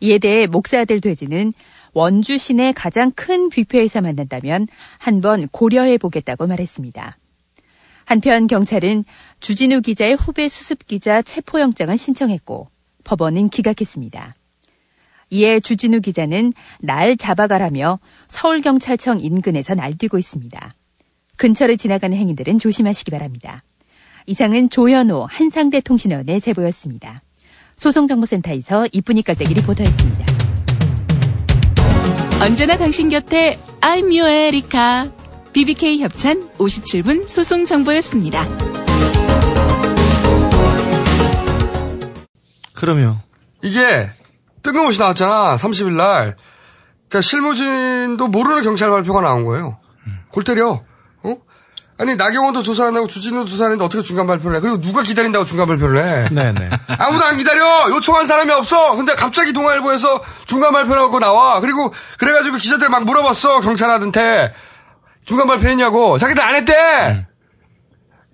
이에 0.00 0.18
대해 0.18 0.46
목사아들 0.46 1.00
돼지는 1.00 1.52
원주 1.92 2.36
시내 2.36 2.72
가장 2.72 3.10
큰 3.10 3.48
뷔페에서 3.48 4.02
만난다면 4.02 4.66
한번 4.98 5.48
고려해 5.48 5.98
보겠다고 5.98 6.46
말했습니다. 6.46 7.16
한편 8.04 8.46
경찰은 8.46 9.04
주진우 9.40 9.80
기자의 9.80 10.14
후배 10.14 10.48
수습 10.48 10.86
기자 10.86 11.22
체포영장을 11.22 11.96
신청했고 11.96 12.68
법원은 13.04 13.48
기각했습니다. 13.48 14.34
이에 15.30 15.58
주진우 15.58 16.00
기자는 16.00 16.52
날 16.78 17.16
잡아가라며 17.16 17.98
서울경찰청 18.28 19.20
인근에서 19.20 19.74
날뛰고 19.74 20.18
있습니다. 20.18 20.74
근처를 21.36 21.76
지나가는 21.76 22.16
행인들은 22.16 22.58
조심하시기 22.58 23.10
바랍니다. 23.10 23.62
이상은 24.26 24.68
조현호 24.68 25.26
한상대 25.30 25.80
통신원의 25.80 26.40
제보였습니다. 26.40 27.22
소송정보센터에서 27.76 28.86
이쁜이 28.92 29.22
깔때기 29.22 29.54
리포터였습니다. 29.54 30.26
언제나 32.42 32.76
당신 32.76 33.08
곁에 33.08 33.58
I'm 33.80 34.04
your 34.04 34.28
에리카. 34.28 35.06
BBK 35.52 36.02
협찬 36.02 36.48
57분 36.58 37.28
소송 37.28 37.64
정보였습니다. 37.64 38.44
그러면 42.74 43.20
이게 43.62 44.10
뜬금없이 44.62 45.00
나왔잖아. 45.00 45.54
30일 45.54 45.96
날. 45.96 46.36
그러니까 47.08 47.20
실무진도 47.20 48.26
모르는 48.26 48.64
경찰 48.64 48.90
발표가 48.90 49.20
나온 49.20 49.44
거예요. 49.44 49.78
골 50.30 50.42
때려. 50.44 50.82
어? 51.98 52.02
아니 52.02 52.16
나경원도 52.16 52.62
조사한다고 52.62 53.06
주진우도 53.06 53.46
조사하는데 53.48 53.82
어떻게 53.84 54.02
중간 54.02 54.26
발표를 54.26 54.56
해? 54.56 54.60
그리고 54.60 54.80
누가 54.80 55.02
기다린다고 55.02 55.44
중간 55.44 55.66
발표를 55.66 56.04
해? 56.04 56.28
네네. 56.30 56.70
아무도 56.98 57.24
안 57.24 57.36
기다려. 57.36 57.90
요청한 57.90 58.26
사람이 58.26 58.50
없어. 58.52 58.96
근데 58.96 59.14
갑자기 59.14 59.52
동아일보에서 59.52 60.22
중간 60.46 60.72
발표라고 60.72 61.18
나와. 61.18 61.60
그리고 61.60 61.92
그래가지고 62.18 62.58
기자들 62.58 62.88
막 62.88 63.04
물어봤어 63.04 63.60
경찰한테 63.60 64.52
중간 65.24 65.46
발표했냐고. 65.46 66.18
자기들 66.18 66.42
안 66.42 66.54
했대. 66.54 67.26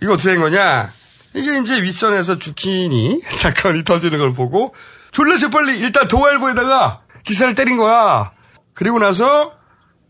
이거 0.03 0.15
어떻게 0.15 0.31
된 0.31 0.41
거냐? 0.41 0.91
이게 1.35 1.59
이제 1.59 1.81
윗선에서 1.81 2.39
주키니 2.39 3.23
사건이 3.25 3.85
터지는 3.85 4.19
걸 4.19 4.35
보고 4.35 4.75
졸라 5.13 5.37
재빨리 5.37 5.79
일단 5.79 6.09
동아일보에다가 6.09 7.03
기사를 7.25 7.55
때린 7.55 7.77
거야. 7.77 8.33
그리고 8.75 8.99
나서 8.99 9.53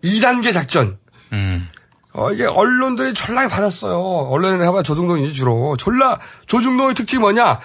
2단계 0.02 0.52
작전. 0.52 0.98
어, 2.14 2.30
이게 2.30 2.44
언론들이 2.44 3.14
졸라게 3.14 3.48
받았어요. 3.48 3.98
언론에 4.30 4.64
해봐 4.66 4.82
조중동이지 4.82 5.32
주로. 5.32 5.76
졸라 5.78 6.18
조중동의 6.46 6.94
특징이 6.94 7.20
뭐냐? 7.20 7.60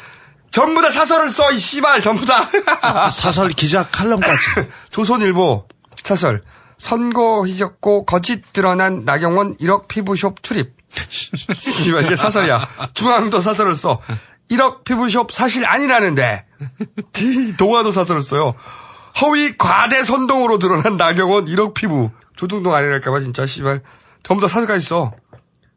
전부 0.52 0.82
다 0.82 0.90
사설을 0.90 1.30
써, 1.30 1.52
이 1.52 1.58
씨발, 1.58 2.02
전부 2.02 2.26
다. 2.26 2.48
사설 3.12 3.50
기자 3.50 3.84
칼럼까지. 3.84 4.70
조선일보 4.90 5.68
사설. 6.04 6.44
선거 6.78 7.46
희적고 7.46 8.06
거짓 8.06 8.54
드러난 8.54 9.04
나경원 9.04 9.58
1억 9.58 9.88
피부숍 9.88 10.44
출입. 10.44 10.74
씨발, 11.58 12.06
이게 12.06 12.16
사설이야. 12.16 12.60
중앙도 12.94 13.42
사설을 13.42 13.76
써. 13.76 14.00
1억 14.50 14.86
피부숍 14.86 15.34
사실 15.34 15.66
아니라는데. 15.66 16.46
동화도 17.58 17.92
사설을 17.92 18.22
써요. 18.22 18.54
허위 19.22 19.58
과대 19.58 20.04
선동으로 20.04 20.60
드러난 20.60 20.96
나경원 20.96 21.46
1억 21.48 21.74
피부. 21.74 22.12
조중동 22.38 22.74
아니랄까봐 22.74 23.20
진짜 23.20 23.46
씨발. 23.46 23.82
전부 24.28 24.42
다 24.42 24.48
사설까지 24.50 24.86
써. 24.86 25.14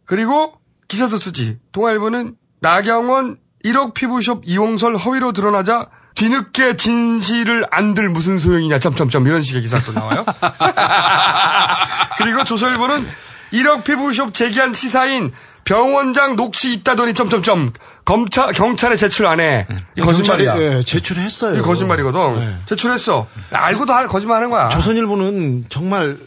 그리고 0.04 0.54
기사도 0.88 1.18
쓰지. 1.18 1.58
동아일보는 1.72 2.34
나경원 2.60 3.36
1억 3.64 3.94
피부숍 3.94 4.42
이용설 4.44 4.96
허위로 4.96 5.32
드러나자 5.32 5.86
뒤늦게 6.16 6.76
진실을 6.76 7.66
안 7.70 7.94
들 7.94 8.08
무슨 8.08 8.38
소용이냐, 8.40 8.80
점점점 8.80 9.26
이런 9.28 9.40
식의 9.42 9.62
기사도 9.62 9.92
나와요. 9.92 10.24
그리고 12.18 12.44
조선일보는 12.44 13.06
1억 13.52 13.84
피부숍 13.84 14.34
제기한 14.34 14.74
시사인 14.74 15.32
병원장 15.64 16.34
녹취 16.36 16.72
있다더니 16.72 17.14
점점점 17.14 17.72
검찰 18.04 18.52
경찰에 18.52 18.96
제출 18.96 19.26
안 19.26 19.38
해. 19.40 19.66
이 19.96 20.00
거짓말이야. 20.00 20.54
경찰이, 20.54 20.76
예, 20.78 20.82
제출했어요. 20.82 21.58
이 21.58 21.62
거짓말이거든. 21.62 22.38
네. 22.40 22.56
제출했어. 22.66 23.28
알고도 23.52 23.92
할 23.92 24.08
거짓말하는 24.08 24.50
거야. 24.50 24.68
조선일보는 24.70 25.66
정말 25.68 26.18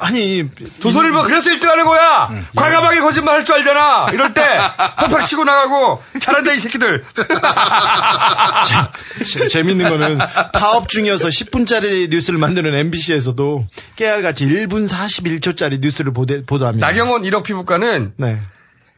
아니 0.00 0.44
조선일보 0.80 1.22
그래서 1.22 1.50
1등 1.50 1.66
하는 1.68 1.84
거야! 1.84 2.30
과감하게 2.56 3.00
거짓말 3.00 3.34
할 3.36 3.44
줄 3.44 3.56
알잖아! 3.56 4.08
이럴 4.12 4.32
때, 4.34 4.42
팍팍 4.96 5.26
치고 5.26 5.44
나가고, 5.44 6.02
잘한다, 6.20 6.52
이 6.52 6.58
새끼들! 6.58 7.04
재- 9.24 9.48
재밌는 9.48 9.88
거는 9.88 10.18
파업 10.52 10.88
중이어서 10.88 11.28
10분짜리 11.28 12.08
뉴스를 12.10 12.38
만드는 12.38 12.74
MBC에서도 12.74 13.66
깨알같이 13.96 14.46
1분 14.46 14.88
41초짜리 14.88 15.80
뉴스를 15.80 16.12
보도, 16.12 16.42
보도합니다. 16.44 16.86
나경원 16.86 17.22
1억 17.22 17.42
피부과는, 17.44 18.14
네. 18.16 18.38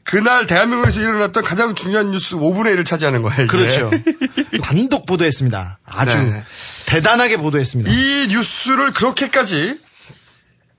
그날 0.05 0.49
대한민국에서 0.49 1.01
일어났던 1.01 1.45
가장 1.45 1.77
중요한 1.77 2.11
뉴스 2.11 2.35
5분의 2.35 2.75
1을 2.77 2.85
차지하는 2.85 3.23
이게. 3.23 3.47
그렇죠. 3.47 3.89
단독 4.63 5.07
보도했습니다. 5.07 5.79
아주 5.87 6.19
네. 6.19 6.43
대단하게 6.87 7.37
보도했습니다. 7.37 7.89
이 7.93 8.27
뉴스를 8.29 8.93
그렇게까지 8.95 9.79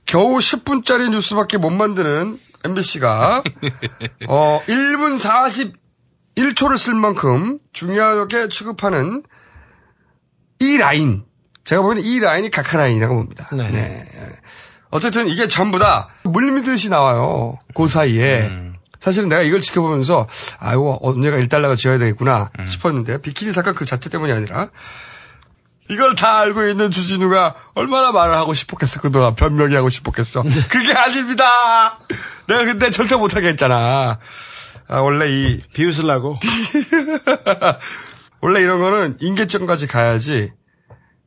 겨우 0.05 0.37
10분짜리 0.37 1.09
뉴스밖에 1.09 1.57
못 1.57 1.69
만드는 1.71 2.37
MBC가 2.65 3.43
어 4.27 4.61
1분 4.67 5.73
41초를 6.35 6.77
쓸 6.77 6.93
만큼 6.93 7.59
중요하게 7.73 8.47
취급하는 8.49 9.23
이 10.59 10.77
라인 10.77 11.25
제가 11.65 11.81
보기에는 11.81 12.03
이 12.03 12.19
라인이 12.19 12.49
각하 12.51 12.77
라인이라고 12.77 13.15
봅니다. 13.15 13.49
네. 13.53 14.05
어쨌든 14.89 15.27
이게 15.27 15.47
전부 15.47 15.79
다 15.79 16.09
물밀듯이 16.23 16.89
나와요. 16.89 17.57
그 17.73 17.87
사이에 17.87 18.49
사실은 18.99 19.27
내가 19.27 19.41
이걸 19.41 19.59
지켜보면서 19.59 20.27
아이고 20.59 20.99
언제가 21.01 21.37
1달러가 21.37 21.75
지어야 21.75 21.97
되겠구나 21.97 22.51
싶었는데 22.65 23.19
비키니 23.21 23.51
사건 23.51 23.75
그 23.75 23.85
자체 23.85 24.09
때문이 24.09 24.31
아니라 24.31 24.69
이걸 25.89 26.15
다 26.15 26.39
알고 26.39 26.67
있는 26.67 26.91
주진우가 26.91 27.55
얼마나 27.75 28.11
말을 28.11 28.33
하고 28.35 28.53
싶었겠어, 28.53 29.01
그동안. 29.01 29.35
변명이 29.35 29.75
하고 29.75 29.89
싶었겠어. 29.89 30.43
그게 30.69 30.93
아닙니다! 30.93 31.99
내가 32.47 32.65
근데 32.65 32.89
절대 32.89 33.15
못하게 33.15 33.49
했잖아. 33.49 34.19
아, 34.87 34.99
원래 34.99 35.29
이. 35.29 35.61
비웃으려고? 35.73 36.37
원래 38.41 38.61
이런 38.61 38.79
거는 38.79 39.17
인계점까지 39.19 39.87
가야지. 39.87 40.51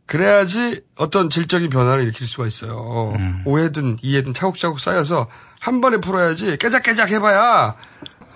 그래야지 0.07 0.82
어떤 0.96 1.30
질적인 1.30 1.68
변화를 1.68 2.04
일으킬 2.04 2.26
수가 2.28 2.46
있어요. 2.46 3.12
오해든 3.44 3.98
이해든 4.02 4.34
차곡차곡 4.34 4.78
쌓여서 4.78 5.28
한 5.59 5.80
번에 5.80 5.96
풀어야지 5.98 6.59
깨작깨작 6.59 7.11
해봐야 7.11 7.74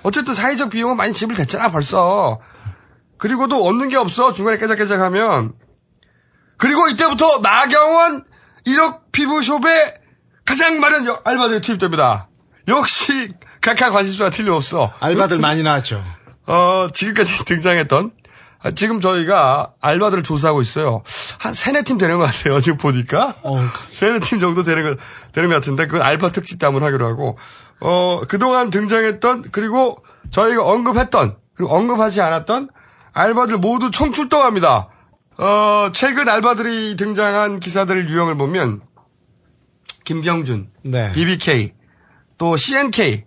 어쨌든 0.02 0.34
사회적 0.34 0.70
비용은 0.70 0.96
많이 0.96 1.12
지불됐잖아 1.12 1.70
벌써. 1.70 2.40
그리고도 3.18 3.64
얻는 3.64 3.88
게 3.88 3.96
없어 3.96 4.32
중간에 4.32 4.58
깨작깨작 4.58 5.00
하면 5.00 5.52
그리고 6.60 6.88
이때부터 6.88 7.40
나경원 7.42 8.24
1억 8.66 9.12
피부숍에 9.12 9.94
가장 10.44 10.80
많은 10.80 11.06
여- 11.06 11.20
알바들이 11.24 11.60
투입됩니다. 11.60 12.28
역시 12.68 13.32
각하 13.60 13.90
관심사가 13.90 14.30
틀림없어. 14.30 14.92
알바들 15.00 15.38
많이 15.38 15.62
나왔죠. 15.62 16.02
어, 16.46 16.88
지금까지 16.92 17.44
등장했던 17.46 18.12
아, 18.62 18.70
지금 18.72 19.00
저희가 19.00 19.72
알바들을 19.80 20.22
조사하고 20.22 20.60
있어요. 20.60 21.02
한 21.38 21.54
세네 21.54 21.82
팀 21.84 21.96
되는 21.96 22.18
것 22.18 22.24
같아요. 22.26 22.60
지금 22.60 22.76
보니까 22.76 23.36
세네 23.92 24.20
팀 24.20 24.38
정도 24.38 24.62
되는 24.62 24.82
것 24.82 24.98
되는 25.32 25.48
것 25.48 25.54
같은데 25.56 25.86
그건 25.86 26.02
알바 26.02 26.30
특집도 26.32 26.66
한번 26.66 26.82
하기로 26.82 27.06
하고 27.06 27.38
어 27.80 28.20
그동안 28.28 28.68
등장했던 28.68 29.46
그리고 29.52 30.04
저희가 30.30 30.62
언급했던 30.62 31.36
그리고 31.54 31.74
언급하지 31.74 32.20
않았던 32.20 32.68
알바들 33.14 33.56
모두 33.56 33.90
총출동합니다. 33.90 34.88
어 35.40 35.90
최근 35.92 36.28
알바들이 36.28 36.96
등장한 36.96 37.60
기사들의 37.60 38.08
유형을 38.08 38.36
보면 38.36 38.82
김경준, 40.04 40.68
네. 40.82 41.12
BBK, 41.12 41.72
또 42.36 42.56
CNK, 42.56 43.24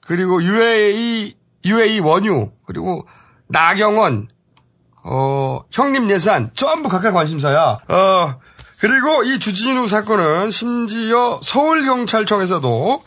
그리고 0.00 0.42
UAE, 0.42 1.34
UAE 1.64 2.00
원유, 2.00 2.50
그리고 2.66 3.06
나경원, 3.48 4.28
어, 5.04 5.60
형님 5.70 6.10
예산, 6.10 6.50
전부 6.54 6.88
각각 6.88 7.12
관심사야. 7.12 7.78
어, 7.88 8.40
그리고 8.80 9.22
이 9.22 9.38
주진우 9.38 9.88
사건은 9.88 10.50
심지어 10.50 11.40
서울경찰청에서도 11.42 13.04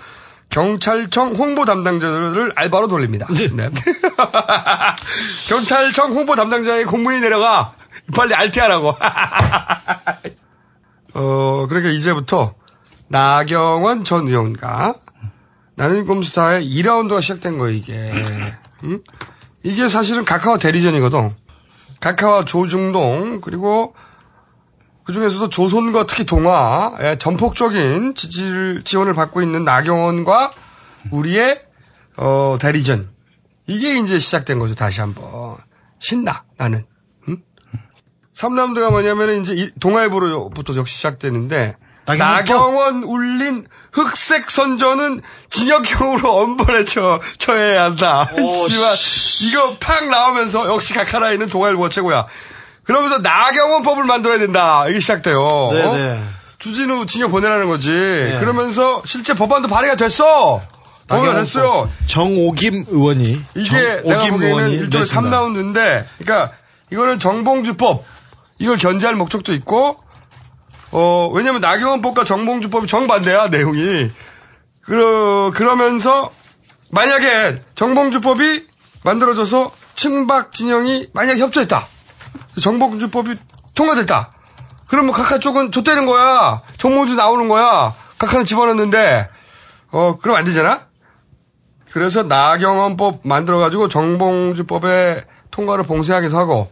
경찰청 0.50 1.34
홍보 1.34 1.66
담당자들을 1.66 2.54
알바로 2.56 2.88
돌립니다. 2.88 3.28
네. 3.28 3.70
경찰청 5.50 6.14
홍보 6.14 6.36
담당자의 6.36 6.86
공문이 6.86 7.20
내려가. 7.20 7.74
빨리 8.14 8.34
알티하라고. 8.34 8.96
어, 11.16 11.68
그러니까 11.68 11.92
이제부터 11.92 12.56
나경원 13.08 14.04
전 14.04 14.28
의원과 14.28 14.96
나는 15.76 16.06
꼼수타의 16.06 16.68
2라운드가 16.68 17.22
시작된 17.22 17.58
거예요, 17.58 17.76
이게. 17.76 18.12
응? 18.84 19.02
이게 19.64 19.88
사실은 19.88 20.26
카카오 20.26 20.58
대리전이거든. 20.58 21.36
카카오 22.00 22.46
조중동, 22.46 23.42
그리고 23.42 23.96
그 25.04 25.14
중에서도 25.14 25.50
조선과 25.50 26.06
특히 26.08 26.26
동아의 26.26 27.20
전폭적인 27.20 28.16
지지를, 28.16 28.84
지원을 28.84 29.14
받고 29.14 29.42
있는 29.42 29.64
나경원과 29.64 30.52
우리의, 31.12 31.62
어, 32.18 32.58
대리전. 32.60 33.10
이게 33.68 33.98
이제 34.00 34.18
시작된 34.18 34.60
거죠, 34.60 34.76
다시 34.76 35.02
한 35.02 35.14
번. 35.14 35.58
신나, 36.00 36.44
나는. 36.58 36.86
응? 38.44 38.50
3라운드가 38.50 38.90
뭐냐면은 38.92 39.42
이제 39.42 39.54
이- 39.54 39.72
동아일보로부터 39.80 40.76
역시 40.76 40.96
시작되는데, 40.98 41.76
나경원 42.08 42.36
나경원 42.36 43.04
울린 43.04 43.68
흑색 43.92 44.52
선전은 44.52 45.22
징역형으로 45.50 46.32
엄벌에 46.38 46.84
처, 46.84 47.20
처해야 47.40 47.84
한다. 47.86 48.30
씨발, 48.36 49.50
이거 49.50 49.78
팍 49.80 50.08
나오면서 50.10 50.68
역시 50.68 50.94
각하라인은 50.94 51.48
동아일보가 51.48 51.90
최고야. 51.90 52.28
그러면서 52.84 53.18
나경원 53.18 53.82
법을 53.82 54.04
만들어야 54.04 54.38
된다. 54.38 54.86
이게 54.88 55.00
시작돼요. 55.00 55.70
네네. 55.72 56.12
어? 56.12 56.18
주진우 56.60 57.08
징역 57.08 57.32
보내라는 57.32 57.68
거지. 57.68 57.90
그러면서 58.40 59.02
실제 59.06 59.34
법안도 59.34 59.68
발의가 59.68 59.96
됐어. 59.96 60.62
동의가 61.08 61.34
됐어요. 61.36 61.92
정오김 62.08 62.86
의원이 62.88 63.42
이게 63.56 64.02
내가 64.04 64.20
정오김 64.20 64.32
보기에는 64.34 64.42
의원이 64.58 64.74
일종의 64.76 65.02
냈습니다. 65.08 65.32
3라운드인데, 65.40 66.06
그러니까 66.20 66.52
이거는 66.92 67.18
정봉주법 67.20 68.04
이걸 68.58 68.78
견제할 68.78 69.16
목적도 69.16 69.54
있고, 69.54 69.98
어 70.92 71.30
왜냐면 71.34 71.62
나경원법과 71.62 72.24
정봉주법이 72.24 72.88
정반대야 72.88 73.50
내용이. 73.50 74.12
그러 74.82 75.52
그러면서 75.54 76.32
만약에 76.92 77.64
정봉주법이 77.76 78.68
만들어져서 79.04 79.72
친박 79.96 80.54
진영이 80.54 81.10
만약 81.14 81.38
협조했다, 81.38 81.88
정봉주법이 82.62 83.36
통과됐다. 83.76 84.32
그러면 84.88 85.12
각하 85.12 85.40
쪽은 85.40 85.72
좆되는 85.72 86.06
거야. 86.06 86.62
정봉주 86.78 87.16
나오는 87.16 87.48
거야. 87.48 87.94
각하는 88.18 88.46
집어넣는데, 88.46 89.28
어 89.92 90.18
그럼 90.18 90.38
안 90.38 90.46
되잖아. 90.46 90.88
그래서 91.92 92.24
나경원법 92.24 93.22
만들어가지고 93.24 93.88
정봉주법의 93.88 95.26
통과를 95.52 95.86
봉쇄하기도 95.86 96.38
하고 96.38 96.70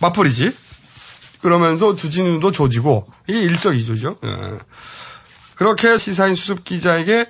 맞벌이지. 0.00 0.50
그러면서 1.42 1.96
주진우도 1.96 2.52
조지고 2.52 3.06
이게 3.26 3.40
일석이조죠. 3.40 4.16
예. 4.24 4.58
그렇게 5.56 5.98
시사인 5.98 6.34
수습 6.34 6.64
기자에게 6.64 7.28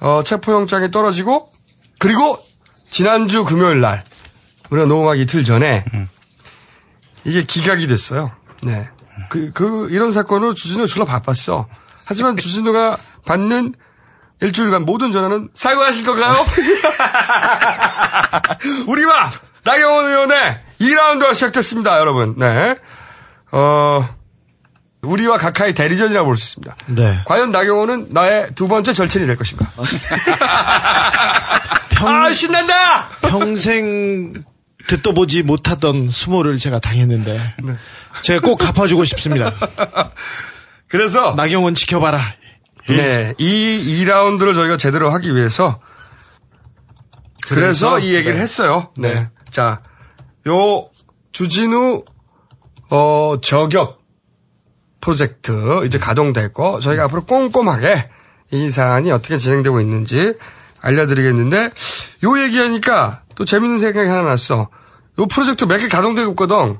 어, 0.00 0.22
체포영장이 0.24 0.90
떨어지고 0.90 1.50
그리고 1.98 2.38
지난주 2.90 3.44
금요일 3.44 3.80
날 3.80 4.02
우리가 4.70 4.86
녹음하기 4.86 5.22
이틀 5.22 5.44
전에 5.44 5.84
이게 7.24 7.44
기각이 7.44 7.86
됐어요. 7.86 8.32
네. 8.62 8.88
그, 9.28 9.52
그, 9.52 9.88
이런 9.90 10.12
사건으로 10.12 10.54
주진우가 10.54 10.86
졸라 10.86 11.04
바빴어. 11.04 11.66
하지만 12.04 12.36
주진우가 12.38 12.98
받는 13.24 13.74
일주일간 14.40 14.84
모든 14.84 15.12
전화는 15.12 15.48
사과하실 15.54 16.04
건가요? 16.04 16.44
우리와 18.86 19.30
나경원 19.64 20.06
의원의 20.06 20.60
2라운드가 20.80 21.34
시작됐습니다, 21.34 21.98
여러분. 21.98 22.34
네. 22.38 22.76
어, 23.52 24.08
우리와 25.02 25.38
각하의 25.38 25.74
대리전이라고 25.74 26.26
볼 26.26 26.36
수 26.36 26.44
있습니다. 26.58 26.76
네. 26.86 27.20
과연 27.26 27.52
나경원은 27.52 28.08
나의 28.10 28.48
두 28.54 28.68
번째 28.68 28.92
절친이 28.92 29.26
될 29.26 29.36
것인가? 29.36 29.70
아, 32.04 32.32
신난다! 32.32 33.08
평생 33.22 34.32
듣도 34.86 35.14
보지 35.14 35.42
못하던 35.42 36.08
수모를 36.08 36.58
제가 36.58 36.78
당했는데 36.78 37.38
제가 38.22 38.40
꼭 38.40 38.56
갚아주고 38.56 39.04
싶습니다. 39.04 39.52
그래서 40.88 41.34
나경원 41.36 41.74
지켜봐라. 41.74 42.18
네, 42.88 43.34
이 43.38 44.04
2라운드를 44.04 44.54
저희가 44.54 44.76
제대로 44.76 45.10
하기 45.10 45.34
위해서 45.34 45.80
그래서, 47.48 47.90
그래서, 47.90 47.98
이 47.98 48.14
얘기를 48.14 48.36
네. 48.36 48.42
했어요. 48.42 48.90
네. 48.96 49.14
네. 49.14 49.28
자, 49.50 49.80
요 50.46 50.88
주진우 51.32 52.04
어 52.90 53.36
저격 53.42 54.02
프로젝트 55.00 55.84
이제 55.86 55.98
가동됐고 55.98 56.80
저희가 56.80 57.04
앞으로 57.04 57.24
꼼꼼하게 57.24 58.08
이 58.52 58.70
사안이 58.70 59.10
어떻게 59.12 59.36
진행되고 59.36 59.80
있는지 59.80 60.34
알려드리겠는데 60.80 61.70
요 62.24 62.42
얘기하니까 62.42 63.22
또 63.34 63.44
재밌는 63.44 63.78
생각이 63.78 64.08
하나 64.08 64.22
났어. 64.22 64.68
요 65.18 65.26
프로젝트 65.26 65.64
몇 65.64 65.78
개 65.78 65.88
가동되고 65.88 66.30
있거든. 66.32 66.78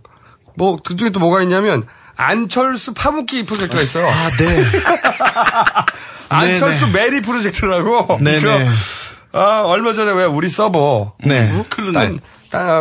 뭐 0.57 0.77
그중에 0.83 1.11
또 1.11 1.21
뭐가 1.21 1.43
있냐면 1.43 1.87
안철수 2.17 2.95
파묻기 2.95 3.45
프로젝트가 3.45 3.83
있어요. 3.83 4.07
아, 4.09 4.31
네. 4.39 4.65
안철수 6.31 6.87
매립 6.89 7.21
프로젝트라고. 7.21 8.19
네네. 8.21 8.41
그, 8.41 9.39
아, 9.39 9.63
얼마 9.67 9.93
전에 9.93 10.13
왜 10.13 10.25
우리 10.25 10.49
서버. 10.49 11.15
네. 11.25 11.51
음, 11.51 11.63
딴, 11.93 11.93
딴 11.93 12.21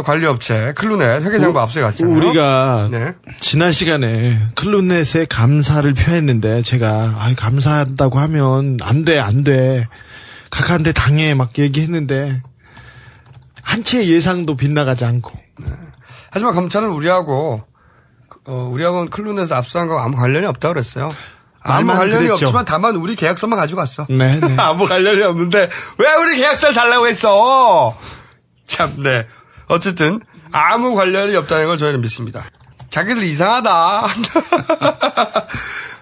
관리업체, 0.04 0.74
클루넷, 0.76 1.24
회계장부 1.24 1.60
압수해 1.60 1.84
갔잖아요. 1.84 2.16
우리가 2.16 2.88
네. 2.92 3.14
지난 3.40 3.72
시간에 3.72 4.48
클루넷에 4.56 5.26
감사를 5.26 5.92
표했는데 5.94 6.62
제가 6.62 6.88
아 6.88 7.34
감사한다고 7.36 8.20
하면 8.20 8.78
안 8.82 9.06
돼, 9.06 9.20
안 9.20 9.44
돼. 9.44 9.88
각하한테 10.50 10.92
당해 10.92 11.34
막 11.34 11.58
얘기했는데 11.58 12.42
한 13.62 13.84
채의 13.84 14.10
예상도 14.10 14.56
빗나가지 14.56 15.04
않고 15.06 15.32
하지만 16.32 16.54
검찰은 16.54 16.90
우리하고, 16.90 17.64
어, 18.46 18.70
우리하고는 18.74 19.10
클루넷에서 19.10 19.56
압수한 19.56 19.88
거하고 19.88 20.06
아무 20.06 20.18
관련이 20.18 20.46
없다고 20.46 20.74
그랬어요. 20.74 21.10
아무 21.62 21.94
관련이 21.94 22.28
그랬죠. 22.28 22.34
없지만 22.34 22.66
다만 22.66 22.96
우리 22.98 23.16
계약서만 23.16 23.58
가지고 23.58 23.80
갔어. 23.80 24.06
네, 24.10 24.40
네. 24.40 24.56
아무 24.60 24.86
관련이 24.86 25.22
없는데 25.24 25.70
왜 25.98 26.14
우리 26.16 26.36
계약서를 26.36 26.76
달라고 26.76 27.08
했어? 27.08 27.98
참, 28.68 28.96
네. 28.98 29.26
어쨌든 29.68 30.22
아무 30.52 30.96
관련이 30.96 31.36
없다는 31.36 31.68
걸 31.68 31.78
저희는 31.78 32.02
믿습니다. 32.02 32.46
자기들 32.90 33.24
이상하다. 33.24 34.08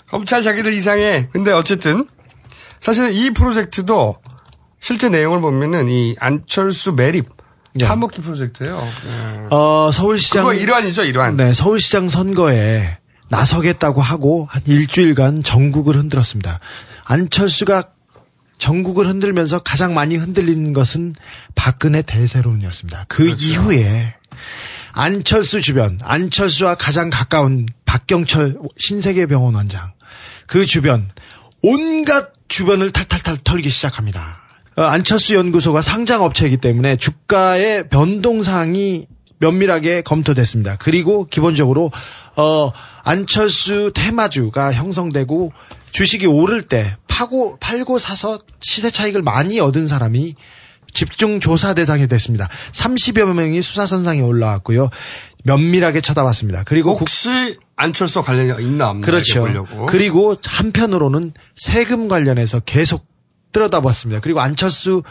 검찰 0.10 0.44
자기들 0.44 0.74
이상해. 0.74 1.26
근데 1.32 1.52
어쨌든 1.52 2.06
사실은 2.80 3.14
이 3.14 3.32
프로젝트도 3.32 4.18
실제 4.80 5.10
내용을 5.10 5.42
보면은 5.42 5.90
이 5.90 6.16
안철수 6.20 6.92
매립 6.92 7.28
파먹기 7.82 8.22
프로젝트예요. 8.22 8.80
네. 8.82 9.48
어, 9.50 9.90
서울시장 9.92 10.44
그거 10.44 10.54
일환이죠, 10.54 11.04
일환. 11.04 11.36
네, 11.36 11.54
서울시장 11.54 12.08
선거에 12.08 12.98
나서겠다고 13.30 14.02
하고 14.02 14.46
한 14.50 14.62
일주일간 14.66 15.42
전국을 15.42 15.96
흔들었습니다. 15.96 16.60
안철수가 17.06 17.84
전국을 18.58 19.08
흔들면서 19.08 19.60
가장 19.60 19.94
많이 19.94 20.16
흔들린 20.16 20.74
것은 20.74 21.16
박근혜 21.56 22.02
대세론이었습니다. 22.02 23.06
그 23.08 23.26
그렇죠. 23.26 23.46
이후에 23.46 24.16
안철수 24.94 25.62
주변, 25.62 26.00
안철수와 26.02 26.76
가장 26.76 27.10
가까운 27.10 27.66
박경철 27.86 28.60
신세계병원 28.78 29.56
원장, 29.56 29.94
그 30.46 30.66
주변, 30.66 31.10
온갖 31.62 32.34
주변을 32.48 32.92
탈탈탈 32.92 33.38
털기 33.44 33.70
시작합니다. 33.70 34.44
어, 34.76 34.82
안철수 34.82 35.36
연구소가 35.36 35.82
상장 35.82 36.24
업체이기 36.24 36.58
때문에 36.58 36.96
주가의 36.96 37.90
변동사항이 37.90 39.08
면밀하게 39.44 40.02
검토됐습니다. 40.04 40.78
그리고 40.80 41.26
기본적으로 41.26 41.92
어 42.38 42.72
안철수 43.04 43.92
테마주가 43.94 44.72
형성되고 44.72 45.52
주식이 45.92 46.26
오를 46.26 46.62
때 46.62 46.96
파고 47.08 47.58
팔고 47.60 48.00
사서 48.00 48.40
시세 48.62 48.90
차익을 48.90 49.22
많이 49.22 49.60
얻은 49.60 49.88
사람이 49.88 50.36
집중 50.94 51.40
조사 51.40 51.74
대상이 51.74 52.08
됐습니다. 52.08 52.48
30여 52.72 53.34
명이 53.34 53.62
수사 53.62 53.86
선상에 53.86 54.22
올라왔고요. 54.22 54.90
면밀하게 55.44 56.02
쳐다봤습니다. 56.02 56.64
그리고 56.66 56.94
혹시 56.94 57.58
안철수 57.76 58.22
관련이 58.22 58.64
있나 58.64 58.90
없나 58.92 59.06
그렇죠. 59.06 59.42
보려고. 59.42 59.88
그리고 59.88 60.38
한편으로는 60.46 61.34
세금 61.56 62.08
관련해서 62.08 62.60
계속 62.62 63.06
들여다봤습니다. 63.52 64.22
그리고 64.22 64.40
안철수 64.40 65.04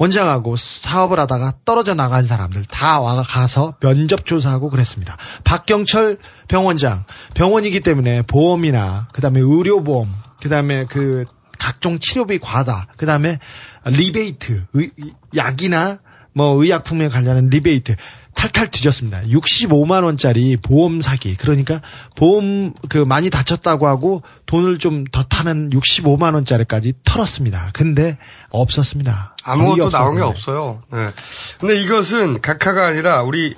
원장하고 0.00 0.56
사업을 0.56 1.20
하다가 1.20 1.52
떨어져 1.66 1.92
나간 1.94 2.24
사람들 2.24 2.64
다 2.64 3.00
와가서 3.00 3.74
면접 3.80 4.24
조사하고 4.24 4.70
그랬습니다. 4.70 5.18
박경철 5.44 6.16
병원장 6.48 7.04
병원이기 7.34 7.80
때문에 7.80 8.22
보험이나 8.22 9.08
그다음에 9.12 9.40
의료보험 9.40 10.10
그다음에 10.42 10.86
그 10.86 11.26
각종 11.58 11.98
치료비 11.98 12.38
과다 12.38 12.86
그다음에 12.96 13.38
리베이트 13.84 14.64
의- 14.72 14.90
약이나 15.36 15.98
뭐 16.32 16.62
의약품에 16.62 17.08
관련한 17.08 17.50
리베이트 17.50 17.96
탈탈 18.34 18.68
뒤졌습니다. 18.68 19.22
65만 19.22 20.04
원짜리 20.04 20.56
보험 20.56 21.00
사기. 21.00 21.36
그러니까 21.36 21.80
보험 22.16 22.72
그 22.88 22.98
많이 22.98 23.28
다쳤다고 23.30 23.86
하고 23.88 24.22
돈을 24.46 24.78
좀 24.78 25.04
더 25.12 25.22
타는 25.24 25.70
65만 25.70 26.34
원짜리까지 26.34 26.94
털었습니다. 27.04 27.70
근데 27.72 28.18
없었습니다. 28.50 29.36
아무것도 29.44 29.90
나온 29.90 30.16
게. 30.16 30.22
없어요. 30.22 30.80
네. 30.92 31.10
근데 31.58 31.80
이것은 31.82 32.40
각하가 32.40 32.86
아니라 32.86 33.22
우리 33.22 33.54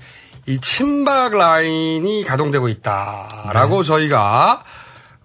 이 0.46 0.58
친박 0.58 1.34
라인이 1.34 2.24
가동되고 2.24 2.68
있다라고 2.68 3.82
네. 3.82 3.86
저희가 3.88 4.62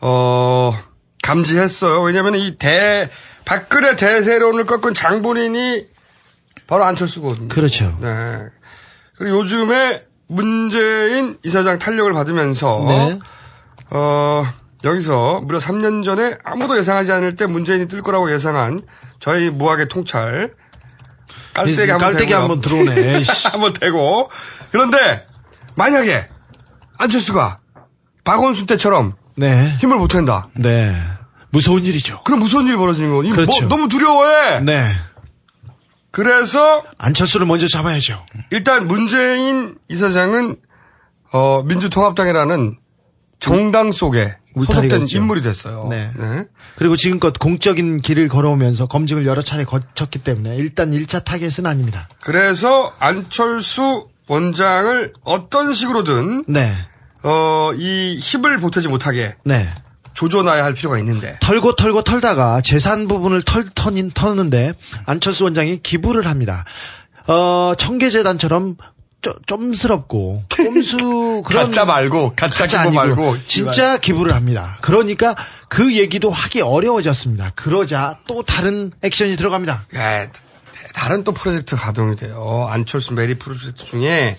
어 0.01 0.77
감지했어요. 1.23 2.01
왜냐하면 2.01 2.35
이 2.35 2.57
대 2.57 3.09
박근혜 3.45 3.95
대세론을 3.95 4.65
꺾은 4.65 4.93
장본인이 4.93 5.87
바로 6.67 6.83
안철수거든요. 6.85 7.47
그렇죠. 7.47 7.97
네. 8.01 8.39
그리고 9.17 9.39
요즘에 9.39 10.03
문재인 10.27 11.37
이사장 11.43 11.79
탄력을 11.79 12.11
받으면서 12.13 12.85
네. 12.87 13.19
어, 13.91 14.45
여기서 14.83 15.41
무려 15.43 15.59
3년 15.59 16.03
전에 16.03 16.37
아무도 16.43 16.77
예상하지 16.77 17.11
않을 17.13 17.35
때 17.35 17.45
문재인이 17.45 17.87
뜰 17.87 18.01
거라고 18.01 18.31
예상한 18.31 18.81
저희 19.19 19.49
무학의 19.49 19.87
통찰 19.87 20.53
깔때기 21.53 21.89
한번 21.89 22.11
깔때기. 22.11 22.33
한번 22.33 22.61
들어오네. 22.61 23.21
한번 23.51 23.73
대고 23.73 24.29
그런데 24.71 25.25
만약에 25.75 26.27
안철수가 26.97 27.57
박원순 28.23 28.67
때처럼 28.67 29.13
네. 29.35 29.75
힘을 29.79 29.97
못 29.97 30.15
낸다. 30.15 30.49
네. 30.55 30.95
무서운 31.49 31.85
일이죠. 31.85 32.21
그럼 32.23 32.39
무서운 32.39 32.67
일이 32.67 32.75
벌어지는 32.75 33.11
거. 33.11 33.23
이거 33.23 33.35
그렇죠. 33.35 33.65
뭐, 33.65 33.69
너무 33.69 33.87
두려워해. 33.87 34.59
네. 34.61 34.91
그래서 36.17 36.83
안철수를 36.97 37.45
먼저 37.45 37.67
잡아야죠. 37.67 38.25
일단 38.49 38.87
문재인 38.87 39.77
이사장은 39.87 40.55
어, 41.31 41.61
민주통합당이라는 41.61 42.75
정당 43.39 43.91
속에 43.91 44.35
소속된 44.55 45.03
있죠. 45.03 45.17
인물이 45.19 45.41
됐어요. 45.41 45.85
네. 45.91 46.09
그리고 46.75 46.95
지금껏 46.95 47.37
공적인 47.37 47.97
길을 47.97 48.29
걸어오면서 48.29 48.87
검증을 48.87 49.27
여러 49.27 49.43
차례 49.43 49.63
거쳤기 49.63 50.23
때문에 50.23 50.55
일단 50.55 50.89
1차 50.89 51.23
타겟은 51.23 51.67
아닙니다. 51.67 52.09
그래서 52.21 52.91
안철수 52.97 54.07
원장을 54.27 55.13
어떤 55.23 55.71
식으로든 55.71 56.45
네. 56.47 56.73
어, 57.21 57.73
이 57.77 58.17
힘을 58.17 58.57
보태지 58.57 58.87
못하게 58.87 59.35
네. 59.43 59.69
조져놔야 60.17 60.63
할 60.63 60.73
필요가 60.73 60.97
있는데 60.97 61.37
털고 61.41 61.75
털고 61.75 62.01
털다가 62.01 62.61
재산 62.61 63.07
부분을 63.07 63.43
털, 63.43 63.65
터닌, 63.65 64.09
터는데 64.11 64.73
안철수 65.05 65.43
원장이 65.43 65.77
기부를 65.83 66.25
합니다. 66.25 66.65
어, 67.27 67.75
청계재단처럼 67.77 68.77
좀, 69.21 69.33
좀스럽고 69.45 70.43
꼼수 70.55 71.43
그런 71.45 71.65
가짜 71.65 71.85
말고 71.85 72.33
가짜 72.35 72.65
기부 72.65 72.79
아니고 72.79 72.95
말고 72.95 73.41
진짜 73.41 73.97
기부를 73.97 74.33
합니다. 74.33 74.79
그러니까 74.81 75.35
그 75.69 75.95
얘기도 75.95 76.31
하기 76.31 76.61
어려워졌습니다. 76.61 77.51
그러자 77.55 78.17
또 78.27 78.41
다른 78.41 78.91
액션이 79.03 79.35
들어갑니다. 79.35 79.85
예, 79.93 80.31
다른 80.93 81.23
또 81.23 81.31
프로젝트 81.31 81.75
가동이 81.75 82.15
돼요. 82.15 82.67
안철수 82.71 83.13
메리 83.13 83.35
프로젝트 83.35 83.85
중에 83.85 84.35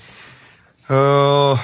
어 0.88 1.56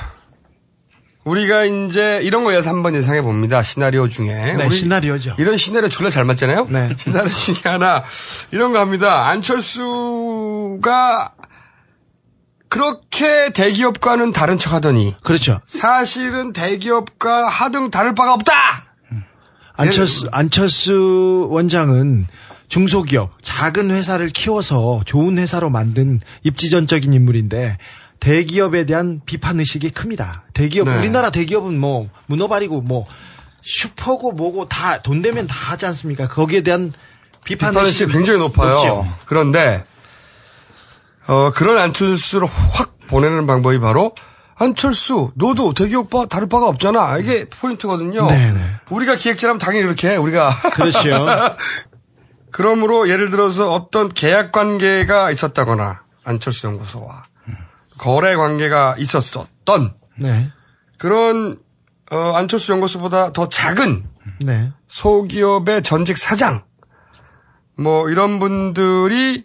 우리가 1.24 1.64
이제 1.64 2.20
이런 2.22 2.44
거 2.44 2.54
예서 2.54 2.70
한번 2.70 2.94
예상해 2.94 3.22
봅니다. 3.22 3.62
시나리오 3.62 4.08
중에. 4.08 4.54
네, 4.56 4.70
시나리오죠. 4.70 5.36
이런 5.38 5.56
시나리오 5.56 5.88
졸라 5.88 6.10
잘 6.10 6.24
맞잖아요. 6.24 6.66
네. 6.70 6.90
시나리오 6.98 7.32
중에 7.32 7.56
하나 7.64 8.04
이런 8.50 8.72
거 8.72 8.80
합니다. 8.80 9.26
안철수가 9.28 10.82
그렇게 12.68 13.52
대기업과는 13.52 14.32
다른 14.32 14.58
척 14.58 14.74
하더니 14.74 15.14
그렇죠. 15.22 15.60
사실은 15.66 16.52
대기업과 16.52 17.48
하등 17.48 17.90
다를 17.90 18.14
바가 18.14 18.34
없다. 18.34 18.52
안철수 19.76 20.28
안철수 20.30 21.48
원장은 21.50 22.26
중소기업 22.68 23.42
작은 23.42 23.90
회사를 23.90 24.28
키워서 24.28 25.02
좋은 25.04 25.38
회사로 25.38 25.70
만든 25.70 26.20
입지전적인 26.42 27.12
인물인데 27.12 27.78
대기업에 28.24 28.86
대한 28.86 29.20
비판 29.26 29.58
의식이 29.58 29.90
큽니다. 29.90 30.44
대기업 30.54 30.88
네. 30.88 30.96
우리나라 30.96 31.28
대기업은 31.30 31.78
뭐 31.78 32.08
문어발이고 32.26 32.80
뭐 32.80 33.04
슈퍼고 33.62 34.32
뭐고 34.32 34.64
다 34.64 34.98
돈 35.00 35.20
되면 35.20 35.46
다 35.46 35.54
하지 35.54 35.84
않습니까? 35.86 36.26
거기에 36.26 36.62
대한 36.62 36.94
비판 37.44 37.76
의식이 37.76 38.10
굉장히 38.10 38.38
높아요. 38.38 38.70
높죠. 38.70 39.06
그런데 39.26 39.84
어, 41.26 41.50
그런 41.54 41.76
안철수를 41.78 42.48
확 42.48 42.96
보내는 43.08 43.46
방법이 43.46 43.78
바로 43.78 44.14
안철수, 44.56 45.32
너도 45.34 45.74
대기업 45.74 46.08
바 46.08 46.24
다를 46.24 46.48
바가 46.48 46.66
없잖아. 46.68 47.18
이게 47.18 47.46
포인트거든요. 47.48 48.26
네네. 48.26 48.60
우리가 48.88 49.16
기획자라면 49.16 49.58
당연히 49.58 49.84
이렇게 49.84 50.08
해. 50.08 50.16
우리가. 50.16 50.50
그렇죠. 50.74 51.26
그러므로 52.52 53.08
예를 53.10 53.30
들어서 53.30 53.72
어떤 53.72 54.08
계약 54.08 54.52
관계가 54.52 55.30
있었다거나 55.32 56.02
안철수 56.24 56.68
연구소와 56.68 57.24
거래 57.98 58.34
관계가 58.36 58.96
있었었던 58.98 59.94
네. 60.18 60.50
그런 60.98 61.58
어, 62.10 62.32
안철수 62.36 62.72
연구소보다 62.72 63.32
더 63.32 63.48
작은 63.48 64.04
네. 64.40 64.72
소기업의 64.86 65.82
전직 65.82 66.18
사장 66.18 66.64
뭐 67.76 68.08
이런 68.10 68.38
분들이 68.38 69.42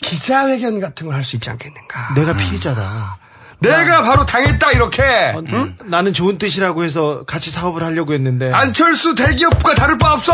기자회견 0.00 0.80
같은 0.80 1.06
걸 1.06 1.14
할 1.14 1.24
수 1.24 1.36
있지 1.36 1.50
않겠는가. 1.50 2.14
내가 2.14 2.32
피해자다. 2.34 3.18
내가 3.60 4.02
바로 4.02 4.24
당했다 4.24 4.72
이렇게. 4.72 5.02
어, 5.02 5.68
나는 5.84 6.12
좋은 6.12 6.38
뜻이라고 6.38 6.84
해서 6.84 7.24
같이 7.26 7.50
사업을 7.50 7.82
하려고 7.82 8.12
했는데 8.12 8.52
안철수 8.52 9.14
대기업과 9.14 9.74
다를 9.74 9.98
바 9.98 10.12
없어. 10.12 10.32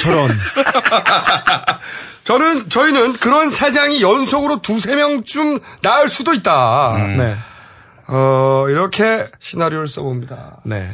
저런. 0.00 0.30
저는 2.24 2.68
저희는 2.68 3.14
그런 3.14 3.50
사장이 3.50 4.02
연속으로 4.02 4.62
두세 4.62 4.94
명쯤 4.94 5.60
나올 5.82 6.08
수도 6.08 6.32
있다. 6.32 6.96
네. 7.16 7.36
어 8.06 8.66
이렇게 8.68 9.26
시나리오를 9.40 9.88
써봅니다. 9.88 10.60
네. 10.64 10.88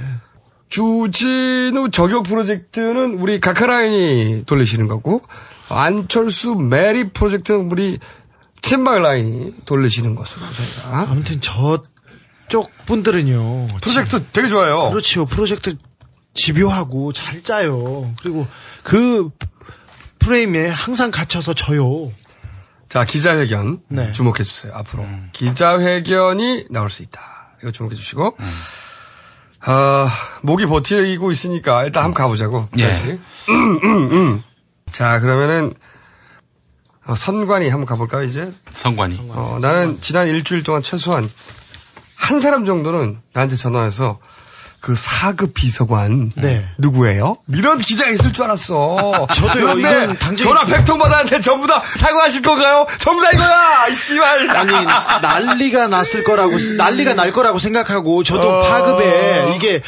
주진우 0.69 1.91
저격 1.91 2.25
프로젝트는 2.25 3.19
우리 3.19 3.39
가카라인이 3.41 4.45
돌리시는 4.47 4.89
거고 4.89 5.23
안철수 5.69 6.55
매립 6.55 7.11
프로젝트는 7.11 7.71
우리 7.71 7.99
친박 8.67 9.01
라인이 9.01 9.55
돌리시는 9.65 10.17
것으로 10.17 10.45
저희가 10.51 11.11
아무튼 11.11 11.41
저쪽 11.41 12.71
분들은요. 12.87 13.67
프로젝트 13.81 14.25
되게 14.33 14.49
좋아요. 14.49 14.91
그렇죠. 14.91 15.25
프로젝트 15.25 15.77
집요하고 16.35 17.13
잘 17.13 17.43
짜요. 17.45 18.13
그리고 18.21 18.49
그 18.83 19.31
프레임에 20.19 20.67
항상 20.67 21.13
갇혀서 21.13 21.55
져요. 21.55 22.11
자 22.89 23.05
기자회견 23.05 23.83
네. 23.89 24.13
주목해 24.13 24.43
주세요 24.45 24.73
앞으로 24.75 25.05
기자회견이 25.33 26.67
나올 26.71 26.89
수 26.89 27.03
있다 27.03 27.21
이거 27.61 27.73
주목해 27.73 27.97
주시고 27.97 28.37
아 29.61 30.09
목이 30.43 30.67
버티고 30.67 31.33
있으니까 31.33 31.85
일단 31.85 32.05
한번 32.05 32.23
가보자고 32.23 32.69
예. 32.79 32.87
음, 33.49 33.81
음, 33.83 34.13
음. 34.13 34.43
자 34.93 35.19
그러면은 35.19 35.75
어, 37.07 37.15
선관위 37.15 37.69
한번 37.69 37.87
가볼까요 37.87 38.25
이제 38.25 38.51
선관위. 38.73 39.19
어, 39.31 39.59
나는 39.61 40.01
지난 40.01 40.29
일주일 40.29 40.63
동안 40.65 40.83
최소한 40.83 41.29
한 42.17 42.41
사람 42.41 42.65
정도는 42.65 43.19
나한테 43.33 43.57
전화해서 43.57 44.19
그 44.81 44.95
사급 44.95 45.55
비서관 45.55 46.31
네. 46.37 46.69
누구예요? 46.79 47.37
이런 47.49 47.79
기자가 47.79 48.11
있을 48.11 48.33
줄 48.33 48.45
알았어. 48.45 49.27
저도요. 49.35 49.75
그런데 49.75 50.15
당장에- 50.19 50.37
전화 50.43 50.63
100통 50.65 50.99
받았는데 51.01 51.41
전부 51.41 51.67
다 51.67 51.83
사과하실 51.97 52.43
건가요? 52.43 52.87
전부 52.99 53.23
다 53.23 53.31
이거야. 53.33 53.87
이 53.89 53.95
씨발. 53.95 54.49
아니 54.57 54.73
난리가 55.47 55.89
났을 55.89 56.23
거라고 56.25 56.53
난리가 56.77 57.15
날 57.15 57.33
거라고 57.33 57.59
생각하고 57.59 58.23
저도 58.23 58.49
어. 58.49 58.63
파급에 58.69 59.53
이게 59.57 59.83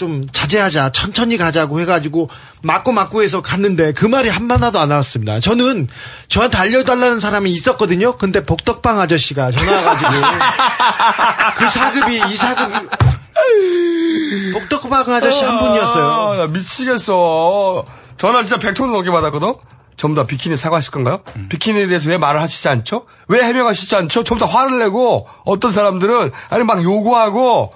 좀 0.00 0.26
자제하자 0.26 0.92
천천히 0.92 1.36
가자고 1.36 1.78
해가지고 1.80 2.30
맞고 2.62 2.92
맞고 2.92 3.22
해서 3.22 3.42
갔는데 3.42 3.92
그 3.92 4.06
말이 4.06 4.30
한 4.30 4.46
마나도 4.46 4.80
안 4.80 4.88
나왔습니다. 4.88 5.40
저는 5.40 5.88
저한테 6.26 6.56
알려달라는 6.56 7.20
사람이 7.20 7.50
있었거든요. 7.50 8.16
근데 8.16 8.42
복덕방 8.42 8.98
아저씨가 8.98 9.50
전화 9.50 9.72
와가지고 9.72 10.10
그 11.56 11.68
사급이 11.68 12.16
이 12.16 12.36
사급이 12.36 12.88
복덕방 14.54 15.12
아저씨 15.12 15.44
한 15.44 15.58
분이었어요. 15.58 16.04
아, 16.06 16.36
나 16.38 16.46
미치겠어. 16.46 17.84
전화 18.16 18.42
진짜 18.42 18.56
100통 18.56 18.92
넘게 18.92 19.10
받았거든? 19.10 19.52
전부 19.98 20.18
다 20.18 20.26
비키니 20.26 20.56
사과하실 20.56 20.92
건가요? 20.92 21.16
음. 21.36 21.48
비키니에 21.50 21.86
대해서 21.86 22.08
왜 22.08 22.16
말을 22.16 22.40
하시지 22.40 22.66
않죠? 22.70 23.04
왜 23.28 23.42
해명하시지 23.42 23.94
않죠? 23.96 24.24
전부 24.24 24.46
다 24.46 24.50
화를 24.50 24.78
내고, 24.78 25.28
어떤 25.44 25.70
사람들은, 25.70 26.32
아니, 26.48 26.64
막 26.64 26.82
요구하고, 26.82 27.70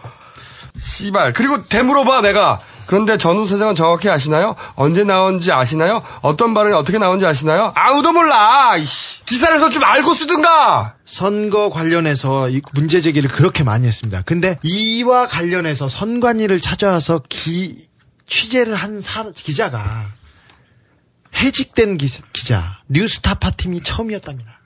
씨발. 0.78 1.32
그리고 1.32 1.62
되물어봐, 1.62 2.20
내가. 2.22 2.60
그런데 2.86 3.16
전우 3.16 3.46
사장은 3.46 3.74
정확히 3.74 4.10
아시나요? 4.10 4.56
언제 4.74 5.04
나온지 5.04 5.50
아시나요? 5.52 6.02
어떤 6.20 6.52
발언이 6.52 6.74
어떻게 6.74 6.98
나온지 6.98 7.24
아시나요? 7.24 7.72
아무도 7.74 8.12
몰라! 8.12 8.76
이씨. 8.76 9.24
기사에서 9.24 9.70
좀 9.70 9.82
알고 9.84 10.12
쓰든가! 10.12 10.96
선거 11.06 11.70
관련해서 11.70 12.50
이 12.50 12.60
문제 12.74 13.00
제기를 13.00 13.30
그렇게 13.30 13.64
많이 13.64 13.86
했습니다. 13.86 14.22
근데 14.26 14.58
이와 14.62 15.26
관련해서 15.28 15.88
선관위를 15.88 16.60
찾아와서 16.60 17.22
기, 17.28 17.86
취재를 18.26 18.74
한 18.74 19.00
사- 19.00 19.30
기자가 19.34 20.04
해직된 21.36 21.96
기, 21.96 22.08
자 22.44 22.78
뉴스타파 22.88 23.52
팀이 23.52 23.80
처음이었답니다. 23.80 24.60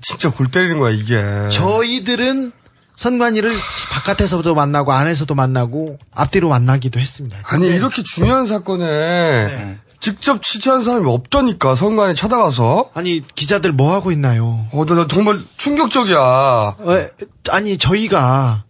진짜 0.00 0.30
골 0.30 0.50
때리는 0.50 0.78
거야, 0.78 0.90
이게. 0.92 1.48
저희들은 1.50 2.52
선관위를 2.96 3.52
바깥에서도 3.90 4.54
만나고 4.54 4.92
안에서도 4.92 5.34
만나고 5.34 5.98
앞뒤로 6.14 6.48
만나기도 6.48 7.00
했습니다. 7.00 7.38
아니, 7.44 7.62
근데 7.62 7.76
이렇게 7.76 8.02
중요한 8.02 8.46
사건에 8.46 9.78
직접 10.00 10.42
취재한 10.42 10.82
사람이 10.82 11.08
없다니까, 11.08 11.74
선관위 11.74 12.14
찾아가서. 12.14 12.90
아니 12.94 13.22
기자들 13.34 13.72
뭐 13.72 13.94
하고 13.94 14.12
있나요? 14.12 14.66
어, 14.72 14.84
나, 14.84 14.94
나 14.94 15.06
정말 15.08 15.40
충격적이야. 15.56 16.18
어, 16.18 17.08
아니 17.50 17.78
저희가 17.78 18.64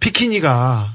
비키니가 0.00 0.94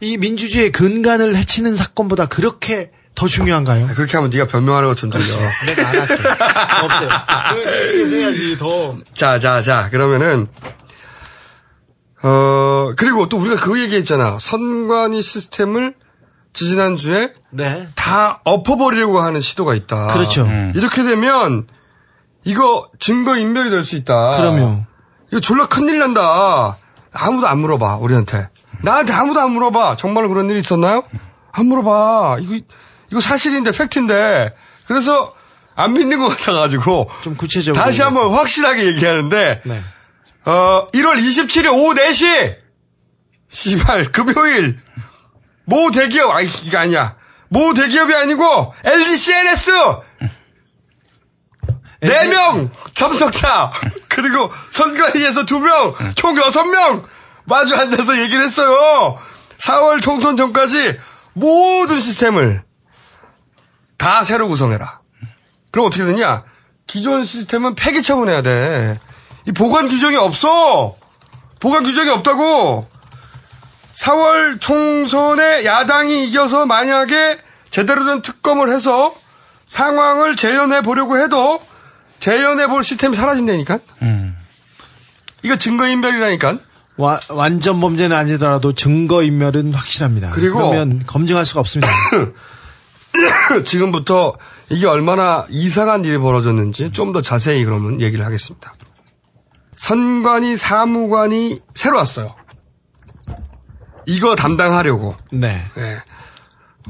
이 0.00 0.16
민주주의의 0.16 0.72
근간을 0.72 1.36
해치는 1.36 1.76
사건보다 1.76 2.26
그렇게 2.26 2.90
더 3.14 3.28
중요한가요? 3.28 3.88
그렇게 3.88 4.16
하면 4.16 4.30
네가 4.30 4.46
변명하는 4.46 4.88
것좀 4.88 5.10
들려. 5.10 5.24
내가 5.66 5.88
안 5.88 6.00
할게. 6.00 6.14
없어요. 6.84 7.08
그, 7.52 8.16
해야지 8.16 8.56
더. 8.56 8.96
자, 9.14 9.38
자, 9.38 9.60
자, 9.60 9.90
그러면은, 9.90 10.46
어, 12.22 12.92
그리고 12.96 13.28
또 13.28 13.38
우리가 13.38 13.56
그 13.60 13.80
얘기했잖아. 13.80 14.38
선관위 14.38 15.22
시스템을 15.22 15.94
지지난주에 16.52 17.32
네. 17.50 17.88
다 17.94 18.40
엎어버리려고 18.44 19.20
하는 19.20 19.40
시도가 19.40 19.74
있다. 19.74 20.08
그렇죠. 20.08 20.46
이렇게 20.74 21.02
되면 21.02 21.66
이거 22.44 22.88
증거 22.98 23.36
인멸이 23.36 23.70
될 23.70 23.84
수 23.84 23.96
있다. 23.96 24.30
그럼요. 24.30 24.84
이거 25.28 25.40
졸라 25.40 25.66
큰일 25.66 25.98
난다. 25.98 26.76
아무도 27.12 27.46
안 27.48 27.58
물어봐, 27.58 27.96
우리한테. 27.96 28.48
나한테 28.82 29.12
아무도 29.12 29.40
안 29.40 29.52
물어봐. 29.52 29.96
정말로 29.96 30.28
그런 30.28 30.48
일이 30.50 30.60
있었나요? 30.60 31.02
안 31.52 31.66
물어봐. 31.66 32.38
이거, 32.40 32.64
이거 33.10 33.20
사실인데, 33.20 33.72
팩트인데. 33.72 34.54
그래서 34.86 35.34
안 35.74 35.92
믿는 35.92 36.18
것 36.18 36.28
같아가지고. 36.28 37.10
좀 37.20 37.36
구체적으로. 37.36 37.82
다시 37.82 38.02
한번 38.02 38.32
확실하게 38.32 38.86
얘기하는데. 38.86 39.62
네. 39.64 39.82
어, 40.44 40.86
1월 40.92 41.16
27일 41.16 41.72
오후 41.72 41.94
4시! 41.94 42.56
씨발, 43.48 44.12
금요일. 44.12 44.80
모 45.64 45.90
대기업, 45.90 46.30
아이, 46.30 46.46
이게 46.64 46.76
아니야. 46.76 47.16
모 47.48 47.74
대기업이 47.74 48.14
아니고, 48.14 48.74
LGCNS! 48.84 49.70
4명 52.02 52.70
참석자! 52.94 53.72
그리고 54.08 54.50
선관위에서 54.70 55.44
2명, 55.44 56.16
총 56.16 56.36
6명! 56.36 57.04
마주 57.44 57.74
앉아서 57.74 58.18
얘기를 58.20 58.42
했어요! 58.42 59.18
4월 59.58 60.00
총선 60.00 60.36
전까지 60.36 60.98
모든 61.34 62.00
시스템을 62.00 62.62
다 63.98 64.22
새로 64.22 64.48
구성해라. 64.48 65.00
그럼 65.70 65.86
어떻게 65.86 66.04
되냐? 66.04 66.44
기존 66.86 67.24
시스템은 67.24 67.74
폐기 67.74 68.02
처분해야 68.02 68.42
돼. 68.42 68.98
이 69.46 69.52
보관 69.52 69.88
규정이 69.88 70.16
없어! 70.16 70.96
보관 71.60 71.82
규정이 71.84 72.08
없다고! 72.10 72.86
4월 73.92 74.60
총선에 74.60 75.64
야당이 75.64 76.26
이겨서 76.28 76.66
만약에 76.66 77.38
제대로 77.70 78.04
된 78.06 78.22
특검을 78.22 78.72
해서 78.72 79.14
상황을 79.66 80.36
재현해 80.36 80.80
보려고 80.82 81.18
해도 81.18 81.60
재현해 82.18 82.66
볼 82.66 82.82
시스템이 82.84 83.16
사라진다니까? 83.16 83.78
이거 85.42 85.56
증거인멸이라니까? 85.56 86.58
와- 86.96 87.20
완전 87.30 87.80
범죄는 87.80 88.14
아니더라도 88.16 88.74
증거 88.74 89.22
인멸은 89.22 89.72
확실합니다. 89.74 90.30
그리고- 90.30 90.70
그러면 90.70 91.04
검증할 91.06 91.44
수가 91.46 91.60
없습니다. 91.60 91.90
지금부터 93.64 94.36
이게 94.68 94.86
얼마나 94.86 95.46
이상한 95.48 96.04
일이 96.04 96.18
벌어졌는지 96.18 96.92
좀 96.92 97.12
더 97.12 97.22
자세히 97.22 97.64
그러면 97.64 98.00
얘기를 98.00 98.24
하겠습니다. 98.24 98.74
선관위 99.84 100.58
사무관이 100.58 101.58
새로 101.74 101.96
왔어요. 101.96 102.26
이거 104.04 104.36
담당하려고. 104.36 105.14
네. 105.32 105.64
네. 105.74 105.96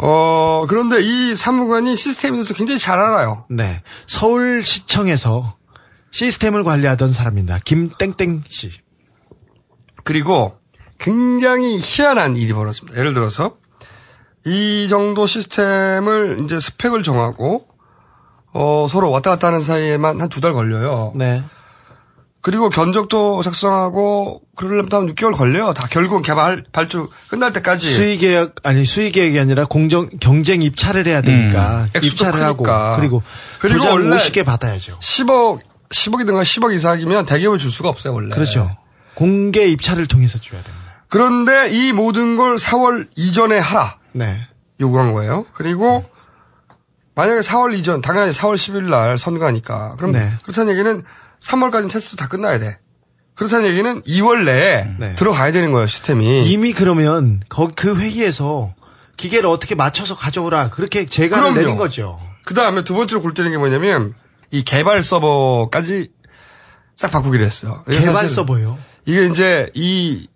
어, 0.00 0.66
그런데 0.68 1.00
이 1.00 1.36
사무관이 1.36 1.94
시스템에 1.94 2.32
대해서 2.32 2.52
굉장히 2.52 2.80
잘 2.80 2.98
알아요. 2.98 3.44
네. 3.48 3.80
서울시청에서 4.08 5.54
시스템을 6.10 6.64
관리하던 6.64 7.12
사람입니다. 7.12 7.60
김땡땡 7.64 8.42
씨. 8.48 8.72
그리고 10.02 10.58
굉장히 10.98 11.78
희한한 11.80 12.34
일이 12.34 12.52
벌어집니다. 12.52 12.98
예를 12.98 13.14
들어서 13.14 13.54
이 14.44 14.88
정도 14.90 15.26
시스템을 15.26 16.40
이제 16.42 16.58
스펙을 16.58 17.04
정하고 17.04 17.68
어, 18.52 18.86
서로 18.88 19.12
왔다 19.12 19.30
갔다 19.30 19.46
하는 19.46 19.60
사이에만 19.60 20.20
한 20.20 20.28
두 20.28 20.40
달 20.40 20.54
걸려요. 20.54 21.12
네. 21.14 21.44
그리고 22.42 22.70
견적도 22.70 23.42
작성하고 23.42 24.40
그러려면 24.56 24.88
한 24.90 25.14
6개월 25.14 25.36
걸려요. 25.36 25.74
다 25.74 25.86
결국 25.90 26.22
개발 26.22 26.64
발주 26.72 27.08
끝날 27.28 27.52
때까지. 27.52 27.90
수의 27.90 28.16
계약 28.16 28.54
아니 28.62 28.84
수의 28.86 29.12
계약이 29.12 29.38
아니라 29.38 29.66
공정 29.66 30.08
경쟁 30.20 30.62
입찰을 30.62 31.06
해야 31.06 31.20
되니까 31.20 31.86
음, 31.94 32.00
입찰을 32.02 32.42
하고. 32.42 32.64
그리고 32.96 33.22
그리고 33.58 33.88
원래 33.88 34.16
50개 34.16 34.44
받아야죠. 34.44 34.98
10억 35.00 35.60
10억이든가 35.90 36.42
10억 36.42 36.74
이상이면 36.74 37.26
대기업을 37.26 37.58
줄 37.58 37.70
수가 37.70 37.90
없어요 37.90 38.14
원래. 38.14 38.30
그렇죠. 38.30 38.74
공개 39.14 39.66
입찰을 39.66 40.06
통해서 40.06 40.38
줘야 40.40 40.62
됩니다. 40.62 41.04
그런데 41.08 41.68
이 41.68 41.92
모든 41.92 42.36
걸 42.36 42.56
4월 42.56 43.08
이전에 43.16 43.58
하라 43.58 43.98
네. 44.12 44.46
요구한 44.80 45.12
거예요. 45.12 45.44
그리고 45.52 46.04
만약에 47.16 47.40
4월 47.40 47.76
이전 47.76 48.00
당연히 48.00 48.30
4월 48.30 48.54
10일 48.54 48.88
날 48.88 49.18
선거하니까 49.18 49.90
그럼 49.98 50.12
네. 50.12 50.32
그렇다는 50.42 50.72
얘기는 50.72 51.04
3월까지 51.42 51.90
테스트 51.90 52.16
다 52.16 52.28
끝나야 52.28 52.58
돼. 52.58 52.78
그렇다는 53.34 53.68
얘기는 53.70 54.02
2월 54.02 54.44
내에 54.44 54.86
네. 54.98 55.14
들어가야 55.14 55.52
되는 55.52 55.72
거예요 55.72 55.86
시스템이. 55.86 56.50
이미 56.50 56.72
그러면 56.72 57.42
그 57.48 57.96
회의에서 57.96 58.74
기계를 59.16 59.48
어떻게 59.48 59.74
맞춰서 59.74 60.14
가져오라 60.14 60.70
그렇게 60.70 61.04
그럼요. 61.06 61.54
내린 61.54 61.76
거죠. 61.76 62.20
그 62.44 62.54
다음에 62.54 62.84
두 62.84 62.94
번째로 62.94 63.22
골 63.22 63.32
때리는 63.34 63.52
게 63.54 63.58
뭐냐면 63.58 64.14
이 64.50 64.62
개발 64.62 65.02
서버까지 65.02 66.10
싹 66.94 67.10
바꾸기로 67.12 67.44
했어요. 67.44 67.82
개발 67.90 68.28
서버요. 68.28 68.78
이게 69.06 69.24
이제 69.26 69.70
이 69.74 70.28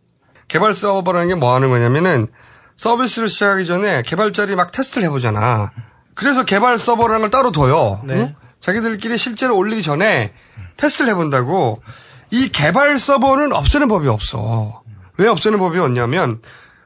개발 0.48 0.72
서버라는 0.72 1.28
게 1.28 1.34
뭐 1.34 1.54
하는 1.54 1.68
거냐면은 1.68 2.28
서비스를 2.76 3.28
시작하기 3.28 3.66
전에 3.66 4.02
개발자들이 4.02 4.56
막 4.56 4.72
테스트를 4.72 5.06
해보잖아. 5.08 5.72
그래서 6.14 6.44
개발 6.44 6.78
서버라는 6.78 7.20
걸 7.22 7.30
따로 7.30 7.52
둬요. 7.52 8.00
네. 8.04 8.14
응? 8.14 8.34
자기들끼리 8.64 9.18
실제로 9.18 9.58
올리기 9.58 9.82
전에 9.82 10.32
테스트를 10.78 11.10
해본다고 11.10 11.82
이 12.30 12.48
개발 12.48 12.98
서버는 12.98 13.52
없애는 13.52 13.88
법이 13.88 14.08
없어. 14.08 14.82
왜 15.18 15.28
없애는 15.28 15.58
법이 15.58 15.78
없냐면 15.78 16.40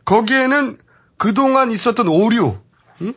거기에는 0.05 0.77
그동안 1.19 1.71
있었던 1.71 2.09
오류, 2.09 2.59
응? 3.03 3.15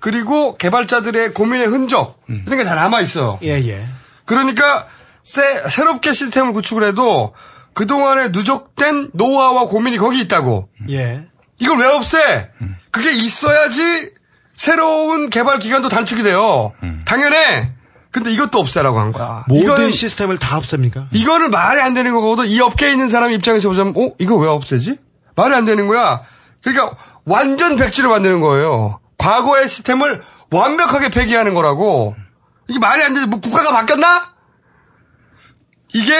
그리고 0.00 0.56
개발자들의 0.56 1.34
고민의 1.34 1.68
흔적 1.68 2.20
이런 2.28 2.58
게 2.58 2.64
다 2.64 2.74
남아 2.74 3.00
있어요. 3.00 3.38
예 3.44 3.60
예. 3.64 3.86
그러니까 4.24 4.88
새, 5.22 5.62
새롭게 5.68 6.12
시스템을 6.12 6.52
구축을 6.52 6.82
해도 6.82 7.32
그 7.74 7.86
동안에 7.86 8.28
누적된 8.28 9.10
노하우와 9.14 9.66
고민이 9.66 9.98
거기 9.98 10.18
있다고. 10.20 10.68
예. 10.90 11.28
이걸 11.60 11.78
왜 11.78 11.86
없애? 11.86 12.50
그게 12.90 13.12
있어야지 13.12 14.10
새로운 14.56 15.30
개발 15.30 15.60
기간도 15.60 15.88
단축이 15.88 16.24
돼요. 16.24 16.72
당연해. 17.04 17.72
근데 18.10 18.32
이것도 18.32 18.58
없애라고 18.58 18.98
한 18.98 19.12
거야. 19.12 19.44
모든 19.48 19.62
이거는, 19.62 19.92
시스템을 19.92 20.38
다 20.38 20.56
없앱니까? 20.56 21.08
이거는 21.12 21.50
말이 21.50 21.80
안 21.80 21.94
되는 21.94 22.12
거거든. 22.12 22.46
이 22.46 22.60
업계에 22.60 22.90
있는 22.90 23.08
사람 23.08 23.30
입장에서 23.30 23.68
보자면, 23.68 23.94
어? 23.96 24.14
이거 24.18 24.36
왜 24.36 24.48
없애지? 24.48 24.98
말이 25.36 25.54
안 25.54 25.64
되는 25.64 25.86
거야. 25.86 26.22
그러니까 26.62 26.96
완전 27.24 27.76
백지를 27.76 28.10
만드는 28.10 28.40
거예요. 28.40 28.98
과거의 29.18 29.68
시스템을 29.68 30.22
완벽하게 30.50 31.10
폐기하는 31.10 31.54
거라고. 31.54 32.16
이게 32.68 32.78
말이 32.78 33.02
안 33.02 33.14
되지. 33.14 33.26
뭐 33.26 33.40
국가가 33.40 33.70
바뀌었나? 33.72 34.32
이게 35.92 36.14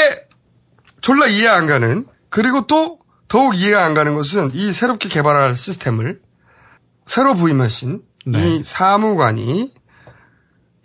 졸라 1.01 1.27
이해 1.27 1.49
안 1.49 1.67
가는 1.67 2.07
그리고 2.29 2.67
또 2.67 2.99
더욱 3.29 3.57
이해가 3.57 3.85
안 3.85 3.95
가는 3.95 4.15
것은 4.15 4.53
이 4.55 4.73
새롭게 4.73 5.09
개발할 5.09 5.57
시스템을 5.57 6.21
새로 7.07 7.35
부임하신 7.35 8.03
이 8.27 8.63
사무관이 8.65 9.73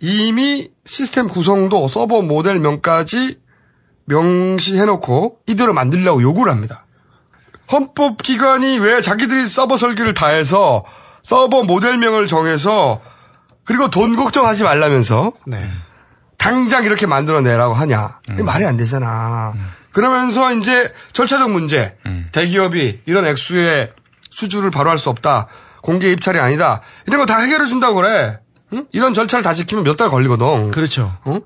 이미 0.00 0.70
시스템 0.84 1.26
구성도 1.26 1.88
서버 1.88 2.22
모델명까지 2.22 3.40
명시해놓고 4.04 5.38
이대로 5.46 5.72
만들려고 5.72 6.22
요구를 6.22 6.52
합니다. 6.52 6.84
헌법기관이 7.72 8.78
왜 8.78 9.00
자기들이 9.00 9.46
서버 9.46 9.76
설계를 9.76 10.14
다 10.14 10.28
해서 10.28 10.84
서버 11.22 11.64
모델명을 11.64 12.28
정해서 12.28 13.00
그리고 13.64 13.88
돈 13.88 14.14
걱정하지 14.14 14.62
말라면서 14.62 15.32
네. 15.46 15.68
당장 16.38 16.84
이렇게 16.84 17.06
만들어내라고 17.06 17.74
하냐. 17.74 18.20
이게 18.30 18.42
말이 18.44 18.64
안 18.64 18.76
되잖아. 18.76 19.54
그러면서 19.90 20.52
이제 20.52 20.92
절차적 21.14 21.50
문제, 21.50 21.96
대기업이 22.30 23.00
이런 23.06 23.26
액수의 23.26 23.92
수주를 24.30 24.70
바로 24.70 24.90
할 24.90 24.98
수 24.98 25.10
없다. 25.10 25.48
공개 25.82 26.12
입찰이 26.12 26.38
아니다. 26.38 26.82
이런 27.06 27.18
거 27.20 27.26
다 27.26 27.38
해결해 27.40 27.66
준다고 27.66 27.96
그래. 27.96 28.38
응? 28.72 28.86
이런 28.92 29.14
절차를 29.14 29.42
다 29.42 29.54
지키면 29.54 29.84
몇 29.84 29.96
달 29.96 30.08
걸리거든. 30.08 30.70
그렇죠. 30.70 31.16
응? 31.26 31.40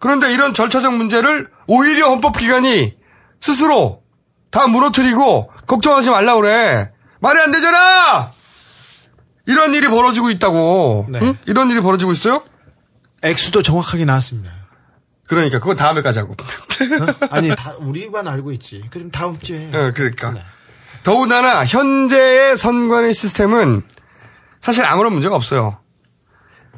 그런데 0.00 0.32
이런 0.32 0.52
절차적 0.54 0.94
문제를 0.94 1.48
오히려 1.66 2.08
헌법기관이 2.08 2.94
스스로 3.40 4.02
다 4.50 4.66
무너뜨리고 4.66 5.50
걱정하지 5.66 6.10
말라 6.10 6.34
그래. 6.36 6.90
말이 7.20 7.40
안 7.40 7.50
되잖아! 7.52 8.30
이런 9.46 9.74
일이 9.74 9.88
벌어지고 9.88 10.30
있다고. 10.30 11.06
네. 11.08 11.18
응? 11.22 11.38
이런 11.46 11.70
일이 11.70 11.80
벌어지고 11.80 12.12
있어요? 12.12 12.42
액수도 13.22 13.62
정확하게 13.62 14.04
나왔습니다. 14.04 14.50
그러니까 15.26 15.58
그건 15.58 15.76
다음에까지 15.76 16.18
하고. 16.18 16.34
아니 17.30 17.54
다 17.56 17.74
우리만 17.80 18.28
알고 18.28 18.52
있지. 18.52 18.84
그럼 18.90 19.10
다음 19.10 19.38
주에. 19.38 19.68
어, 19.72 19.92
그러니까. 19.94 20.34
더군다나 21.02 21.64
현재의 21.64 22.56
선관위 22.56 23.12
시스템은 23.14 23.82
사실 24.60 24.84
아무런 24.84 25.12
문제가 25.12 25.34
없어요. 25.34 25.78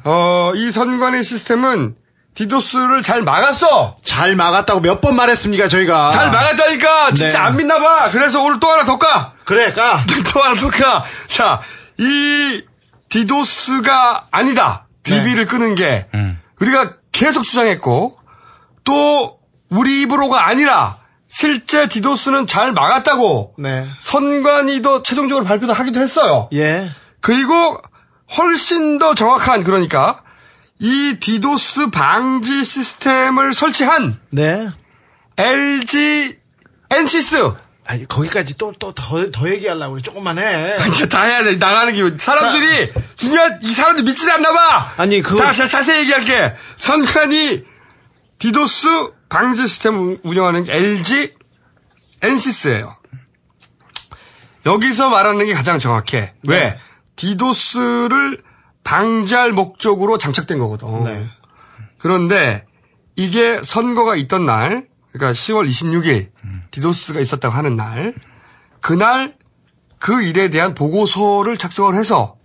어, 0.03 0.51
이 0.55 0.71
선관위 0.71 1.23
시스템은 1.23 1.95
디도스를 2.35 3.01
잘 3.03 3.23
막았어. 3.23 3.95
잘 4.03 4.35
막았다고 4.35 4.79
몇 4.81 5.01
번 5.01 5.15
말했습니까 5.15 5.67
저희가. 5.67 6.11
잘 6.11 6.31
막았다니까 6.31 7.13
진짜 7.13 7.39
네. 7.39 7.43
안 7.45 7.55
믿나 7.57 7.79
봐. 7.79 8.09
그래서 8.11 8.43
오늘 8.43 8.59
또 8.59 8.69
하나 8.69 8.83
더 8.83 8.97
까. 8.99 9.33
그래 9.45 9.71
까. 9.73 10.03
또 10.31 10.41
하나 10.41 10.55
더 10.55 10.69
까. 10.69 11.03
자, 11.27 11.61
이 11.97 12.61
디도스가 13.09 14.27
아니다. 14.31 14.85
DB를 15.03 15.45
끄는 15.45 15.75
게 15.75 16.07
우리가 16.61 16.93
계속 17.11 17.43
주장했고 17.43 18.17
또 18.83 19.39
우리 19.69 20.01
입으로가 20.01 20.47
아니라 20.47 20.97
실제 21.27 21.87
디도스는 21.87 22.45
잘 22.47 22.71
막았다고 22.71 23.55
네. 23.57 23.87
선관위도 23.97 25.01
최종적으로 25.01 25.45
발표도 25.45 25.73
하기도 25.73 25.99
했어요. 26.01 26.49
예. 26.53 26.91
그리고 27.21 27.79
훨씬 28.35 28.97
더 28.97 29.13
정확한 29.13 29.63
그러니까 29.63 30.21
이 30.79 31.17
디도스 31.19 31.89
방지 31.89 32.63
시스템을 32.63 33.53
설치한 33.53 34.19
네. 34.31 34.69
LG 35.37 36.37
엔시스 36.89 37.53
아니 37.85 38.05
거기까지 38.05 38.57
또 38.57 38.73
또 38.73 38.91
더 38.93 39.31
더 39.31 39.49
얘기하려고 39.49 39.93
그래. 39.93 40.01
조금만 40.03 40.37
해. 40.39 40.75
이제 40.89 41.07
다 41.07 41.23
해야 41.23 41.43
돼 41.43 41.55
나가는 41.55 41.93
게 41.93 42.17
사람들이 42.17 42.91
중요한 43.15 43.59
이 43.63 43.71
사람들 43.71 44.03
믿지 44.03 44.29
않나 44.29 44.51
봐. 44.51 44.93
아니 44.97 45.21
그다 45.21 45.53
자, 45.53 45.67
자세히 45.67 46.01
얘기할게. 46.01 46.53
선관위 46.75 47.63
디도스 48.39 48.87
방지 49.29 49.65
시스템 49.67 50.17
운영하는 50.23 50.65
게 50.65 50.73
LG 50.75 51.33
엔시스예요. 52.21 52.97
여기서 54.65 55.09
말하는 55.09 55.45
게 55.45 55.53
가장 55.53 55.79
정확해. 55.79 56.33
왜? 56.47 56.77
디도스를 57.17 58.41
방지할 58.83 59.51
목적으로 59.51 60.17
장착된 60.17 60.57
거거든. 60.59 61.03
네. 61.03 61.25
그런데 61.97 62.65
이게 63.17 63.61
선거가 63.63 64.15
있던 64.15 64.45
날, 64.45 64.87
그러니까 65.11 65.33
10월 65.33 65.67
26일 65.67 66.29
디도스가 66.71 67.19
있었다고 67.19 67.53
하는 67.53 67.75
날, 67.75 68.13
그날 68.79 69.35
그 69.99 70.21
일에 70.21 70.49
대한 70.49 70.73
보고서를 70.73 71.57
작성을 71.57 71.93
해서 71.95 72.35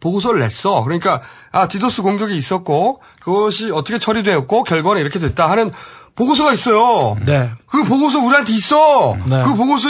보고서를 0.00 0.40
냈어. 0.40 0.82
그러니까 0.82 1.20
아 1.50 1.68
디도스 1.68 2.02
공격이 2.02 2.34
있었고 2.34 3.02
그것이 3.20 3.70
어떻게 3.70 3.98
처리되었고 3.98 4.62
결과는 4.62 5.00
이렇게 5.00 5.18
됐다 5.18 5.50
하는 5.50 5.72
보고서가 6.14 6.52
있어요. 6.52 7.16
네. 7.26 7.50
그 7.66 7.84
보고서 7.84 8.20
우리한테 8.20 8.52
있어. 8.52 9.16
네. 9.28 9.42
그 9.44 9.54
보고서 9.54 9.88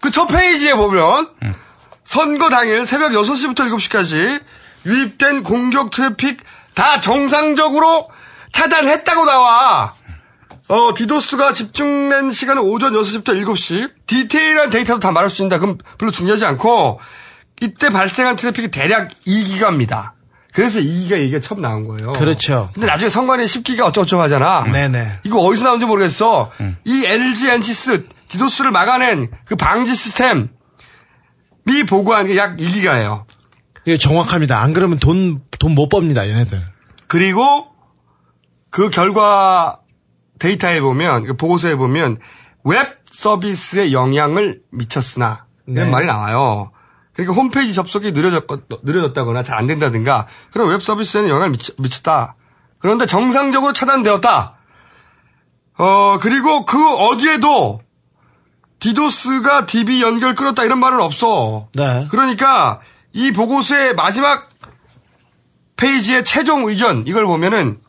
그 0.00 0.10
첫 0.10 0.26
페이지에 0.26 0.74
보면 0.74 1.30
선거 2.08 2.48
당일 2.48 2.86
새벽 2.86 3.10
6시부터 3.10 3.68
7시까지 3.70 4.40
유입된 4.86 5.42
공격 5.42 5.90
트래픽 5.90 6.42
다 6.74 7.00
정상적으로 7.00 8.08
차단했다고 8.50 9.26
나와. 9.26 9.92
어, 10.68 10.94
디도스가 10.94 11.52
집중된 11.52 12.30
시간은 12.30 12.62
오전 12.62 12.94
6시부터 12.94 13.38
7시. 13.44 13.90
디테일한 14.06 14.70
데이터도 14.70 15.00
다 15.00 15.12
말할 15.12 15.28
수 15.28 15.44
있다. 15.44 15.58
그럼 15.58 15.76
별로 15.98 16.10
중요하지 16.10 16.46
않고, 16.46 16.98
이때 17.60 17.90
발생한 17.90 18.36
트래픽이 18.36 18.70
대략 18.70 19.10
2기가입니다. 19.26 20.12
그래서 20.54 20.80
2기가 20.80 21.18
얘기가 21.18 21.40
처음 21.40 21.60
나온 21.60 21.86
거예요. 21.86 22.12
그렇죠. 22.12 22.70
근데 22.72 22.86
나중에 22.86 23.10
선관위 23.10 23.44
10기가 23.44 23.82
어쩌고저쩌고 23.82 24.22
하잖아. 24.22 24.62
네네. 24.62 25.20
이거 25.24 25.40
어디서 25.40 25.66
나온지 25.66 25.84
모르겠어. 25.84 26.52
이 26.84 27.04
LG 27.04 27.50
엔시스 27.50 28.06
디도스를 28.28 28.70
막아낸 28.70 29.30
그 29.44 29.56
방지 29.56 29.94
시스템 29.94 30.48
이 31.70 31.84
보고한 31.84 32.26
게 32.26 32.36
약 32.36 32.56
1기가예요. 32.56 33.24
이게 33.84 33.96
정확합니다. 33.96 34.60
안 34.60 34.72
그러면 34.72 34.98
돈, 34.98 35.42
돈 35.58 35.74
못 35.74 35.88
법니다, 35.88 36.28
얘네들. 36.28 36.58
그리고 37.06 37.68
그 38.70 38.90
결과 38.90 39.80
데이터에 40.38 40.80
보면, 40.80 41.24
그 41.24 41.36
보고서에 41.36 41.74
보면 41.76 42.18
웹 42.64 42.98
서비스에 43.10 43.92
영향을 43.92 44.60
미쳤으나 44.70 45.46
이런 45.66 45.86
네. 45.86 45.90
말이 45.90 46.06
나와요. 46.06 46.70
그러니까 47.14 47.34
홈페이지 47.34 47.72
접속이 47.74 48.12
느려졌, 48.12 48.44
느려졌다거나 48.84 49.42
잘 49.42 49.58
안 49.58 49.66
된다든가 49.66 50.26
그런 50.52 50.68
웹 50.68 50.80
서비스에는 50.82 51.28
영향을 51.30 51.50
미치, 51.50 51.72
미쳤다. 51.78 52.36
그런데 52.78 53.06
정상적으로 53.06 53.72
차단되었다. 53.72 54.54
어, 55.78 56.18
그리고 56.20 56.64
그 56.64 56.94
어디에도 56.96 57.80
디도스가 58.80 59.66
DB 59.66 60.02
연결 60.02 60.34
끊었다 60.34 60.64
이런 60.64 60.78
말은 60.78 61.00
없어. 61.00 61.68
네. 61.74 62.06
그러니까 62.10 62.80
이 63.12 63.32
보고서의 63.32 63.94
마지막 63.94 64.48
페이지의 65.76 66.24
최종 66.24 66.68
의견 66.68 67.04
이걸 67.06 67.24
보면은 67.24 67.80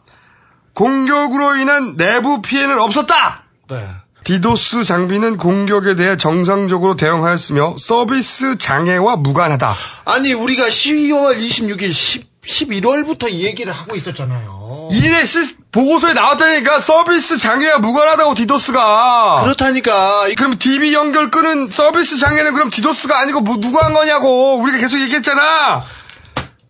공격으로 0.74 1.57
인한 1.57 1.98
내부 1.98 2.41
피해는 2.41 2.80
없었다. 2.80 3.44
네. 3.70 3.88
디도스 4.24 4.84
장비는 4.84 5.38
공격에 5.38 5.95
대해 5.95 6.18
정상적으로 6.18 6.95
대응하였으며 6.95 7.76
서비스 7.80 8.57
장애와 8.57 9.16
무관하다. 9.18 9.76
아니, 10.06 10.34
우리가 10.34 10.68
12월 10.68 11.38
26일, 11.38 11.91
10, 11.91 12.39
11월부터 12.45 13.30
이 13.32 13.45
얘기를 13.45 13.74
하고 13.74 13.95
있었잖아요. 13.95 14.90
이래 14.91 15.26
시 15.26 15.56
보고서에 15.72 16.14
나왔다니까 16.14 16.80
서비스 16.80 17.38
장애와 17.38 17.80
무관하다고 17.80 18.34
디도스가. 18.34 19.41
그렇다니까. 19.44 20.28
그럼 20.38 20.57
DB 20.57 20.94
연결 20.94 21.30
끊은 21.30 21.69
서비스 21.70 22.18
장애는 22.18 22.53
그럼 22.53 22.70
디도스가 22.70 23.20
아니고 23.20 23.41
뭐 23.41 23.57
누가 23.60 23.86
한 23.86 23.94
거냐고. 23.94 24.57
우리가 24.57 24.78
계속 24.78 24.99
얘기했잖아. 25.02 25.84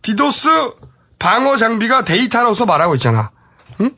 디도스 0.01 0.49
방어 1.19 1.55
장비가 1.57 2.03
데이터로서 2.03 2.65
말하고 2.65 2.95
있잖아. 2.95 3.31
응? 3.81 3.91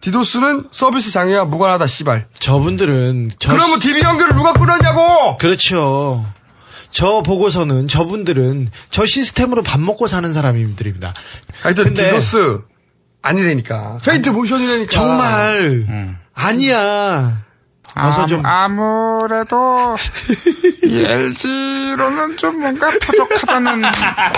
디도스는 0.00 0.68
서비스 0.70 1.10
장애와 1.10 1.46
무관하다, 1.46 1.86
씨발. 1.86 2.28
저분들은. 2.38 3.32
저 3.38 3.52
그러면 3.52 3.80
DB 3.80 4.00
연결을 4.02 4.36
누가 4.36 4.52
끊었냐고! 4.52 5.38
그렇죠. 5.38 6.24
저 6.90 7.22
보고서는 7.22 7.88
저분들은 7.88 8.70
저 8.90 9.06
시스템으로 9.06 9.62
밥 9.62 9.80
먹고 9.80 10.06
사는 10.06 10.32
사람들입니다. 10.32 11.12
하여튼 11.62 11.84
근데 11.84 12.04
디도스 12.04 12.60
아니라니까. 13.22 13.98
페인트 14.04 14.30
모션이라니까. 14.30 14.90
정말 14.90 16.18
아니야. 16.34 17.44
와서 17.94 18.26
좀 18.26 18.44
아무래도 18.44 19.96
이 20.84 21.04
LG로는 21.04 22.36
좀 22.36 22.60
뭔가 22.60 22.90
부족하다는 22.90 23.82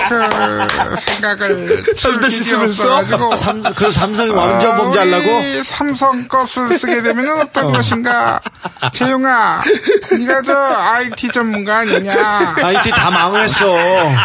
그 0.08 0.96
생각을 0.96 1.84
절대 1.96 2.28
씻으면서? 2.28 2.84
없어가지고 2.84 3.36
삼, 3.36 3.62
그 3.74 3.92
삼성이 3.92 4.30
완전 4.30 4.76
범죄하려고? 4.76 5.38
우리 5.38 5.62
삼성 5.62 6.28
것을 6.28 6.70
쓰게 6.70 7.02
되면 7.02 7.40
어떤 7.40 7.72
것인가 7.72 8.40
재용아 8.92 9.62
네가 10.18 10.42
저 10.42 10.56
IT 10.56 11.28
전문가 11.28 11.78
아니냐 11.78 12.54
IT 12.62 12.90
다 12.90 13.10
망했어. 13.10 13.70
어? 13.70 14.16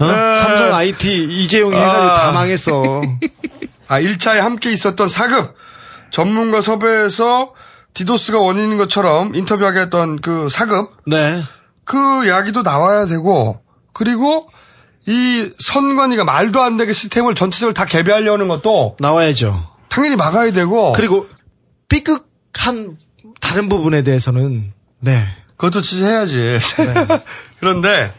어? 0.00 0.36
삼성 0.36 0.74
IT 0.74 1.24
이재용이 1.30 1.76
해가지고 1.76 2.02
아. 2.02 2.22
다 2.22 2.32
망했어. 2.32 3.02
아, 3.88 4.00
1차에 4.00 4.38
함께 4.38 4.70
있었던 4.72 5.08
사급 5.08 5.54
전문가 6.10 6.60
섭외해서 6.60 7.52
디도스가 7.94 8.38
원인인 8.38 8.76
것처럼 8.76 9.34
인터뷰하게 9.34 9.80
했던 9.80 10.20
그 10.20 10.48
사급 10.48 10.92
네. 11.06 11.42
그 11.84 12.26
이야기도 12.26 12.62
나와야 12.62 13.06
되고 13.06 13.60
그리고 13.92 14.48
이 15.06 15.50
선관위가 15.58 16.24
말도 16.24 16.62
안 16.62 16.76
되게 16.76 16.92
시스템을 16.92 17.34
전체적으로 17.34 17.74
다 17.74 17.84
개별하려는 17.84 18.48
것도 18.48 18.96
나와야죠. 19.00 19.68
당연히 19.88 20.16
막아야 20.16 20.52
되고 20.52 20.92
그리고 20.92 21.28
삐끗한 21.88 22.96
다른 23.40 23.68
부분에 23.68 24.02
대해서는 24.02 24.72
네. 25.00 25.24
그것도 25.56 25.82
지지해야지. 25.82 26.58
그런데 27.58 28.14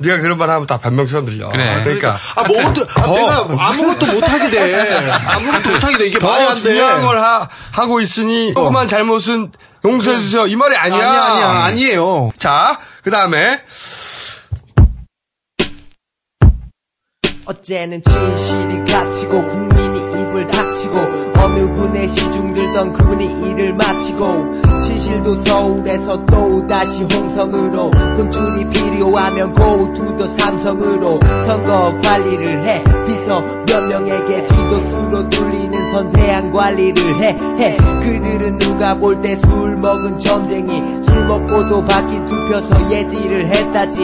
네가 0.00 0.18
그런 0.20 0.38
말 0.38 0.48
하면 0.50 0.66
다 0.66 0.78
변명처럼 0.78 1.26
들려. 1.26 1.50
그래. 1.50 1.80
그러니까 1.84 2.16
아, 2.34 2.44
뭐, 2.44 2.58
어떠- 2.64 2.82
아, 2.94 3.02
더- 3.02 3.12
내가 3.14 3.46
아무것도 3.68 4.06
못하게 4.12 4.50
돼. 4.50 5.10
아무것도 5.10 5.70
못하게 5.72 5.98
돼. 5.98 6.06
이게 6.06 6.18
더 6.18 6.26
말이 6.28 6.44
안 6.44 6.54
돼. 6.54 6.60
중요한 6.62 7.02
걸 7.02 7.18
하, 7.20 7.48
고 7.86 8.00
있으니 8.00 8.54
조그만 8.54 8.88
잘못은 8.88 9.52
용서해 9.84 10.18
주세요. 10.18 10.46
이 10.46 10.56
말이 10.56 10.74
아니야. 10.76 10.96
아니야, 11.06 11.22
아니야, 11.24 11.48
아니에요. 11.64 12.30
자, 12.38 12.78
그 13.02 13.10
다음에 13.10 13.62
어째는 17.46 18.02
진실이 18.02 18.92
갇히고 18.92 19.46
국민이 19.48 20.09
입을 20.30 20.46
닥치고 20.48 20.96
어느 21.38 21.72
분의 21.72 22.08
시중 22.08 22.54
들던 22.54 22.92
그분이 22.92 23.50
일을 23.50 23.74
마치고 23.74 24.80
진실도 24.82 25.36
서울에서 25.36 26.24
또 26.26 26.66
다시 26.66 27.02
홍성으로 27.02 27.90
돈줄이 28.16 28.68
필요하면 28.68 29.52
고투도 29.52 30.26
삼성으로 30.26 31.20
선거 31.46 31.98
관리를 32.02 32.64
해 32.64 32.84
비서 33.06 33.42
몇 33.66 33.88
명에게 33.88 34.44
디도스로 34.44 35.28
뚫리는 35.28 35.79
선세한 35.90 36.50
관리를 36.52 37.16
해, 37.22 37.28
해. 37.58 37.76
그들은 37.76 38.58
누가 38.58 38.94
볼 38.96 39.20
때 39.20 39.36
술 39.36 39.76
먹은 39.76 40.18
점쟁이 40.18 41.02
술 41.04 41.26
먹고도 41.26 41.84
바뀐 41.84 42.24
투표서 42.26 42.90
예지를 42.90 43.46
했다지. 43.48 43.98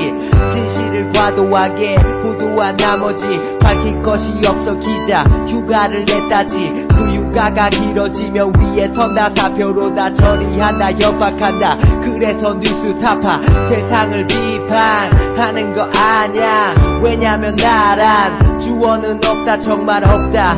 진실을 0.50 1.12
과도하게 1.12 1.96
보도한 2.22 2.76
나머지 2.76 3.24
밝힐 3.60 4.02
것이 4.02 4.32
없어 4.46 4.78
기자 4.78 5.22
휴가를 5.46 6.04
냈다지. 6.04 6.86
그 6.88 6.94
휴가가 7.14 7.68
길어지면 7.70 8.52
위에서 8.60 9.08
나 9.08 9.30
사표로 9.30 9.94
다 9.94 10.12
처리한다 10.12 10.92
협박한다. 10.92 11.78
그래서 12.02 12.54
뉴스 12.54 12.94
타파 12.98 13.40
세상을 13.68 14.26
비판하는 14.26 15.74
거 15.74 15.82
아냐 15.98 16.74
왜냐면 17.02 17.54
나란 17.56 18.58
주어는 18.58 19.16
없다 19.24 19.58
정말 19.58 20.02
없다 20.04 20.56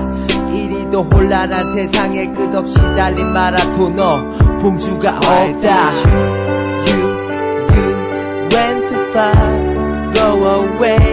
이리도 0.89 1.05
혼란한 1.05 1.73
세상에 1.75 2.27
끝없이 2.33 2.75
달린 2.97 3.27
마라토너 3.27 4.59
봉주가 4.59 5.17
없다 5.17 5.91
You, 6.87 7.01
you 7.75 7.87
went 8.53 8.89
too 8.89 9.05
far 9.13 10.13
Go 10.15 10.27
away 10.47 11.09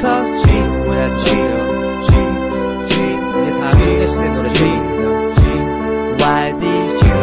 Cause 0.00 0.30
G 0.42 0.50
뭐야 0.50 1.18
G 1.18 1.24
G 2.06 2.10
G 2.86 2.92
이게 3.02 3.46
다 3.58 3.70
소녀시대 3.70 4.28
노래 4.30 4.48
G 4.48 4.58
G 5.34 5.40
Why 6.20 6.52
did 6.58 6.90
you 7.06 7.18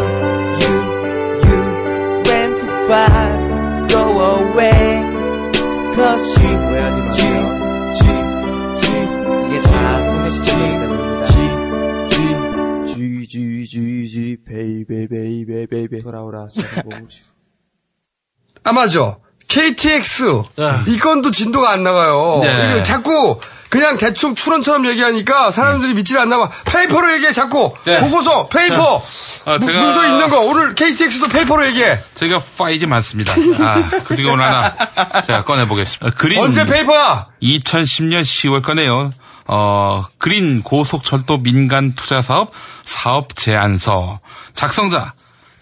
you 0.61 0.73
you 1.47 1.59
went 2.27 2.53
too 2.59 2.75
far 2.87 3.25
Go 3.87 4.01
away 4.19 4.85
Cause 5.95 6.35
G 6.35 6.66
G 13.27 13.65
G 13.67 14.07
G 14.09 14.37
베이베 14.47 15.07
베이베 15.07 15.65
베이베 15.67 16.01
돌아오라 16.01 16.47
아 18.63 18.71
맞아. 18.73 19.17
KTX 19.47 20.43
이 20.87 20.97
건도 20.99 21.31
진도가 21.31 21.69
안 21.71 21.83
나가요. 21.83 22.41
네. 22.43 22.83
자꾸 22.83 23.39
그냥 23.69 23.97
대충 23.97 24.35
추론처럼 24.35 24.85
얘기하니까 24.87 25.51
사람들이 25.51 25.93
믿질 25.93 26.17
않나 26.17 26.37
봐. 26.37 26.49
페이퍼로 26.65 27.13
얘기해 27.13 27.31
자꾸. 27.31 27.73
네. 27.85 27.99
보고서 28.01 28.47
페이퍼. 28.49 29.01
아, 29.45 29.57
문- 29.57 29.59
제가- 29.67 29.81
문서 29.83 30.05
있는 30.05 30.29
거 30.29 30.41
오늘 30.41 30.75
KTX도 30.75 31.27
페이퍼로 31.29 31.65
얘기해. 31.67 31.97
저희가 32.15 32.41
파일이 32.57 32.85
많습니다. 32.87 33.33
아, 33.59 33.89
그 34.05 34.15
중에 34.17 34.29
오늘 34.29 34.43
하나 34.45 35.21
제가 35.21 35.43
꺼내 35.43 35.65
보겠습니다. 35.67 36.15
그건 36.17 36.39
언제 36.39 36.65
페이퍼야? 36.65 37.27
2010년 37.41 38.21
10월 38.23 38.61
거네요. 38.63 39.11
어, 39.47 40.03
그린 40.17 40.61
고속철도 40.61 41.41
민간 41.41 41.93
투자 41.93 42.21
사업 42.21 42.51
사업 42.83 43.35
제안서 43.35 44.19
작성자 44.53 45.13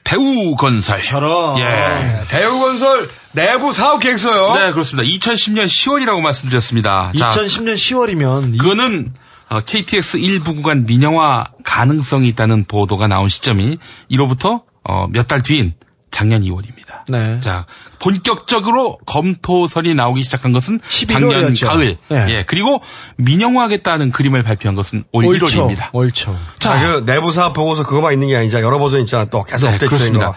배우건설. 0.04 1.02
저런. 1.02 1.58
예. 1.60 2.24
대우건설 2.30 3.10
내부 3.34 3.74
사업 3.74 4.00
계획서요. 4.00 4.54
네, 4.54 4.72
그렇습니다. 4.72 5.08
2010년 5.10 5.66
10월이라고 5.66 6.22
말씀드렸습니다. 6.22 7.12
자, 7.18 7.30
2010년 7.30 7.74
10월이면 7.74 8.58
그거는 8.60 9.14
어, 9.50 9.60
KTX 9.60 10.18
일부 10.18 10.56
구간 10.56 10.86
민영화 10.86 11.46
가능성이 11.64 12.28
있다는 12.30 12.66
보도가 12.66 13.08
나온 13.08 13.30
시점이 13.30 13.78
이로부터 14.08 14.64
어, 14.84 15.08
몇달 15.08 15.42
뒤인 15.42 15.74
작년 16.16 16.44
2월입니다. 16.44 17.04
네. 17.10 17.42
자, 17.42 17.66
본격적으로 18.00 18.98
검토설이 19.06 19.96
나오기 19.96 20.24
시작한 20.24 20.54
것은 20.54 20.80
작년 21.10 21.52
11월이었죠. 21.52 21.68
가을. 21.68 21.98
네. 22.08 22.26
예. 22.30 22.44
그리고 22.48 22.82
민영화하겠다는 23.18 24.12
그림을 24.12 24.42
발표한 24.42 24.78
것은 24.78 25.04
올 25.12 25.26
옳죠. 25.26 25.46
1월입니다. 25.46 25.90
옳죠. 25.92 26.40
자, 26.60 26.80
그 26.80 27.06
내부 27.06 27.34
사업 27.34 27.54
보고서 27.54 27.86
그거만 27.86 28.14
있는 28.14 28.30
게 28.30 28.38
아니잖아. 28.38 28.64
여러 28.64 28.80
버전 28.80 29.02
있잖아. 29.02 29.26
또 29.26 29.44
계속 29.44 29.70
네, 29.70 29.78
그렇습니다. 29.78 30.32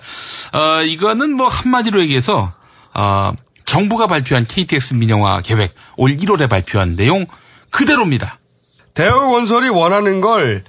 거. 0.50 0.58
어, 0.58 0.82
이거는 0.82 1.36
뭐 1.36 1.46
한마디로 1.46 2.02
얘기해서 2.02 2.52
어, 2.92 3.32
정부가 3.64 4.08
발표한 4.08 4.46
KTX 4.46 4.94
민영화 4.94 5.40
계획 5.42 5.76
올 5.96 6.16
1월에 6.16 6.48
발표한 6.50 6.96
내용 6.96 7.24
그대로입니다. 7.70 8.40
대우건설이 8.94 9.68
원하는 9.68 10.20
걸 10.20 10.64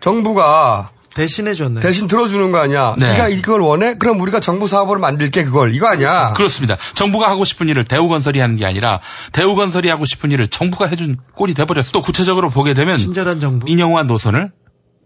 정부가 0.00 0.90
대신해 1.14 1.54
줬네. 1.54 1.80
대신 1.80 2.06
들어주는 2.06 2.50
거 2.50 2.58
아니야. 2.58 2.94
네. 2.98 3.12
네가 3.12 3.28
이걸 3.28 3.60
원해? 3.60 3.94
그럼 3.94 4.20
우리가 4.20 4.40
정부 4.40 4.66
사업으로 4.68 4.98
만들게 5.00 5.44
그걸. 5.44 5.74
이거 5.74 5.86
아니야. 5.88 6.32
그렇습니다. 6.32 6.76
정부가 6.94 7.30
하고 7.30 7.44
싶은 7.44 7.68
일을 7.68 7.84
대우건설이 7.84 8.40
하는 8.40 8.56
게 8.56 8.66
아니라 8.66 9.00
대우건설이 9.32 9.88
하고 9.88 10.04
싶은 10.04 10.30
일을 10.32 10.48
정부가 10.48 10.86
해준 10.86 11.16
꼴이 11.36 11.54
돼버렸어. 11.54 11.90
또 11.92 12.02
구체적으로 12.02 12.50
보게 12.50 12.74
되면 12.74 12.98
친절한 12.98 13.40
정부. 13.40 13.66
민영화 13.66 14.02
노선을 14.02 14.50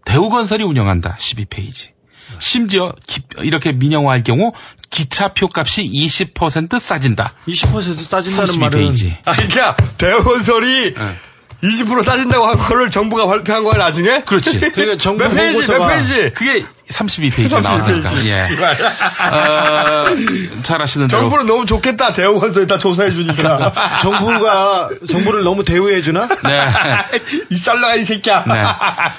대우건설이 0.05 0.63
운영한다. 0.63 1.17
12페이지. 1.19 1.89
심지어 2.37 2.93
기- 3.07 3.21
이렇게 3.39 3.71
민영화할 3.71 4.23
경우 4.23 4.53
기차표 4.91 5.49
값이 5.53 5.83
20% 5.89 6.79
싸진다. 6.79 7.33
20% 7.47 7.95
싸진다는 7.95 8.21
32 8.47 8.59
말은 8.59 8.79
페이지. 8.79 9.17
아, 9.25 9.33
그러니까 9.33 9.75
대우건설이 9.97 10.93
네. 10.93 11.15
20% 11.63 12.03
싸진다고 12.03 12.45
한 12.45 12.57
거를 12.57 12.89
정부가 12.89 13.25
발표한 13.27 13.63
거야 13.63 13.77
나중에? 13.77 14.21
그렇지. 14.21 14.59
그러니까 14.71 14.97
정부 14.97 15.23
몇 15.23 15.29
페이지? 15.29 15.67
몇 15.67 15.87
페이지? 15.87 16.31
그게 16.31 16.63
32페이지에 16.89 17.61
나왔다니까. 17.61 18.25
예. 18.25 18.41
어, 18.41 20.05
잘 20.63 20.81
아시는 20.81 21.07
대로. 21.07 21.21
정부는 21.21 21.45
너무 21.45 21.65
좋겠다. 21.65 22.13
대우건설이 22.13 22.65
다 22.67 22.79
조사해 22.79 23.11
주니까. 23.11 23.97
정부가 24.01 24.89
정부를 25.07 25.43
너무 25.43 25.63
대우해 25.63 26.01
주나? 26.01 26.27
네. 26.27 26.67
이 27.51 27.57
썰렁아 27.57 27.95
이 27.95 28.05
새끼야. 28.05 28.45
네. 28.47 28.53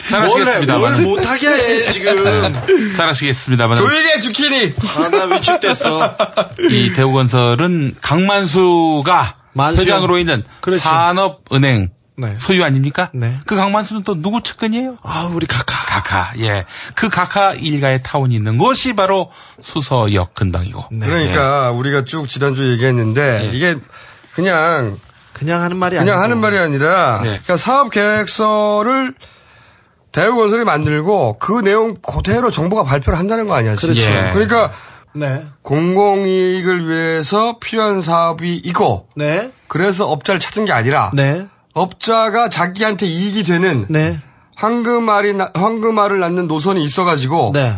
잘 0.08 0.24
아시겠습니다만. 0.24 0.80
뭘 0.80 1.02
못하게 1.02 1.48
해 1.48 1.90
지금. 1.90 2.52
잘 2.96 3.08
아시겠습니다만. 3.10 3.76
조용히 3.76 4.08
해 4.08 4.20
주키니. 4.20 4.72
아나 4.96 5.36
위축됐어. 5.36 6.16
이 6.70 6.92
대우건설은 6.94 7.96
강만수가 8.00 9.36
만수요. 9.52 9.82
회장으로 9.82 10.18
있는 10.18 10.42
그렇죠. 10.60 10.80
산업은행 10.82 11.90
네. 12.16 12.35
소유 12.39 12.65
아닙니까? 12.65 13.11
네. 13.15 13.39
그 13.47 13.57
강만수는 13.57 14.03
또 14.03 14.20
누구 14.20 14.43
측근이에요? 14.43 14.99
아 15.03 15.31
우리 15.32 15.47
카카. 15.47 15.74
가카. 15.87 16.32
예. 16.39 16.65
그 16.95 17.09
가카 17.09 17.55
일가의 17.55 18.03
타운이 18.03 18.35
있는 18.35 18.59
곳이 18.59 18.95
바로 18.95 19.31
수서역 19.61 20.35
근방이고. 20.35 20.85
네. 20.93 21.07
그러니까 21.07 21.70
우리가 21.70 22.05
쭉 22.05 22.28
지난주 22.28 22.70
얘기했는데 22.70 23.45
예. 23.45 23.57
이게 23.57 23.77
그냥 24.35 24.99
그냥 25.32 25.62
하는 25.62 25.77
말이 25.78 25.97
그냥 25.97 26.15
아니고. 26.15 26.23
하는 26.23 26.39
말이 26.39 26.59
아니라 26.59 27.20
네. 27.23 27.31
그러니까 27.31 27.57
사업 27.57 27.91
계획서를 27.91 29.15
대우건설이 30.12 30.65
만들고 30.65 31.39
그 31.39 31.61
내용 31.62 31.95
그대로 31.95 32.51
정부가 32.51 32.82
발표를 32.82 33.19
한다는 33.19 33.47
거 33.47 33.55
아니야 33.55 33.77
지금. 33.77 33.95
그렇죠. 33.95 34.11
예. 34.11 34.31
그러니까 34.32 34.73
네. 35.12 35.47
공공이익을 35.62 36.89
위해서 36.89 37.59
필요한 37.59 38.01
사업이 38.01 38.57
있고 38.57 39.09
네. 39.16 39.53
그래서 39.69 40.09
업자를 40.09 40.41
찾은 40.41 40.66
게 40.66 40.73
아니라 40.73 41.11
네. 41.15 41.47
업자가 41.74 42.48
자기한테 42.48 43.06
이익이 43.06 43.42
되는 43.44 43.86
네. 43.88 44.20
황금알이 44.56 45.34
나- 45.34 45.51
황금알을 45.55 46.18
낳는 46.20 46.47
노선이 46.48 46.82
있어가지고 46.84 47.52
네. 47.55 47.76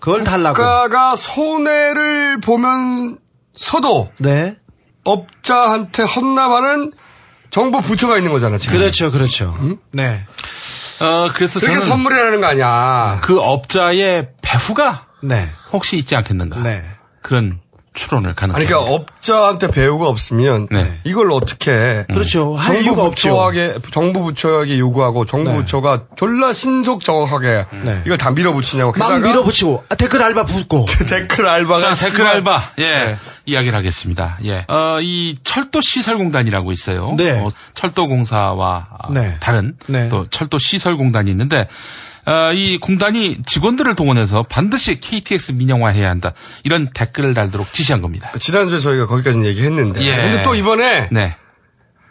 그걸 0.00 0.24
달라고. 0.24 0.54
국가가 0.54 1.16
손해를 1.16 2.40
보면서도 2.40 4.10
네. 4.20 4.56
업자한테 5.04 6.02
헌납하는 6.02 6.92
정부 7.50 7.80
부처가 7.80 8.18
있는 8.18 8.32
거잖아 8.32 8.58
지금. 8.58 8.78
그렇죠, 8.78 9.10
그렇죠. 9.10 9.56
네. 9.92 10.26
어, 11.00 11.28
그래서 11.34 11.60
그게 11.60 11.78
선물이라는 11.80 12.40
거 12.40 12.46
아니야. 12.46 13.20
그 13.22 13.38
업자의 13.40 14.30
배후가 14.42 15.06
네. 15.22 15.48
혹시 15.72 15.96
있지 15.96 16.16
않겠는가. 16.16 16.60
네. 16.60 16.82
그런 17.22 17.60
추론을 17.96 18.28
아니 18.28 18.36
가능합니다. 18.36 18.68
그러니까 18.68 18.94
업자한테 18.94 19.68
배우가 19.68 20.06
없으면 20.06 20.68
네. 20.70 21.00
이걸 21.04 21.32
어떻게 21.32 21.72
해? 21.72 22.04
그렇죠. 22.08 22.52
할 22.54 22.76
정부 22.76 22.82
이유가 22.84 23.04
없죠. 23.04 23.50
정부 23.90 24.22
부처에게 24.22 24.78
요구하고 24.78 25.24
정부 25.24 25.50
네. 25.50 25.56
부처가 25.56 26.04
졸라 26.14 26.52
신속 26.52 27.02
정확하게 27.02 27.64
네. 27.82 28.02
이걸 28.06 28.18
다 28.18 28.30
밀어붙이냐고. 28.30 28.92
막 28.92 29.08
게다가 29.08 29.18
밀어붙이고 29.18 29.84
아, 29.88 29.94
댓글 29.96 30.22
알바 30.22 30.44
붙고. 30.44 30.84
댓글 31.08 31.48
알바가 31.48 31.94
자, 31.94 32.06
댓글 32.06 32.26
알바. 32.26 32.72
예. 32.78 32.90
네. 32.90 33.16
이야기를 33.46 33.76
하겠습니다. 33.76 34.38
예. 34.44 34.64
어, 34.68 34.98
이 35.00 35.36
철도 35.42 35.80
시설공단이라고 35.80 36.70
있어요. 36.72 37.14
네. 37.16 37.30
어, 37.30 37.50
철도공사와 37.74 38.86
아, 38.98 39.12
네. 39.12 39.36
다른 39.40 39.74
네. 39.86 40.08
또 40.08 40.26
철도 40.28 40.58
시설공단이 40.58 41.30
있는데 41.30 41.66
어, 42.26 42.52
이 42.52 42.78
공단이 42.78 43.38
직원들을 43.46 43.94
동원해서 43.94 44.42
반드시 44.42 44.98
KTX 44.98 45.52
민영화해야 45.52 46.10
한다. 46.10 46.32
이런 46.64 46.90
댓글을 46.90 47.34
달도록 47.34 47.72
지시한 47.72 48.02
겁니다. 48.02 48.32
지난주에 48.38 48.80
저희가 48.80 49.06
거기까지 49.06 49.40
얘기했는데. 49.44 50.02
예. 50.02 50.16
근데 50.16 50.42
또 50.42 50.54
이번에 50.54 51.08
네. 51.12 51.36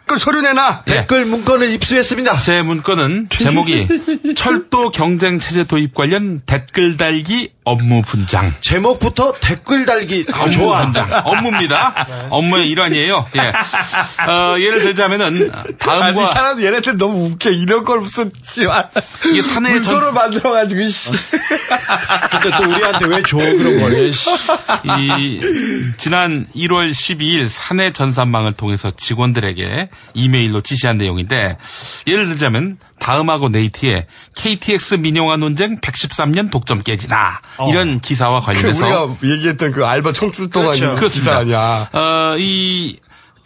그 0.06 0.18
서류 0.18 0.40
내놔. 0.40 0.82
예. 0.88 0.92
댓글 0.94 1.24
문건을 1.24 1.68
입수했습니다. 1.72 2.38
제 2.38 2.62
문건은 2.62 3.28
제목이 3.28 3.88
철도 4.36 4.90
경쟁 4.92 5.40
체제 5.40 5.64
도입 5.64 5.94
관련 5.94 6.42
댓글 6.46 6.96
달기 6.96 7.50
업무 7.64 8.02
분장. 8.02 8.54
제목부터 8.60 9.34
댓글 9.40 9.84
달기. 9.84 10.24
아, 10.32 10.42
업무 10.42 10.52
좋아. 10.52 10.82
분장. 10.84 11.10
업무입니다. 11.26 12.28
업무의 12.30 12.68
일환이에요. 12.70 13.26
예. 13.36 14.30
어, 14.30 14.56
예를 14.60 14.82
들자면은 14.82 15.50
다음과 15.80 16.06
아니 16.06 16.26
사람 16.26 16.62
얘네들 16.62 16.98
너무 16.98 17.26
웃겨. 17.26 17.50
이런 17.50 17.84
걸 17.84 17.98
무슨 17.98 18.30
씨발 18.42 18.90
이게 19.32 19.42
사내의 19.42 19.74
문서로 19.74 20.00
전- 20.02 20.14
만들어 20.14 20.52
가지고 20.52 20.86
씨. 20.88 21.10
근데 21.10 22.56
또 22.62 22.70
우리한테 22.70 23.06
왜 23.06 23.22
줘 23.22 23.36
그런 23.38 23.80
걸. 23.80 24.12
씨. 24.12 24.30
이 25.00 25.40
지난 25.96 26.46
1월 26.54 26.92
12일 26.92 27.48
사내 27.48 27.92
전산망을 27.92 28.52
통해서 28.52 28.90
직원들에게 28.90 29.90
이메일로 30.14 30.62
지시한 30.62 30.96
내용인데 30.98 31.58
예를 32.06 32.28
들자면 32.28 32.78
다음하고 32.98 33.48
네이티에 33.50 34.06
KTX 34.34 34.96
민영화 34.96 35.36
논쟁 35.36 35.80
113년 35.80 36.50
독점 36.50 36.82
깨지나 36.82 37.40
어. 37.58 37.70
이런 37.70 38.00
기사와 38.00 38.40
그 38.40 38.46
관련해서 38.46 38.86
우리가 38.86 39.34
얘기했던 39.34 39.72
그 39.72 39.84
알바 39.84 40.12
총출동안 40.12 40.70
그렇죠. 40.70 41.06
기사. 41.06 41.36
아니야. 41.36 41.88
어, 41.92 42.36
이, 42.38 42.96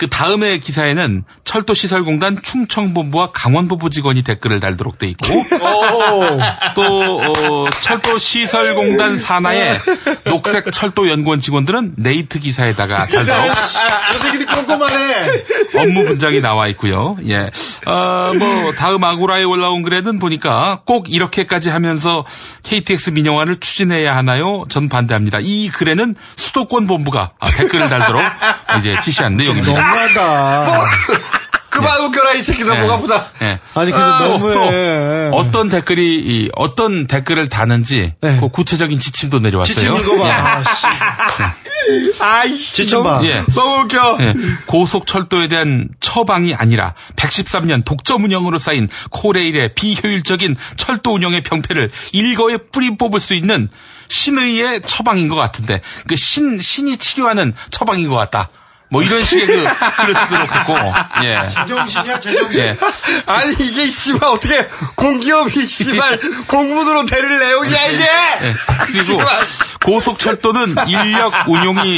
그 0.00 0.08
다음의 0.08 0.60
기사에는 0.60 1.24
철도시설공단 1.44 2.40
충청본부와 2.42 3.32
강원부부 3.32 3.90
직원이 3.90 4.22
댓글을 4.22 4.58
달도록 4.58 4.96
돼 4.96 5.06
있고, 5.08 5.26
오. 5.30 6.38
또, 6.74 7.20
어, 7.20 7.70
철도시설공단 7.82 9.18
산하의 9.18 9.78
녹색 10.24 10.72
철도 10.72 11.06
연구원 11.10 11.40
직원들은 11.40 11.96
네이트 11.98 12.40
기사에다가 12.40 13.04
달도록 13.08 13.52
저 14.10 14.18
새끼들 14.18 14.46
꼼꼼하네. 14.46 15.44
업무 15.76 16.06
분장이 16.06 16.40
나와 16.40 16.68
있고요. 16.68 17.18
예. 17.28 17.50
어, 17.84 18.32
뭐 18.38 18.72
다음 18.72 19.04
아고라에 19.04 19.42
올라온 19.42 19.82
글에는 19.82 20.18
보니까 20.18 20.80
꼭 20.86 21.12
이렇게까지 21.12 21.68
하면서 21.68 22.24
KTX 22.64 23.10
민영화를 23.10 23.60
추진해야 23.60 24.16
하나요? 24.16 24.64
전 24.70 24.88
반대합니다. 24.88 25.40
이 25.42 25.68
글에는 25.68 26.14
수도권 26.36 26.86
본부가 26.86 27.32
아, 27.38 27.50
댓글을 27.50 27.90
달도록 27.90 28.22
이제 28.78 28.96
지시한 29.02 29.36
내용입니다. 29.36 29.89
너무하다. 29.90 30.84
그만 31.70 32.00
웃겨라 32.00 32.32
이 32.34 32.42
새끼들 32.42 32.74
네. 32.74 32.80
목 32.82 32.90
아프다. 32.90 33.26
예. 33.42 33.60
아니 33.76 33.92
근데 33.92 34.24
또, 34.24 34.28
너무해. 34.38 34.52
또 35.30 35.36
어떤 35.36 35.68
댓글이 35.68 36.16
이 36.16 36.50
어떤 36.56 37.06
댓글을 37.06 37.48
다는지 37.48 38.12
네. 38.20 38.40
그 38.40 38.48
구체적인 38.48 38.98
지침도 38.98 39.38
내려왔어요. 39.38 39.74
지침 39.74 39.96
읽어봐. 39.96 40.28
예. 40.28 40.32
아, 40.32 40.64
씨. 40.74 40.86
아이 42.20 42.58
지침 42.58 43.04
봐. 43.04 43.20
예. 43.22 43.44
너무 43.54 43.84
웃겨. 43.84 44.16
예, 44.20 44.34
고속철도에 44.66 45.46
대한 45.46 45.88
처방이 46.00 46.54
아니라 46.54 46.94
113년 47.14 47.84
독점 47.84 48.24
운영으로 48.24 48.58
쌓인 48.58 48.88
코레일의 49.10 49.74
비효율적인 49.74 50.56
철도 50.76 51.14
운영의 51.14 51.42
병폐를 51.42 51.90
일거에 52.12 52.56
뿌리 52.72 52.96
뽑을 52.96 53.20
수 53.20 53.34
있는 53.34 53.68
신의의 54.08 54.80
처방인 54.82 55.28
것 55.28 55.36
같은데 55.36 55.82
그 56.08 56.16
신 56.16 56.58
신이 56.58 56.96
치료하는 56.96 57.54
처방인 57.70 58.08
것 58.08 58.16
같다. 58.16 58.50
뭐 58.90 59.02
이런 59.02 59.22
식의 59.22 59.46
그 59.46 59.52
글을 59.96 60.14
쓰도록 60.14 60.54
했고, 60.54 60.74
예. 61.24 61.48
제정신이야, 61.48 62.20
제정신. 62.20 62.58
예. 62.60 62.76
아니 63.26 63.52
이게 63.52 63.86
씨발 63.86 64.28
어떻게 64.28 64.66
공기업이 64.96 65.66
씨발 65.66 66.20
공문으로 66.48 67.06
대를 67.06 67.38
내용이야 67.38 67.86
이게. 67.86 68.02
예. 68.42 68.54
그리고 68.86 69.20
고속철도는 69.84 70.74
인력 70.88 71.32
운용이 71.48 71.96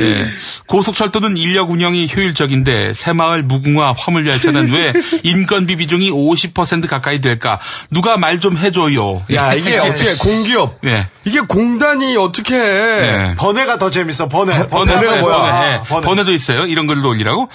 예. 0.00 0.26
고속철도는 0.66 1.36
인력 1.36 1.70
운영이 1.70 2.10
효율적인데 2.14 2.92
새마을 2.92 3.42
무궁화 3.42 3.94
화물 3.96 4.26
열차는 4.26 4.70
왜 4.72 4.92
인건비 5.22 5.76
비중이 5.76 6.10
50% 6.10 6.86
가까이 6.88 7.20
될까? 7.20 7.58
누가 7.90 8.16
말 8.18 8.34
좀 8.44 8.58
해줘요. 8.58 9.22
야 9.32 9.54
이게 9.54 9.78
어떻게 9.78 10.12
공기업? 10.16 10.80
예. 10.84 11.06
이게 11.24 11.40
공단이 11.40 12.16
어떻게 12.16 12.56
해? 12.56 12.60
예. 12.60 13.34
번외가 13.38 13.78
더 13.78 13.90
재밌어, 13.90 14.28
번외. 14.28 14.66
번외, 14.66 14.92
번외가 14.92 15.16
뭐야? 15.20 15.36
번외, 15.36 15.72
예. 15.72 15.80
번외. 15.88 16.04
번외 16.04 16.23
도 16.24 16.32
있어요. 16.32 16.66
이런 16.66 16.86
글을 16.86 17.04
올리라고. 17.04 17.48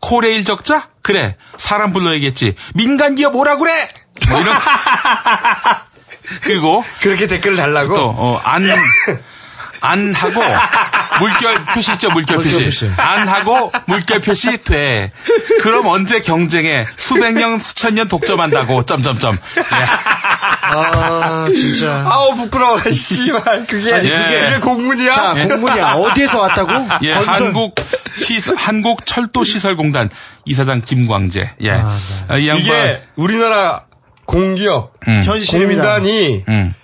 코레일 0.00 0.44
적자? 0.44 0.88
그래. 1.02 1.36
사람 1.56 1.92
불러야겠지. 1.92 2.54
민간 2.74 3.14
기업 3.14 3.34
오라 3.34 3.56
그래! 3.56 3.72
뭐 4.28 4.40
이런. 4.40 4.54
그리고. 6.42 6.84
그렇게 7.00 7.26
댓글을 7.26 7.56
달라고? 7.56 7.94
또, 7.94 8.08
어, 8.08 8.40
안, 8.44 8.66
안 9.84 10.14
하고, 10.14 10.40
물결 11.20 11.66
표시 11.66 11.92
있죠, 11.92 12.10
물결 12.10 12.38
표시. 12.38 12.88
안 12.96 13.28
하고, 13.28 13.70
물결 13.86 14.20
표시 14.20 14.56
돼. 14.58 15.12
그럼 15.62 15.86
언제 15.86 16.20
경쟁에 16.20 16.86
수백 16.96 17.34
년, 17.34 17.58
수천 17.58 17.94
년 17.94 18.08
독점한다고, 18.08 18.84
점점점. 18.84 19.38
아, 20.66 21.48
진짜. 21.54 22.04
아우 22.08 22.34
부끄러워. 22.36 22.78
씨발 22.78 23.66
그게 23.66 23.92
아니, 23.92 24.08
그게, 24.08 24.22
그게 24.24 24.40
그게 24.40 24.60
공문이야? 24.60 25.12
자, 25.12 25.34
공문이야. 25.34 25.92
어디에서 25.94 26.40
왔다고? 26.40 26.72
예, 27.02 27.14
건설. 27.14 27.34
한국 27.34 27.74
시 28.14 28.40
한국 28.56 29.06
철도 29.06 29.44
시설 29.44 29.76
공단 29.76 30.08
이사장 30.44 30.82
김광재. 30.82 31.50
예. 31.62 31.70
아, 31.70 32.38
이 32.38 32.48
양반 32.48 32.60
이게 32.64 33.02
우리나라 33.16 33.82
공기업 34.26 34.94
음. 35.06 35.22
공단이 35.26 36.44
음. 36.48 36.74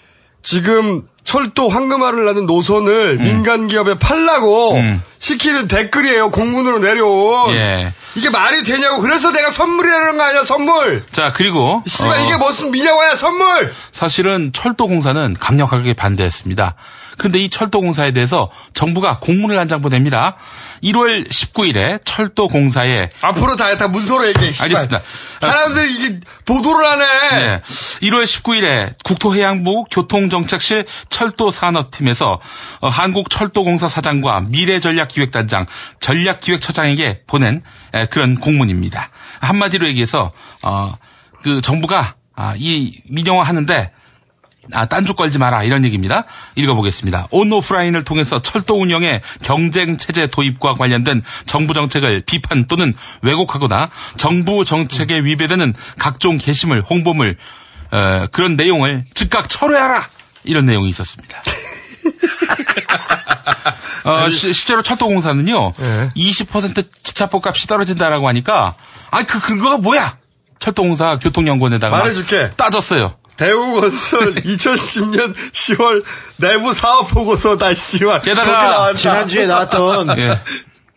지금 0.43 1.03
철도 1.23 1.69
황금알을 1.69 2.25
나는 2.25 2.47
노선을 2.47 3.19
민간 3.19 3.69
기업에 3.69 3.99
팔라고 3.99 4.75
음. 4.75 5.03
시키는 5.19 5.69
댓글이에요. 5.69 6.31
공문으로 6.31 6.79
내려온. 6.79 7.55
예. 7.55 7.93
이게 8.17 8.31
말이 8.31 8.63
되냐고. 8.63 9.01
그래서 9.01 9.31
내가 9.31 9.51
선물이라는 9.51 10.17
거 10.17 10.23
아니야, 10.23 10.43
선물. 10.43 11.05
자, 11.13 11.33
그리고 11.33 11.83
씨발 11.87 12.19
어, 12.19 12.25
이게 12.25 12.37
무슨 12.37 12.71
미냐와야 12.71 13.17
선물. 13.17 13.73
사실은 13.93 14.53
철도 14.53 14.89
공사는 14.89 15.37
강력하게 15.39 15.93
반대했습니다. 15.95 16.75
그런데 17.21 17.39
이 17.39 17.51
철도공사에 17.51 18.13
대해서 18.13 18.51
정부가 18.73 19.19
공문을 19.21 19.59
한 19.59 19.69
장 19.69 19.83
보냅니다. 19.83 20.37
1월 20.83 21.29
19일에 21.29 22.01
철도공사에 22.05 23.11
앞으로 23.21 23.55
다, 23.57 23.77
다 23.77 23.89
문서로 23.89 24.27
얘기해. 24.29 24.53
알겠습니다. 24.59 25.03
사람들이 25.39 25.93
이게 25.95 26.21
보도를 26.47 26.85
하네. 26.87 27.05
네. 27.39 27.61
1월 28.09 28.25
19일에 28.25 28.95
국토해양부 29.05 29.85
교통정책실 29.91 30.87
철도산업팀에서 31.11 32.41
어, 32.81 32.89
한국철도공사 32.89 33.89
사장과 33.89 34.41
미래전략기획단장, 34.41 35.67
전략기획처장에게 36.01 37.23
보낸 37.27 37.63
에, 37.95 38.07
그런 38.07 38.41
공문입니다. 38.41 39.11
한마디로 39.41 39.87
얘기해서 39.89 40.33
어, 40.63 40.95
그 41.43 41.61
정부가 41.61 42.15
아, 42.35 42.55
이 42.57 43.03
민영화 43.09 43.45
하는데 43.45 43.93
아, 44.73 44.87
딴죽 44.87 45.17
걸지 45.17 45.39
마라 45.39 45.65
이런 45.65 45.85
얘기입니다. 45.85 46.25
읽어보겠습니다. 46.55 47.29
온오프라인을 47.31 48.05
통해서 48.05 48.41
철도 48.43 48.81
운영의 48.81 49.21
경쟁 49.43 49.97
체제 49.97 50.27
도입과 50.27 50.75
관련된 50.75 51.23
정부 51.47 51.75
정책을 51.75 52.23
비판 52.27 52.67
또는 52.67 52.95
왜곡하거나 53.23 53.91
정부 54.17 54.65
정책에 54.65 55.19
위배되는 55.21 55.75
각종 55.99 56.37
게시물, 56.37 56.81
홍보물 56.89 57.37
어, 57.91 58.27
그런 58.31 58.55
내용을 58.57 59.05
즉각 59.15 59.49
철회하라 59.49 60.09
이런 60.45 60.67
내용이 60.67 60.89
있었습니다. 60.91 61.43
어, 64.05 64.29
시- 64.31 64.53
실제로 64.53 64.83
철도공사는요, 64.83 65.73
20% 66.17 66.87
기차표 67.03 67.41
값이 67.45 67.67
떨어진다라고 67.67 68.29
하니까, 68.29 68.75
아, 69.11 69.23
그 69.25 69.41
근거가 69.41 69.77
뭐야? 69.79 70.17
철도공사 70.59 71.19
교통연구원에다가 71.19 71.97
막 71.97 72.03
말해줄게. 72.05 72.51
따졌어요. 72.57 73.15
대우건설 73.37 74.35
2010년 74.35 75.35
10월 75.53 76.05
내부 76.37 76.73
사업 76.73 77.09
보고서 77.09 77.57
다 77.57 77.73
씨발. 77.75 78.23
게다가. 78.23 78.95
지난주에 78.95 79.47
나왔던 79.47 80.19
예. 80.19 80.39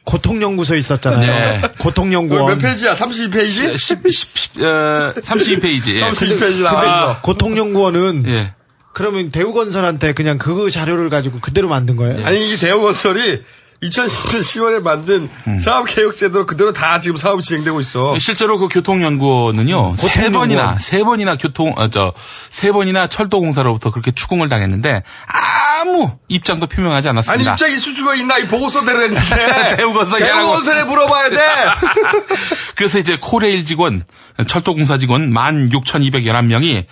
고통연구소 0.06 0.76
있었잖아요. 0.76 1.62
네. 1.62 1.62
고통연구원. 1.80 2.46
몇 2.48 2.58
페이지야? 2.60 2.94
32페이지? 2.94 3.78
10, 3.78 4.12
10, 4.12 4.62
어, 4.62 5.14
32페이지. 5.16 6.00
32페이지 6.00 6.40
근데 6.40 6.64
나와. 6.64 7.22
고통연구원은 7.22 8.26
예. 8.28 8.54
그러면 8.94 9.30
대우건설한테 9.30 10.14
그냥 10.14 10.38
그 10.38 10.70
자료를 10.70 11.10
가지고 11.10 11.40
그대로 11.40 11.68
만든 11.68 11.96
거예요? 11.96 12.26
아니 12.26 12.46
이게 12.46 12.58
대우건설이 12.58 13.42
2010년 13.90 14.40
10월에 14.40 14.82
만든 14.82 15.30
음. 15.48 15.58
사업개혁제도로 15.58 16.46
그대로 16.46 16.74
다 16.74 17.00
지금 17.00 17.18
사업이 17.18 17.44
진행되고 17.44 17.80
있어. 17.82 18.18
실제로 18.20 18.58
그 18.58 18.68
교통연구원은요, 18.68 19.96
세 19.98 20.08
교통연구원. 20.08 20.32
번이나, 20.50 20.78
세 20.80 21.04
번이나 21.04 21.36
교통, 21.38 21.74
어, 21.76 21.88
저, 21.90 22.14
세 22.50 22.72
번이나 22.72 23.08
철도공사로부터 23.08 23.92
그렇게 23.92 24.12
추궁을 24.12 24.50
당했는데, 24.50 25.04
아무 25.28 26.12
입장도 26.28 26.68
표명하지 26.68 27.10
아니 27.10 27.18
않았습니다. 27.18 27.54
입장 27.54 27.70
있을 27.72 27.94
수가 27.94 28.16
있나 28.16 28.38
이 28.38 28.48
보고서 28.48 28.86
대로 28.86 29.02
했는데 29.02 29.76
대우건설이 29.78 30.24
하라고. 30.24 30.40
대우건설에 30.40 30.84
물어봐야 30.86 31.30
돼. 31.30 31.38
그래서 32.76 33.00
이제 33.00 33.18
코레일 33.20 33.66
직원, 33.66 34.04
철도공사 34.48 34.98
직원 34.98 35.32
16,211명이 35.34 36.86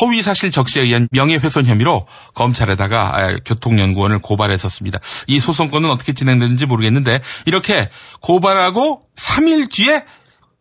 허위 0.00 0.22
사실 0.22 0.50
적시에 0.50 0.82
의한 0.82 1.08
명예훼손 1.12 1.64
혐의로 1.66 2.06
검찰에다가 2.34 3.12
에, 3.16 3.36
교통연구원을 3.44 4.18
고발했었습니다. 4.20 4.98
이 5.28 5.40
소송건은 5.40 5.90
어떻게 5.90 6.12
진행되는지 6.12 6.66
모르겠는데 6.66 7.20
이렇게 7.46 7.88
고발하고 8.20 9.02
3일 9.16 9.70
뒤에 9.70 10.04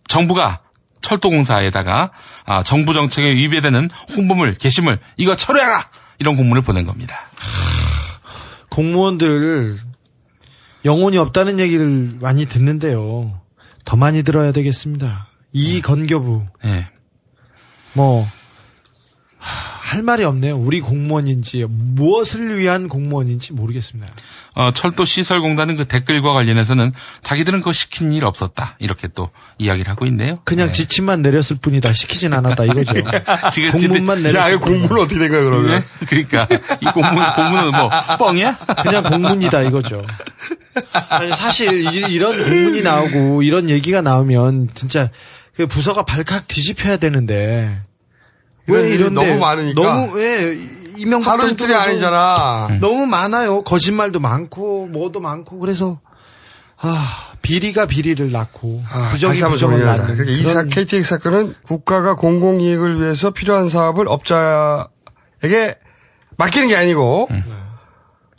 정부가 0.07 0.61
철도공사에다가 1.01 2.11
아, 2.45 2.63
정부 2.63 2.93
정책에 2.93 3.29
위배되는 3.29 3.89
홍보물, 4.15 4.53
게시물 4.53 4.99
이거 5.17 5.35
철회하라 5.35 5.89
이런 6.19 6.35
공문을 6.35 6.61
보낸 6.61 6.85
겁니다. 6.85 7.15
공무원들 8.69 9.77
영혼이 10.85 11.17
없다는 11.17 11.59
얘기를 11.59 12.17
많이 12.21 12.45
듣는데요. 12.45 13.39
더 13.85 13.97
많이 13.97 14.23
들어야 14.23 14.51
되겠습니다. 14.51 15.27
이 15.51 15.81
건교부 15.81 16.45
예. 16.65 16.89
뭐 17.93 18.27
할 19.89 20.03
말이 20.03 20.23
없네요. 20.23 20.53
우리 20.53 20.81
공무원인지 20.81 21.65
무엇을 21.67 22.59
위한 22.59 22.87
공무원인지 22.89 23.53
모르겠습니다. 23.53 24.13
어, 24.53 24.71
철도 24.71 25.03
시설 25.03 25.41
공단은 25.41 25.77
그 25.77 25.85
댓글과 25.85 26.31
관련해서는 26.33 26.93
자기들은 27.23 27.59
그거 27.59 27.73
시킨 27.73 28.11
일 28.11 28.23
없었다. 28.23 28.75
이렇게 28.77 29.07
또 29.07 29.31
이야기를 29.57 29.89
하고 29.89 30.05
있네요. 30.05 30.35
그냥 30.43 30.71
지침만 30.73 31.23
내렸을 31.23 31.57
뿐이다. 31.59 31.91
시키진 31.93 32.33
않았다 32.33 32.65
이거죠. 32.65 32.93
지금 33.51 33.71
공문만 33.71 34.21
내렸을 34.21 34.39
야, 34.39 34.49
이 34.53 34.57
공문은 34.57 35.01
어떻게 35.01 35.19
된 35.19 35.29
거야 35.31 35.41
그러면? 35.41 35.79
네? 35.79 35.83
그러니까 36.05 36.47
이 36.81 36.85
공문 36.85 37.15
공문은 37.35 37.71
뭐 37.71 37.89
뻥이야? 38.19 38.57
그냥 38.83 39.03
공문이다 39.03 39.63
이거죠. 39.63 40.03
아니, 40.93 41.31
사실 41.31 41.81
이- 41.91 42.13
이런 42.13 42.43
공문이 42.43 42.83
나오고 42.83 43.41
이런 43.41 43.69
얘기가 43.69 44.01
나오면 44.03 44.69
진짜 44.75 45.09
그 45.55 45.65
부서가 45.65 46.05
발칵 46.05 46.47
뒤집혀야 46.47 46.97
되는데 46.97 47.81
왜 48.69 48.89
이런데 48.89 49.25
너무 49.25 49.39
많으니까. 49.39 49.81
너무 49.81 50.15
왜 50.15 50.57
이명박 50.97 51.31
하루 51.33 51.49
이틀이 51.49 51.73
아니잖아. 51.73 52.79
너무 52.81 53.05
많아요. 53.05 53.63
거짓말도 53.63 54.19
많고 54.19 54.87
뭐도 54.87 55.19
많고 55.19 55.59
그래서 55.59 55.99
아 56.77 57.33
비리가 57.41 57.85
비리를 57.85 58.31
낳고 58.31 58.81
부정이 59.11 59.31
다시 59.31 59.43
한번 59.43 59.51
부정을. 59.55 59.83
낳는 59.83 60.17
그러니까 60.17 60.31
이 60.31 60.43
사, 60.43 60.63
KTX 60.63 61.09
사건은 61.09 61.55
국가가 61.63 62.15
공공 62.15 62.61
이익을 62.61 63.01
위해서 63.01 63.31
필요한 63.31 63.67
사업을 63.69 64.07
업자에게 64.07 65.77
맡기는 66.37 66.67
게 66.67 66.75
아니고 66.75 67.27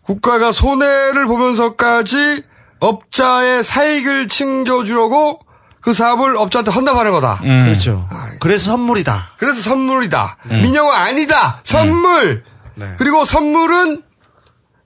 국가가 0.05 0.53
손해를 0.53 1.27
보면서까지 1.27 2.43
업자의 2.81 3.63
사익을 3.63 4.29
챙겨주려고 4.29 5.41
그 5.81 5.93
사업을 5.93 6.37
업자한테 6.37 6.71
헌납하는 6.71 7.13
거다. 7.13 7.41
음. 7.43 7.65
그렇죠. 7.65 8.09
그래서 8.41 8.73
선물이다. 8.73 9.35
그래서 9.39 9.61
선물이다. 9.61 10.37
음. 10.51 10.63
민영화 10.63 10.99
아니다. 10.99 11.61
선물. 11.65 12.45
네. 12.75 12.95
그리고 12.99 13.25
선물은 13.25 14.03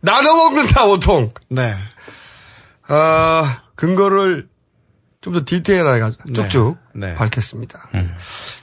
나눠 0.00 0.34
먹는다 0.36 0.86
보통. 0.86 1.32
네. 1.50 1.74
아, 2.86 3.60
근거를 3.76 4.48
좀 5.20 5.32
더 5.32 5.40
디테일하게 5.42 6.16
네. 6.26 6.32
쭉쭉 6.34 6.76
네. 6.94 7.14
밝혔습니다. 7.14 7.88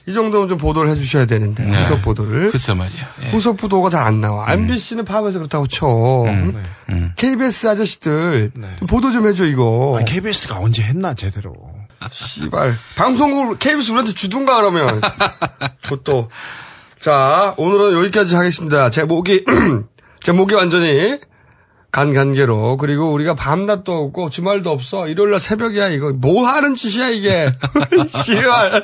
이 0.07 0.13
정도면 0.13 0.47
좀 0.47 0.59
보도를 0.59 0.91
해주셔야 0.91 1.25
되는데 1.25 1.65
네. 1.65 1.75
후속 1.75 2.03
보도를. 2.03 2.51
글쎄 2.51 2.75
말이야. 2.75 3.01
예. 3.23 3.29
후속 3.31 3.57
보도가 3.57 3.89
잘 3.89 4.03
안 4.03 4.21
나와. 4.21 4.45
MBC는 4.53 5.03
파업해서 5.03 5.39
그렇다고 5.39 5.65
쳐. 5.65 5.87
음. 5.87 6.61
음. 6.89 7.13
KBS 7.15 7.67
아저씨들 7.67 8.51
좀 8.77 8.87
보도 8.87 9.11
좀 9.11 9.27
해줘 9.27 9.45
이거. 9.45 9.95
아니, 9.97 10.05
KBS가 10.05 10.59
언제 10.59 10.83
했나 10.83 11.15
제대로. 11.15 11.55
씨발 12.09 12.75
방송국 12.95 13.59
KBS 13.59 13.91
우리한테 13.91 14.13
주둔가 14.13 14.57
그러면. 14.57 15.01
그것도. 15.83 16.29
자 16.99 17.53
오늘은 17.57 17.93
여기까지 17.93 18.35
하겠습니다. 18.35 18.89
제 18.89 19.03
목이 19.03 19.45
제 20.21 20.31
목이 20.31 20.53
완전히 20.55 21.19
간간계로 21.91 22.77
그리고 22.77 23.11
우리가 23.11 23.33
밤낮도 23.33 23.91
없고 23.91 24.29
주말도 24.29 24.71
없어 24.71 25.07
일요일날 25.07 25.39
새벽이야 25.39 25.89
이거 25.89 26.13
뭐 26.13 26.47
하는 26.47 26.73
짓이야 26.73 27.09
이게 27.09 27.51
씨발 28.07 28.83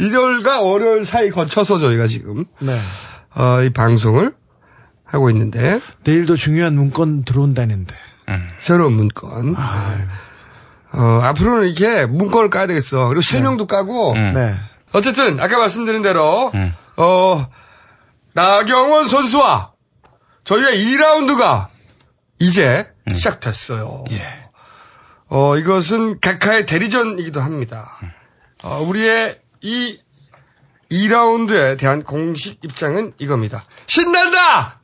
일요일과 0.00 0.60
월요일 0.60 1.04
사이 1.04 1.30
거쳐서 1.30 1.78
저희가 1.78 2.06
지금 2.06 2.46
네. 2.58 2.76
어, 3.34 3.62
이 3.62 3.70
방송을 3.70 4.34
하고 5.04 5.30
있는데 5.30 5.80
내일도 6.04 6.36
중요한 6.36 6.74
문건 6.74 7.24
들어온다는데. 7.24 7.94
새로운 8.60 8.92
문건 8.92 9.56
어, 10.92 11.20
앞으로는 11.22 11.68
이렇게 11.68 12.06
문건을 12.06 12.50
까야 12.50 12.66
되겠어 12.66 13.06
그리고 13.08 13.20
실명도 13.20 13.66
까고 13.66 14.14
네. 14.14 14.54
어쨌든 14.92 15.38
아까 15.40 15.58
말씀드린 15.58 16.02
대로 16.02 16.50
어 16.96 17.48
나경원 18.34 19.06
선수와 19.06 19.72
저희가 20.44 20.70
2라운드가 20.70 21.68
이제 22.40 22.90
시작됐어요. 23.14 24.04
어 25.28 25.56
이것은 25.56 26.18
각하의 26.20 26.66
대리전이기도 26.66 27.40
합니다. 27.40 27.98
어, 28.64 28.82
우리의 28.82 29.38
이 29.60 30.00
2라운드에 30.90 31.78
대한 31.78 32.02
공식 32.02 32.64
입장은 32.64 33.14
이겁니다. 33.18 33.62
신난다! 33.86 34.79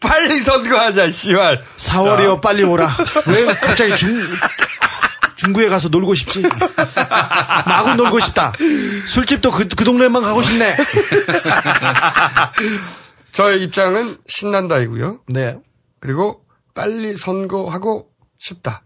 빨리 0.00 0.42
선거하자, 0.42 1.10
씨발. 1.10 1.62
4월이요, 1.76 2.40
빨리 2.40 2.62
오라. 2.62 2.88
왜 3.28 3.46
갑자기 3.56 3.96
중, 3.96 4.20
중구에 5.36 5.68
가서 5.68 5.88
놀고 5.88 6.14
싶지? 6.14 6.42
마구 7.66 7.94
놀고 7.94 8.20
싶다. 8.20 8.52
술집도 9.06 9.50
그, 9.50 9.68
그 9.68 9.84
동네만 9.84 10.22
가고 10.22 10.42
싶네. 10.42 10.76
저의 13.32 13.62
입장은 13.62 14.18
신난다이고요. 14.26 15.20
네. 15.28 15.58
그리고 16.00 16.44
빨리 16.74 17.14
선거하고 17.14 18.08
싶다 18.38 18.82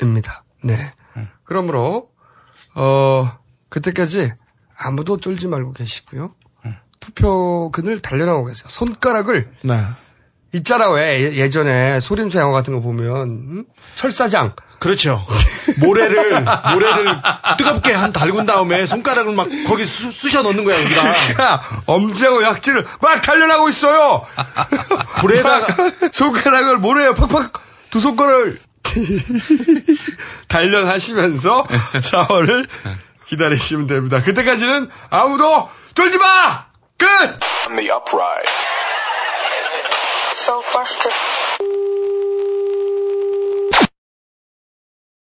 입니다. 0.00 0.44
네. 0.62 0.92
그러므로 1.44 2.10
어 2.74 3.38
그때까지 3.68 4.32
아무도 4.76 5.18
쫄지 5.18 5.48
말고 5.48 5.72
계시고요. 5.72 6.30
투표근을 7.00 8.00
달려나오고 8.00 8.46
계세요. 8.46 8.66
손가락을 8.68 9.50
네. 9.62 9.84
있잖아 10.54 10.88
왜 10.90 11.20
예- 11.20 11.36
예전에 11.36 11.98
소림사 12.00 12.40
영화 12.40 12.52
같은 12.52 12.74
거 12.74 12.80
보면 12.80 13.22
음? 13.28 13.64
철사장 13.96 14.54
그렇죠. 14.78 15.26
모래를 15.78 16.44
모래를 16.72 17.16
뜨겁게 17.56 17.92
한 17.92 18.12
달군 18.12 18.44
다음에 18.44 18.84
손가락을 18.86 19.34
막 19.34 19.48
거기 19.66 19.84
쑤, 19.84 20.10
쑤셔 20.10 20.42
넣는 20.42 20.64
거야 20.64 20.78
여기다. 20.82 21.02
그러니까 21.12 21.82
엄지하고 21.86 22.42
약지를 22.42 22.86
막 23.00 23.22
달려나고 23.22 23.68
있어요. 23.70 24.26
불에다가 25.16 25.74
막 25.82 25.94
손가락을 26.12 26.76
모래에 26.78 27.14
팍팍 27.14 27.52
두 27.90 28.00
손가락을 28.00 28.60
단련하시면서 30.48 31.64
4월을 31.64 32.68
기다리시면 33.26 33.86
됩니다. 33.86 34.20
그때까지는 34.22 34.90
아무도 35.08 35.68
쫄지 35.94 36.18
마! 36.18 36.66
끝! 36.98 37.06
so 40.44 40.60
frustrated. 40.60 41.33